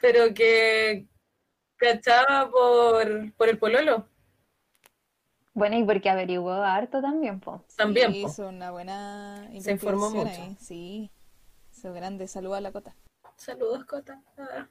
[0.00, 1.06] pero que
[1.76, 4.08] cachaba por, por el pololo.
[5.52, 7.64] Bueno, y porque averiguó harto también, po.
[7.76, 8.28] También, Sí, po.
[8.28, 10.28] hizo una buena Se informó mucho.
[10.28, 11.10] ahí, Sí,
[11.72, 12.28] hizo grande.
[12.28, 12.94] Saludos a la Cota.
[13.36, 14.22] Saludos, Cota.
[14.38, 14.68] Ah.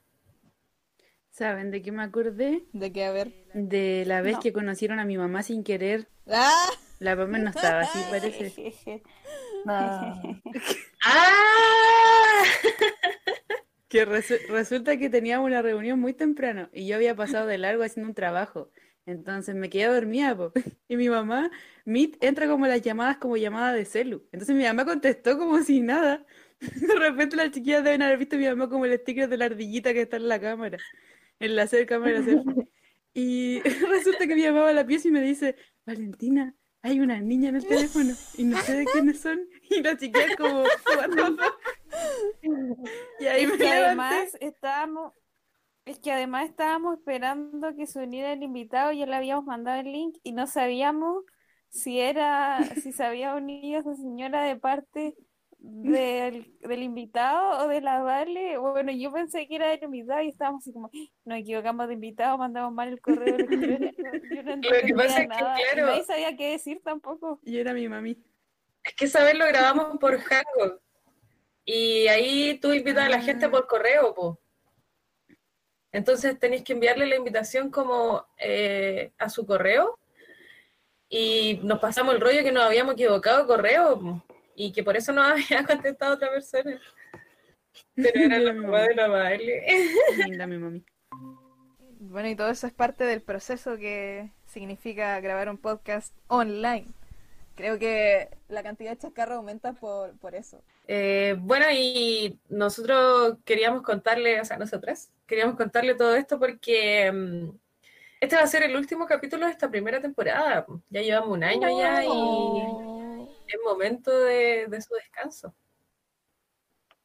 [1.31, 2.65] ¿Saben de qué me acordé?
[2.71, 3.33] De que, a ver.
[3.53, 4.39] De la vez No.
[4.41, 6.07] que conocieron a mi mamá sin querer.
[6.31, 6.67] ¡Ah!
[6.99, 9.03] La mamá no estaba así, parece.
[9.65, 9.71] No.
[11.03, 12.43] ¡Ah!
[13.87, 17.83] Que resu- resulta que teníamos una reunión muy temprano y yo había pasado de largo
[17.83, 18.71] haciendo un trabajo.
[19.05, 20.51] Entonces me quedé dormida, po.
[20.87, 21.51] Y mi mamá,
[21.85, 24.27] Meet, entra como las llamadas como llamada de celu.
[24.31, 26.25] Entonces mi mamá contestó como si nada.
[26.59, 29.45] De repente las chiquillas deben haber visto a mi mamá como el sticker de la
[29.45, 30.77] ardillita que está en la cámara,
[31.39, 32.21] en la cámara.
[33.13, 35.55] Y resulta que mi mamá va a la pieza y me dice,
[35.85, 36.55] Valentina,
[36.85, 39.39] hay una niña en el teléfono y no sé de quiénes son.
[39.69, 40.63] Y la chiquilla como.
[43.19, 43.77] Y ahí Es me que levanté.
[43.87, 45.13] además estábamos,
[45.85, 49.91] es que además estábamos esperando que se uniera el invitado, ya le habíamos mandado el
[49.91, 51.23] link y no sabíamos
[51.69, 55.15] si era, si se había unido esa señora de parte
[55.65, 58.57] del, del invitado o de la Vale.
[58.57, 60.91] Bueno, yo pensé que era del invitado y estábamos así como,
[61.25, 63.37] nos equivocamos de invitado, mandamos mal el correo.
[63.37, 65.87] Yo no Lo que entendía pasa es que, y claro.
[65.87, 67.39] Nadie sabía qué decir tampoco.
[67.43, 68.17] Y era mi mami.
[68.83, 70.81] Es que esa vez lo grabamos por Hangout.
[71.65, 74.39] Y ahí tú invitas a la gente por correo, po.
[75.91, 79.97] Entonces tenéis que enviarle la invitación como eh, a su correo.
[81.09, 84.24] Y nos pasamos el rollo que nos habíamos equivocado de correo, po,
[84.55, 86.79] y que por eso no había contestado otra persona.
[87.95, 89.63] Pero era la mamá de la Vale.
[90.25, 90.85] Linda mi mami.
[91.99, 96.87] Bueno, y todo eso es parte del proceso que significa grabar un podcast online.
[97.55, 100.61] Creo que la cantidad de chascarros aumenta por, por eso.
[100.87, 107.49] Eh, bueno, y nosotros queríamos contarle, o sea, nosotras queríamos contarle todo esto porque mm,
[108.19, 110.65] este va a ser el último capítulo de esta primera temporada.
[110.89, 113.04] Ya llevamos un año ya y
[113.47, 115.53] es momento de, de su descanso.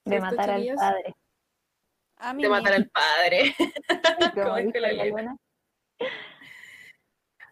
[0.05, 1.15] De ¿Cierto, matar al padre.
[2.17, 3.55] A mí De matar al padre.
[4.35, 5.37] Como dijo la.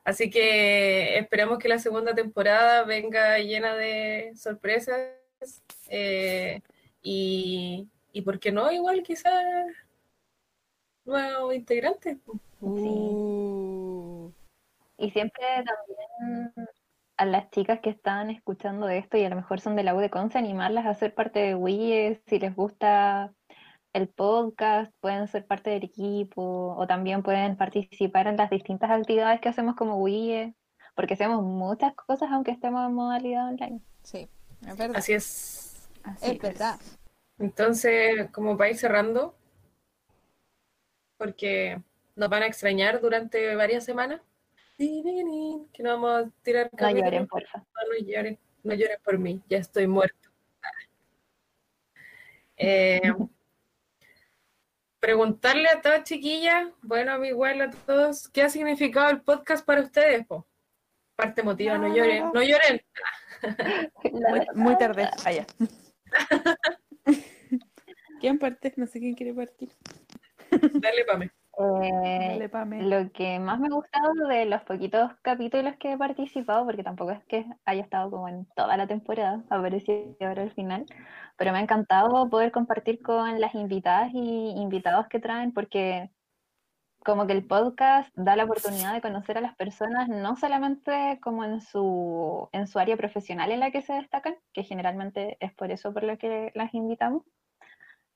[0.04, 5.12] Así que esperamos que la segunda temporada venga llena de sorpresas
[5.90, 6.62] eh,
[7.02, 8.72] y, y, ¿por qué no?
[8.72, 9.44] Igual quizás
[11.04, 12.16] nuevos integrantes.
[12.60, 14.30] Uh.
[14.96, 16.68] Y siempre también
[17.18, 19.98] a las chicas que están escuchando esto y a lo mejor son de la U
[19.98, 23.34] de Conce, animarlas a ser parte de WIE, si les gusta
[23.92, 29.40] el podcast, pueden ser parte del equipo o también pueden participar en las distintas actividades
[29.40, 30.54] que hacemos como WIE,
[30.94, 33.80] porque hacemos muchas cosas aunque estemos en modalidad online.
[34.04, 34.28] Sí,
[34.64, 34.96] es verdad.
[34.96, 35.88] Así es.
[36.22, 36.78] es verdad.
[37.40, 39.34] Entonces, como para ir cerrando,
[41.16, 41.82] porque
[42.14, 44.20] nos van a extrañar durante varias semanas,
[44.78, 47.58] que no vamos a tirar No lloren, porfa.
[47.58, 50.28] No, no lloren, no lloren por mí, ya estoy muerto.
[52.56, 53.00] Eh,
[55.00, 59.64] preguntarle a todas chiquillas, bueno, a mí igual a todos, ¿qué ha significado el podcast
[59.64, 60.26] para ustedes?
[60.26, 60.46] Po?
[61.16, 62.80] Parte emotiva, no lloren, no lloren.
[64.12, 65.08] Muy, muy tarde.
[65.24, 65.46] Allá.
[68.20, 68.72] ¿Quién parte?
[68.76, 69.70] No sé quién quiere partir.
[70.50, 71.30] Dale, Pame.
[71.58, 72.82] Eh, Dale, Pame.
[72.84, 77.10] Lo que más me ha gustado de los poquitos capítulos que he participado, porque tampoco
[77.10, 80.86] es que haya estado como en toda la temporada, apareció ahora al final,
[81.36, 86.10] pero me ha encantado poder compartir con las invitadas y invitados que traen, porque
[87.04, 91.44] como que el podcast da la oportunidad de conocer a las personas no solamente como
[91.44, 95.70] en su, en su área profesional en la que se destacan, que generalmente es por
[95.70, 97.22] eso por lo que las invitamos,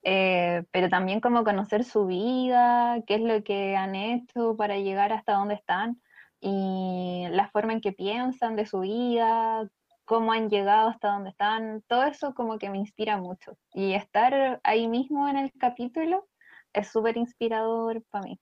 [0.02, 5.12] eh, pero también como conocer su vida, qué es lo que han hecho para llegar
[5.12, 6.00] hasta donde están
[6.40, 9.68] y la forma en que piensan de su vida,
[10.04, 13.56] cómo han llegado hasta donde están, todo eso como que me inspira mucho.
[13.72, 16.26] Y estar ahí mismo en el capítulo
[16.72, 18.40] es súper inspirador para mí.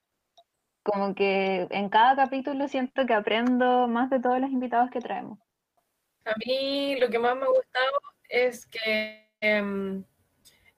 [0.82, 5.38] Como que en cada capítulo siento que aprendo más de todos los invitados que traemos.
[6.24, 7.92] A mí lo que más me ha gustado
[8.28, 10.02] es que em,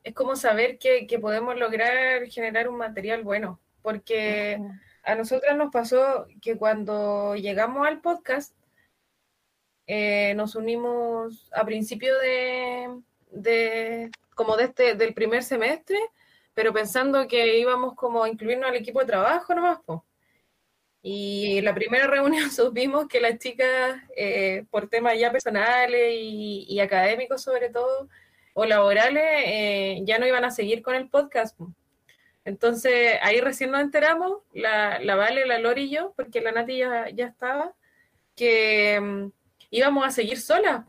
[0.05, 4.61] es como saber que, que podemos lograr generar un material bueno, porque
[5.05, 8.55] a nosotras nos pasó que cuando llegamos al podcast,
[9.87, 12.89] eh, nos unimos a principio de,
[13.31, 15.99] de- como de este, del primer semestre,
[16.55, 20.05] pero pensando que íbamos como a incluirnos al equipo de trabajo nomás, po.
[21.03, 26.65] Y en la primera reunión supimos que las chicas, eh, por temas ya personales y,
[26.69, 28.09] y académicos sobre todo,
[28.55, 31.57] o laborales, eh, ya no iban a seguir con el podcast.
[31.57, 31.73] po.
[32.45, 36.79] Entonces ahí recién nos enteramos, la, la Vale, la Lori y yo, porque la Nati
[36.79, 37.75] ya, ya estaba,
[38.37, 39.33] que mm,
[39.71, 40.85] íbamos a seguir solas.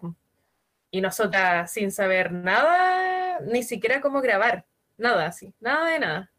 [0.91, 4.65] Y nosotras sin saber nada, ni siquiera cómo grabar,
[4.98, 6.31] nada así, nada de nada.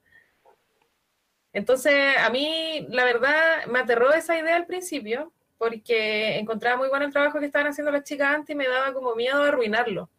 [1.53, 7.07] Entonces, a mí, la verdad, me aterró esa idea al principio, porque encontraba muy bueno
[7.07, 10.11] el trabajo que estaban haciendo las chicas antes y me daba como miedo arruinarlo.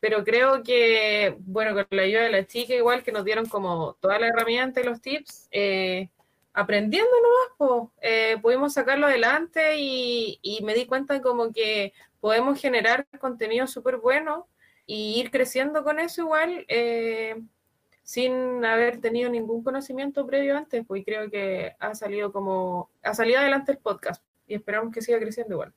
[0.00, 3.94] Pero creo que, bueno, con la ayuda de las chicas, igual que nos dieron como
[3.94, 6.08] toda la herramienta y los tips, eh,
[6.52, 12.60] aprendiendo nomás, po, eh, pudimos sacarlo adelante y, y me di cuenta como que podemos
[12.60, 14.48] generar contenido súper bueno
[14.86, 16.64] y ir creciendo con eso igual.
[16.68, 17.36] eh,
[18.06, 23.40] sin haber tenido ningún conocimiento previo antes, pues creo que ha salido como, ha salido
[23.40, 25.74] adelante el podcast y esperamos que siga creciendo igual.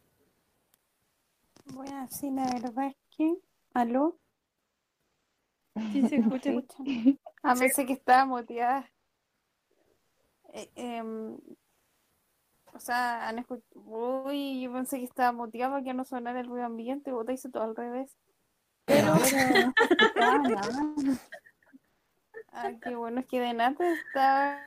[1.74, 3.34] Bueno, sí, la verdad es que.
[3.74, 4.20] ¿Aló?
[5.92, 6.52] Sí, se escucha.
[7.42, 8.92] Ah, pensé que estaba muteada.
[10.52, 11.38] Eh, em,
[12.74, 13.64] o sea, han escuchado.
[13.76, 17.32] Uy, yo pensé que estaba muteada para que no sonara el ruido ambiente, vos te
[17.32, 18.18] hice todo al revés.
[18.86, 19.14] Pero...
[22.52, 23.76] Ah, qué bueno, es que de nada
[24.08, 24.60] estaba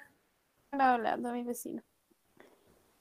[0.70, 1.83] hablando a mi vecino.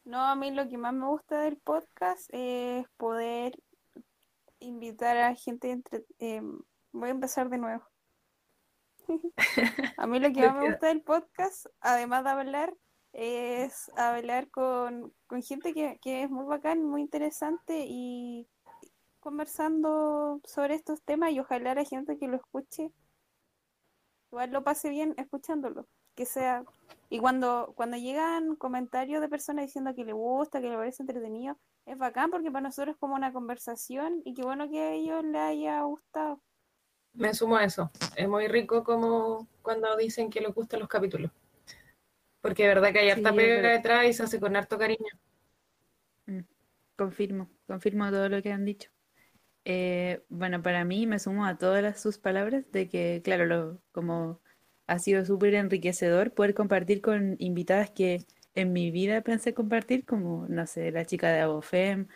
[0.03, 3.53] No, a mí lo que más me gusta del podcast es poder
[4.72, 6.06] invitar a gente entre...
[6.19, 6.41] eh,
[6.91, 7.84] voy a empezar de nuevo.
[9.98, 12.73] a mí lo que más me gusta del podcast, además de hablar,
[13.14, 18.48] es hablar con, con gente que, que es muy bacán, muy interesante y
[19.19, 22.91] conversando sobre estos temas y ojalá la gente que lo escuche
[24.31, 26.64] igual lo pase bien escuchándolo, que sea
[27.10, 31.57] y cuando cuando llegan comentarios de personas diciendo que le gusta, que le parece entretenido,
[31.91, 35.23] es bacán porque para nosotros es como una conversación y qué bueno que a ellos
[35.26, 36.41] les haya gustado.
[37.13, 37.89] Me sumo a eso.
[38.18, 41.31] Es muy rico como cuando dicen que les gustan los capítulos.
[42.41, 45.07] Porque de verdad que hay harta Sí, pega detrás y se hace con harto cariño.
[46.26, 46.41] Mm,
[46.95, 48.91] Confirmo, confirmo todo lo que han dicho.
[49.65, 53.81] Eh, bueno, para mí me sumo a todas las- sus palabras de que, claro, lo,
[53.93, 54.41] como
[54.88, 58.26] ha sido súper enriquecedor poder compartir con invitadas que
[58.56, 62.07] en mi vida pensé compartir, como, no sé, la chica de Abofem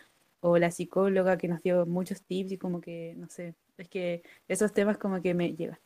[0.42, 4.24] o la psicóloga que nos dio muchos tips y como que, no sé, es que
[4.48, 5.80] esos temas como que me llegan.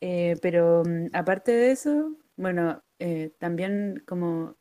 [0.00, 4.56] Eh, pero mm, aparte de eso, bueno, eh, también como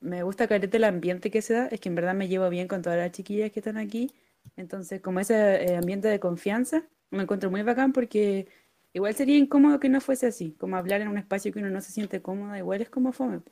[0.00, 2.68] me gusta carete el ambiente que se da, es que en verdad me llevo bien
[2.68, 4.12] con todas las chiquillas que están aquí.
[4.56, 5.34] Entonces, como ese
[5.64, 8.48] eh, ambiente de confianza, me encuentro muy bacán porque
[8.92, 11.80] igual sería incómodo que no fuese así, como hablar en un espacio que uno no
[11.80, 13.42] se siente cómoda, igual es como fome.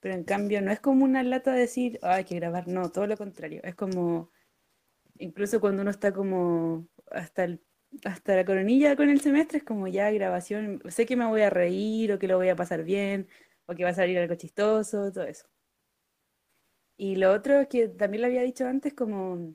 [0.00, 2.90] Pero en cambio, no es como una lata de decir, "Ah, hay que grabar, no,
[2.90, 3.60] todo lo contrario.
[3.64, 4.30] Es como,
[5.18, 7.62] incluso cuando uno está como hasta el,
[8.04, 11.50] hasta la coronilla con el semestre, es como ya grabación, sé que me voy a
[11.50, 13.28] reír o que lo voy a pasar bien
[13.66, 15.46] o que va a salir algo chistoso, todo eso.
[16.96, 19.54] Y lo otro que también lo había dicho antes, como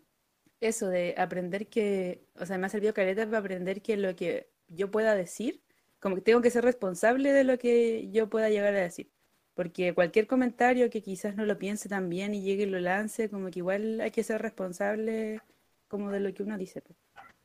[0.61, 4.51] eso de aprender que, o sea, me ha servido caleta para aprender que lo que
[4.69, 5.63] yo pueda decir,
[5.99, 9.11] como que tengo que ser responsable de lo que yo pueda llegar a decir.
[9.56, 13.30] Porque cualquier comentario que quizás no lo piense tan bien y llegue y lo lance,
[13.30, 15.41] como que igual hay que ser responsable
[15.88, 16.84] como de lo que uno dice.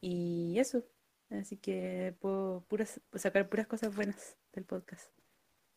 [0.00, 0.84] Y eso.
[1.30, 5.10] Así que puedo puras, sacar puras cosas buenas del podcast.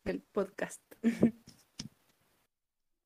[0.04, 0.82] Del podcast.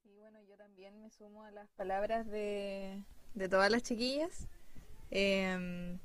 [0.03, 4.47] Y bueno, yo también me sumo a las palabras de, de todas las chiquillas.
[5.11, 5.99] Em,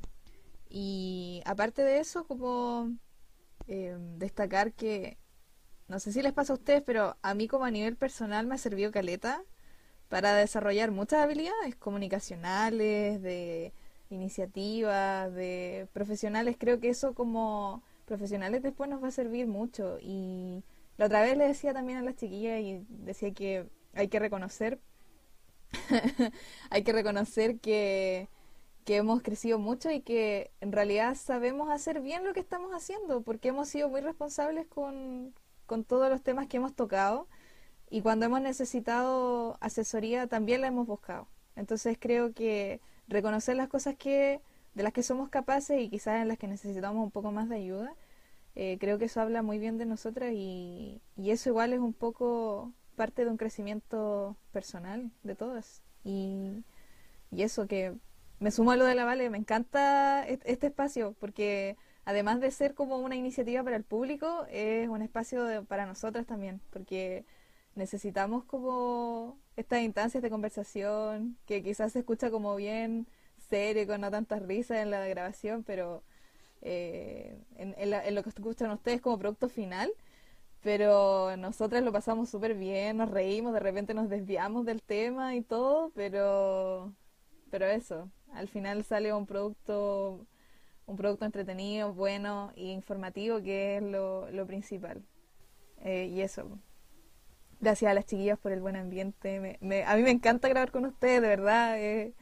[0.68, 2.90] y aparte de eso, como
[3.68, 5.18] em, destacar que,
[5.92, 8.54] no sé si les pasa a ustedes, pero a mí como a nivel personal me
[8.54, 9.44] ha servido caleta
[10.08, 13.74] para desarrollar muchas habilidades comunicacionales, de
[14.08, 16.56] iniciativas, de profesionales.
[16.58, 19.98] Creo que eso como profesionales después nos va a servir mucho.
[20.00, 20.64] Y
[20.96, 24.80] la otra vez le decía también a las chiquillas y decía que hay que reconocer,
[26.70, 28.30] hay que reconocer que,
[28.86, 33.20] que hemos crecido mucho y que en realidad sabemos hacer bien lo que estamos haciendo,
[33.22, 35.34] porque hemos sido muy responsables con,
[35.66, 37.28] con todos los temas que hemos tocado
[37.90, 41.28] y cuando hemos necesitado asesoría también la hemos buscado.
[41.56, 44.40] Entonces creo que reconocer las cosas que
[44.74, 47.56] de las que somos capaces y quizás en las que necesitamos un poco más de
[47.56, 47.94] ayuda,
[48.56, 51.94] eh, creo que eso habla muy bien de nosotras y, y eso igual es un
[51.94, 55.82] poco parte de un crecimiento personal de todas.
[56.04, 56.64] Y,
[57.30, 57.94] y eso que
[58.40, 62.50] me sumo a lo de la Vale, me encanta est- este espacio porque además de
[62.50, 67.24] ser como una iniciativa para el público, es un espacio para nosotras también, porque
[67.74, 73.06] necesitamos como estas instancias de conversación que quizás se escucha como bien
[73.50, 76.02] serio, con no tantas risas en la grabación, pero
[76.62, 79.92] eh, en, en la- en lo que escuchan ustedes como producto final.
[80.62, 85.42] Pero nosotras lo pasamos súper bien, nos reímos, de repente nos desviamos del tema y
[85.42, 86.94] todo, pero,
[87.50, 90.26] pero eso, al final sale un producto,
[90.86, 95.02] un producto entretenido, bueno e informativo, que es lo, lo principal.
[95.82, 96.58] Eh, y eso,
[97.60, 99.40] gracias a las chiquillas por el buen ambiente.
[99.40, 101.78] Me- me- a mí me encanta grabar con ustedes, de verdad.
[101.78, 102.14] eh,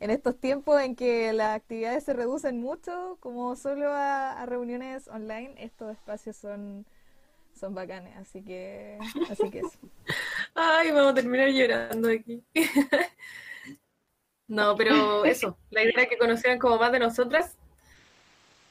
[0.00, 5.54] en estos tiempos en que las actividades se reducen mucho, como solo a, reuniones online,
[5.58, 6.86] estos espacios son,
[7.54, 8.16] son bacanes.
[8.16, 9.78] Así que, así que eso.
[10.54, 12.42] Ay, vamos a terminar llorando aquí.
[14.48, 17.56] No, pero eso, la idea era que conocieran como más de nosotras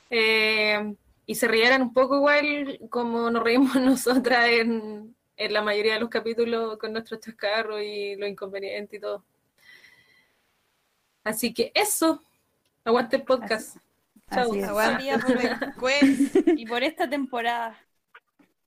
[0.10, 5.94] eh, y se rieran un poco igual como nos reímos nosotras en, en la mayoría
[5.96, 9.24] de los capítulos con nuestros chascarros y lo inconveniente y todo.
[11.24, 12.24] Así que eso,
[12.86, 13.78] aguante el podcast.
[14.34, 14.52] Chao.
[14.52, 16.04] Después
[16.58, 17.78] y por esta temporada.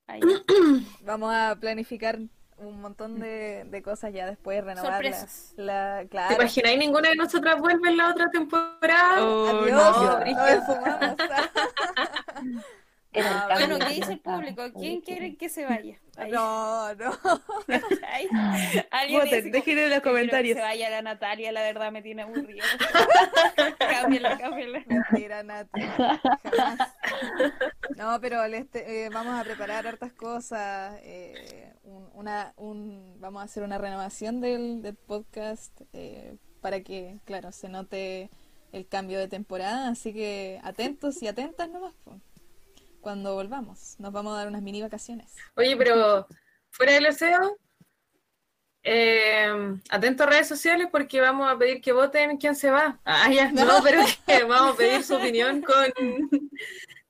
[0.07, 0.21] Ahí.
[1.05, 2.19] Vamos a planificar
[2.61, 5.27] un montón de, de cosas ya después, renovar la,
[5.57, 6.35] la- ¿Te claro.
[6.35, 9.25] imagináis ninguna de nosotras vuelve en la otra temporada?
[9.25, 10.25] Oh, Adiós, no.
[10.25, 11.17] nos fumamos.
[13.13, 14.63] El Ah, Bueno, que ¿qué dice el público?
[14.79, 15.99] ¿Quién quiere que se vaya?
[16.17, 16.31] Ahí.
[16.31, 17.11] No, no.
[18.09, 18.29] Ahí.
[18.91, 20.57] Alguien Voten, dejen en los "Yo quiero que comentarios.
[20.57, 22.65] se vaya la Natalia, la verdad me tiene aburrido.
[23.79, 24.85] cámbiala, cámbiala.
[24.87, 25.43] Mentira.
[25.43, 26.79] Jamás.
[27.97, 30.97] No, pero les te- eh, vamos a preparar hartas cosas.
[31.03, 37.19] eh, un- una, un, vamos a hacer una renovación del, del podcast eh, para que,
[37.25, 38.31] claro, se note
[38.73, 39.89] el cambio de temporada.
[39.89, 41.95] Así que atentos y atentas nomás.
[42.05, 42.21] po.
[43.01, 45.35] Cuando volvamos, nos vamos a dar unas mini vacaciones.
[45.57, 46.27] Oye, pero
[46.71, 47.57] fuera del SEO,
[48.83, 49.51] eh,
[49.91, 52.99] atento a redes sociales porque vamos a pedir que voten quién se va.
[53.05, 55.93] Ah, ya, no, pero que vamos a pedir su opinión con,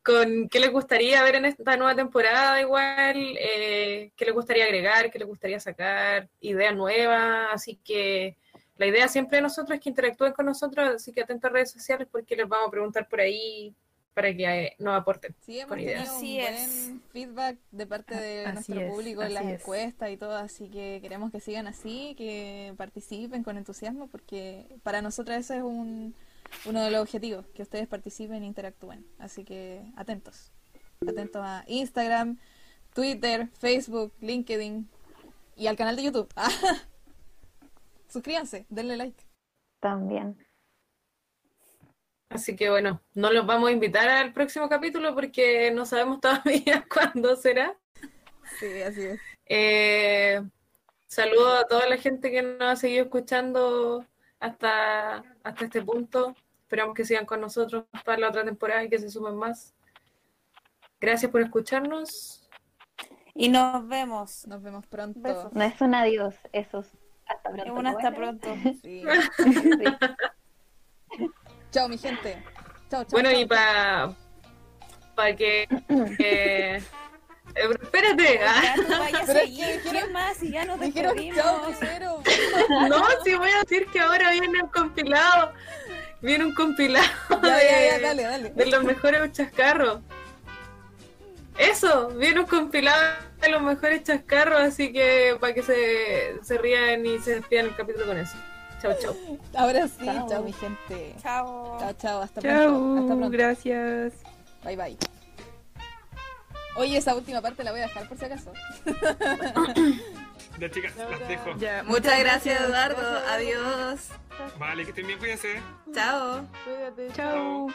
[0.03, 5.11] con qué les gustaría ver en esta nueva temporada igual, eh, qué les gustaría agregar,
[5.11, 8.37] qué les gustaría sacar, ideas nuevas, así que
[8.77, 11.71] la idea siempre de nosotros es que interactúen con nosotros, así que atento a redes
[11.71, 13.75] sociales porque les vamos a preguntar por ahí
[14.15, 16.09] para que eh, nos aporten Sí, hemos tenido ideas.
[16.09, 16.95] un Así es.
[16.95, 19.61] buen feedback de parte de Así nuestro es, público en las es.
[19.61, 25.03] encuestas y todo, así que queremos que sigan así, que participen con entusiasmo, porque para
[25.03, 26.15] nosotros ese es un,
[26.67, 29.07] uno de los objetivos, que ustedes participen e interactúen.
[29.19, 30.53] Así que atentos,
[31.07, 32.39] atentos a Instagram,
[32.95, 34.89] Twitter, Facebook, LinkedIn
[35.57, 36.29] y al canal de YouTube.
[38.09, 39.25] Suscríbanse, denle like.
[39.81, 40.37] También.
[42.31, 46.87] Así que bueno, no los vamos a invitar al próximo capítulo porque no sabemos todavía
[46.93, 47.77] cuándo será.
[48.59, 49.21] Sí, así es.
[49.47, 50.41] Eh,
[51.07, 54.07] saludo a toda la gente que nos ha seguido escuchando
[54.39, 56.37] hasta, hasta este punto.
[56.63, 59.75] Esperamos que sigan con nosotros para la otra temporada y que se sumen más.
[61.01, 62.49] Gracias por escucharnos.
[63.35, 64.47] Y nos vemos.
[64.47, 65.21] Nos vemos pronto.
[65.21, 65.53] Besos.
[65.53, 66.97] No es un adiós, eso es
[67.27, 67.75] hasta pronto.
[67.75, 68.55] Un hasta pronto.
[68.83, 69.03] Sí.
[69.37, 69.85] Sí.
[71.71, 72.43] Chao, mi gente.
[72.91, 73.11] Chao, chao.
[73.13, 74.13] Bueno, chao, y para
[75.15, 75.67] para que...
[76.17, 76.83] que- eh,
[77.55, 78.41] pero espérate.
[78.47, 78.63] ah.
[78.63, 79.81] Ya tú vayas a Pero seguir.
[79.83, 80.43] ¿Quién más?
[80.43, 81.77] Y ya nos despedimos.
[81.79, 82.23] primero.
[82.89, 85.53] No, sí voy a decir que ahora viene un compilado.
[86.23, 88.51] Viene un compilado Ya, ya, ya, de, dale, dale.
[88.51, 90.01] de los mejores chascarros.
[91.59, 97.05] Eso, viene un compilado de los mejores chascarros, así que para que se, se rían
[97.05, 98.37] y se despidan el capítulo con eso.
[98.81, 99.15] Chau, chau.
[99.55, 100.29] Ahora sí, Chao.
[100.29, 101.15] chao, mi gente.
[101.23, 101.79] Chao.
[101.81, 102.95] Chao, chao, hasta pronto.
[102.97, 103.31] Hasta pronto.
[103.31, 104.13] gracias.
[104.65, 104.97] Bye, bye.
[106.77, 108.53] Oye, esa última parte la voy a dejar por si acaso.
[110.59, 111.57] Ya chicas, las dejo.
[111.59, 112.97] Ya, Muchas gracias, Eduardo.
[113.03, 113.31] Gracias.
[113.31, 114.09] Adiós.
[114.59, 115.61] Vale, que estén bien, cuídense.
[115.95, 116.47] Chao.
[116.65, 117.09] Cuídate.
[117.15, 117.69] Chau.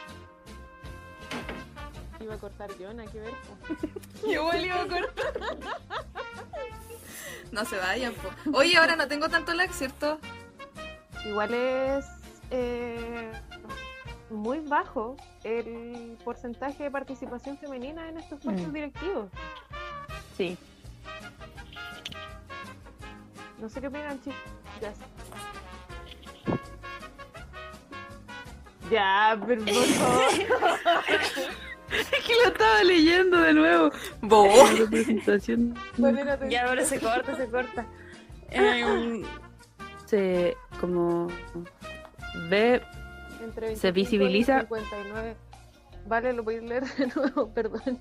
[2.19, 3.33] Iba a cortar yo, nada que ver.
[4.27, 5.33] Yo iba a cortar.
[7.51, 8.57] No se vayan, po.
[8.57, 10.19] Oye, ahora no tengo tanto lag, ¿cierto?
[11.25, 12.05] Igual es
[12.51, 13.31] eh,
[14.29, 18.73] muy bajo el porcentaje de participación femenina en estos puestos Mm.
[18.73, 19.29] directivos.
[20.37, 20.57] Sí.
[23.59, 24.97] No sé qué opinan, chicas.
[28.91, 30.23] Ya, pero por favor.
[31.91, 33.91] Es que lo estaba leyendo de nuevo.
[34.21, 34.53] Bobo.
[35.97, 36.49] La.
[36.49, 37.85] Ya, ahora se corta, se corta.
[38.51, 39.23] Em,
[40.05, 41.27] se como
[42.49, 42.81] ve
[43.43, 44.57] Entre se 25 visibiliza.
[44.57, 45.35] y 59.
[46.07, 47.99] Vale, lo voy a leer de nuevo, perdón.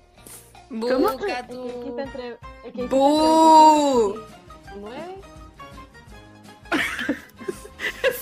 [0.69, 1.89] Buca Es que aquí tú.
[1.89, 4.15] está entre, es que aquí está ¡Bú!
[4.73, 4.89] entre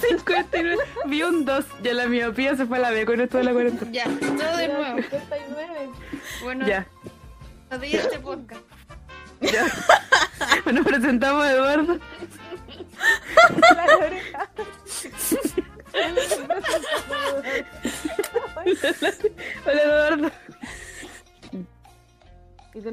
[0.10, 0.78] 25 y 29.
[0.78, 0.84] 59.
[1.08, 1.66] Vi un 2.
[1.84, 3.92] Ya la miopía se fue a la B con esto de la cuarentena.
[3.92, 4.98] Ya, todo de nuevo.
[4.98, 5.90] 59.
[6.44, 6.88] Bueno, Ya.
[7.70, 8.62] adiós este podcast.
[9.42, 9.66] Ya.
[10.66, 11.98] Bueno, presentamos a Eduardo.
[19.66, 20.32] Hola Eduardo.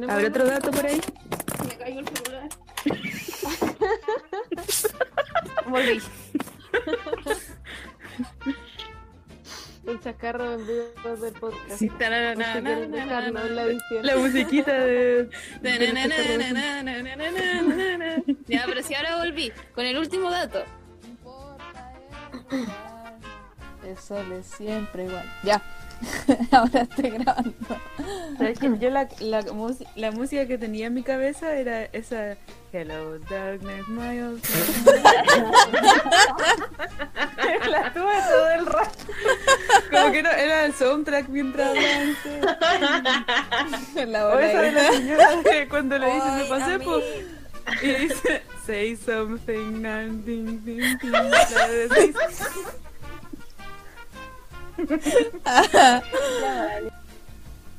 [0.08, 1.00] ¿Habrá otro dato por ahí?
[1.66, 2.48] Me caigo el celular.
[5.66, 6.00] Volví.
[9.86, 11.78] El chascarro en vivo del podcast.
[11.78, 12.78] Sí, na, na, na,
[14.02, 15.28] la musiquita de.
[18.46, 20.64] Ya, pero si ahora volví con el último dato.
[23.84, 25.24] El sol es siempre igual.
[25.42, 25.62] Ya.
[26.50, 27.52] Ahora estoy grabando.
[28.38, 28.78] ¿Sabes qué?
[28.78, 29.44] Yo la, la,
[29.96, 32.36] la música que tenía en mi cabeza era esa
[32.72, 34.40] Hello Darkness, my old
[37.68, 39.06] la tuve todo el rato.
[39.90, 42.16] Como que no, era el soundtrack mientras ustedes.
[44.08, 47.02] La O esa de la señora que cuando le dicen me pasé por.
[47.82, 49.82] Y dice, say something,
[50.24, 51.30] ding, ding, ding.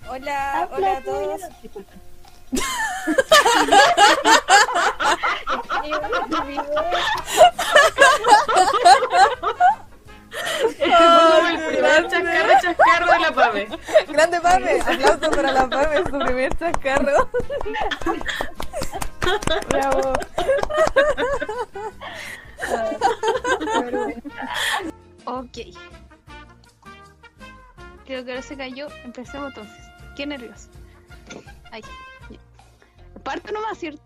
[0.08, 1.42] Hola, hola a todos.
[1.64, 1.84] Este
[10.90, 13.68] como el primer chascarro chascarro de la Pame.
[14.10, 17.30] Grande Pame, aplauso para la Pame, su primer chascarro.
[19.70, 20.14] Bravo.
[25.26, 25.58] Ok.
[28.12, 28.90] Creo que ahora se cayó.
[29.06, 29.86] Empecemos entonces.
[30.18, 30.68] Qué nervios.
[31.72, 31.88] Ay, ya.
[33.24, 34.04] Parto nomás, ¿cierto?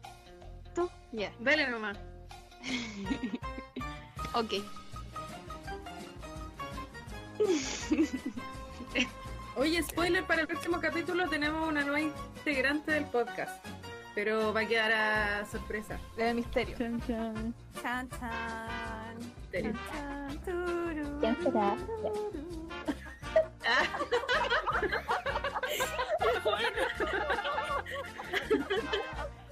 [1.11, 1.31] Ya.
[1.39, 1.97] Dale nomás.
[4.33, 4.53] Ok.
[9.55, 13.65] Oye, spoiler para el próximo capítulo tenemos una nueva integrante del podcast.
[14.13, 15.97] Pero va a quedar a sorpresa.
[16.17, 16.77] El misterio.
[16.77, 17.55] Chan, chan.
[17.81, 19.17] Chan, chan.
[19.17, 19.73] Misterio.
[19.89, 21.19] Chan, turu.
[21.21, 21.77] ¿Quién será?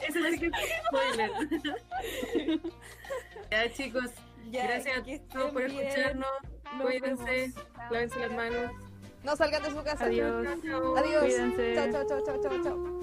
[0.08, 0.54] Ese sí que es
[0.88, 1.32] spoiler.
[3.52, 4.12] ya chicos,
[4.52, 5.04] Ya, gracias a
[5.34, 5.88] todos por bien.
[5.88, 6.28] escucharnos.
[6.74, 7.54] Nos Cuídense,
[7.92, 8.72] lávense las manos.
[9.24, 10.06] No salgan de su casa.
[10.06, 10.48] Adiós.
[10.48, 11.24] Adiós.
[11.24, 11.76] Cuídense.
[11.76, 12.94] Chao, chao, chao, chao, chao, chao.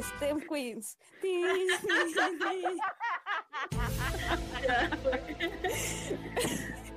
[0.00, 0.96] STEM Queens.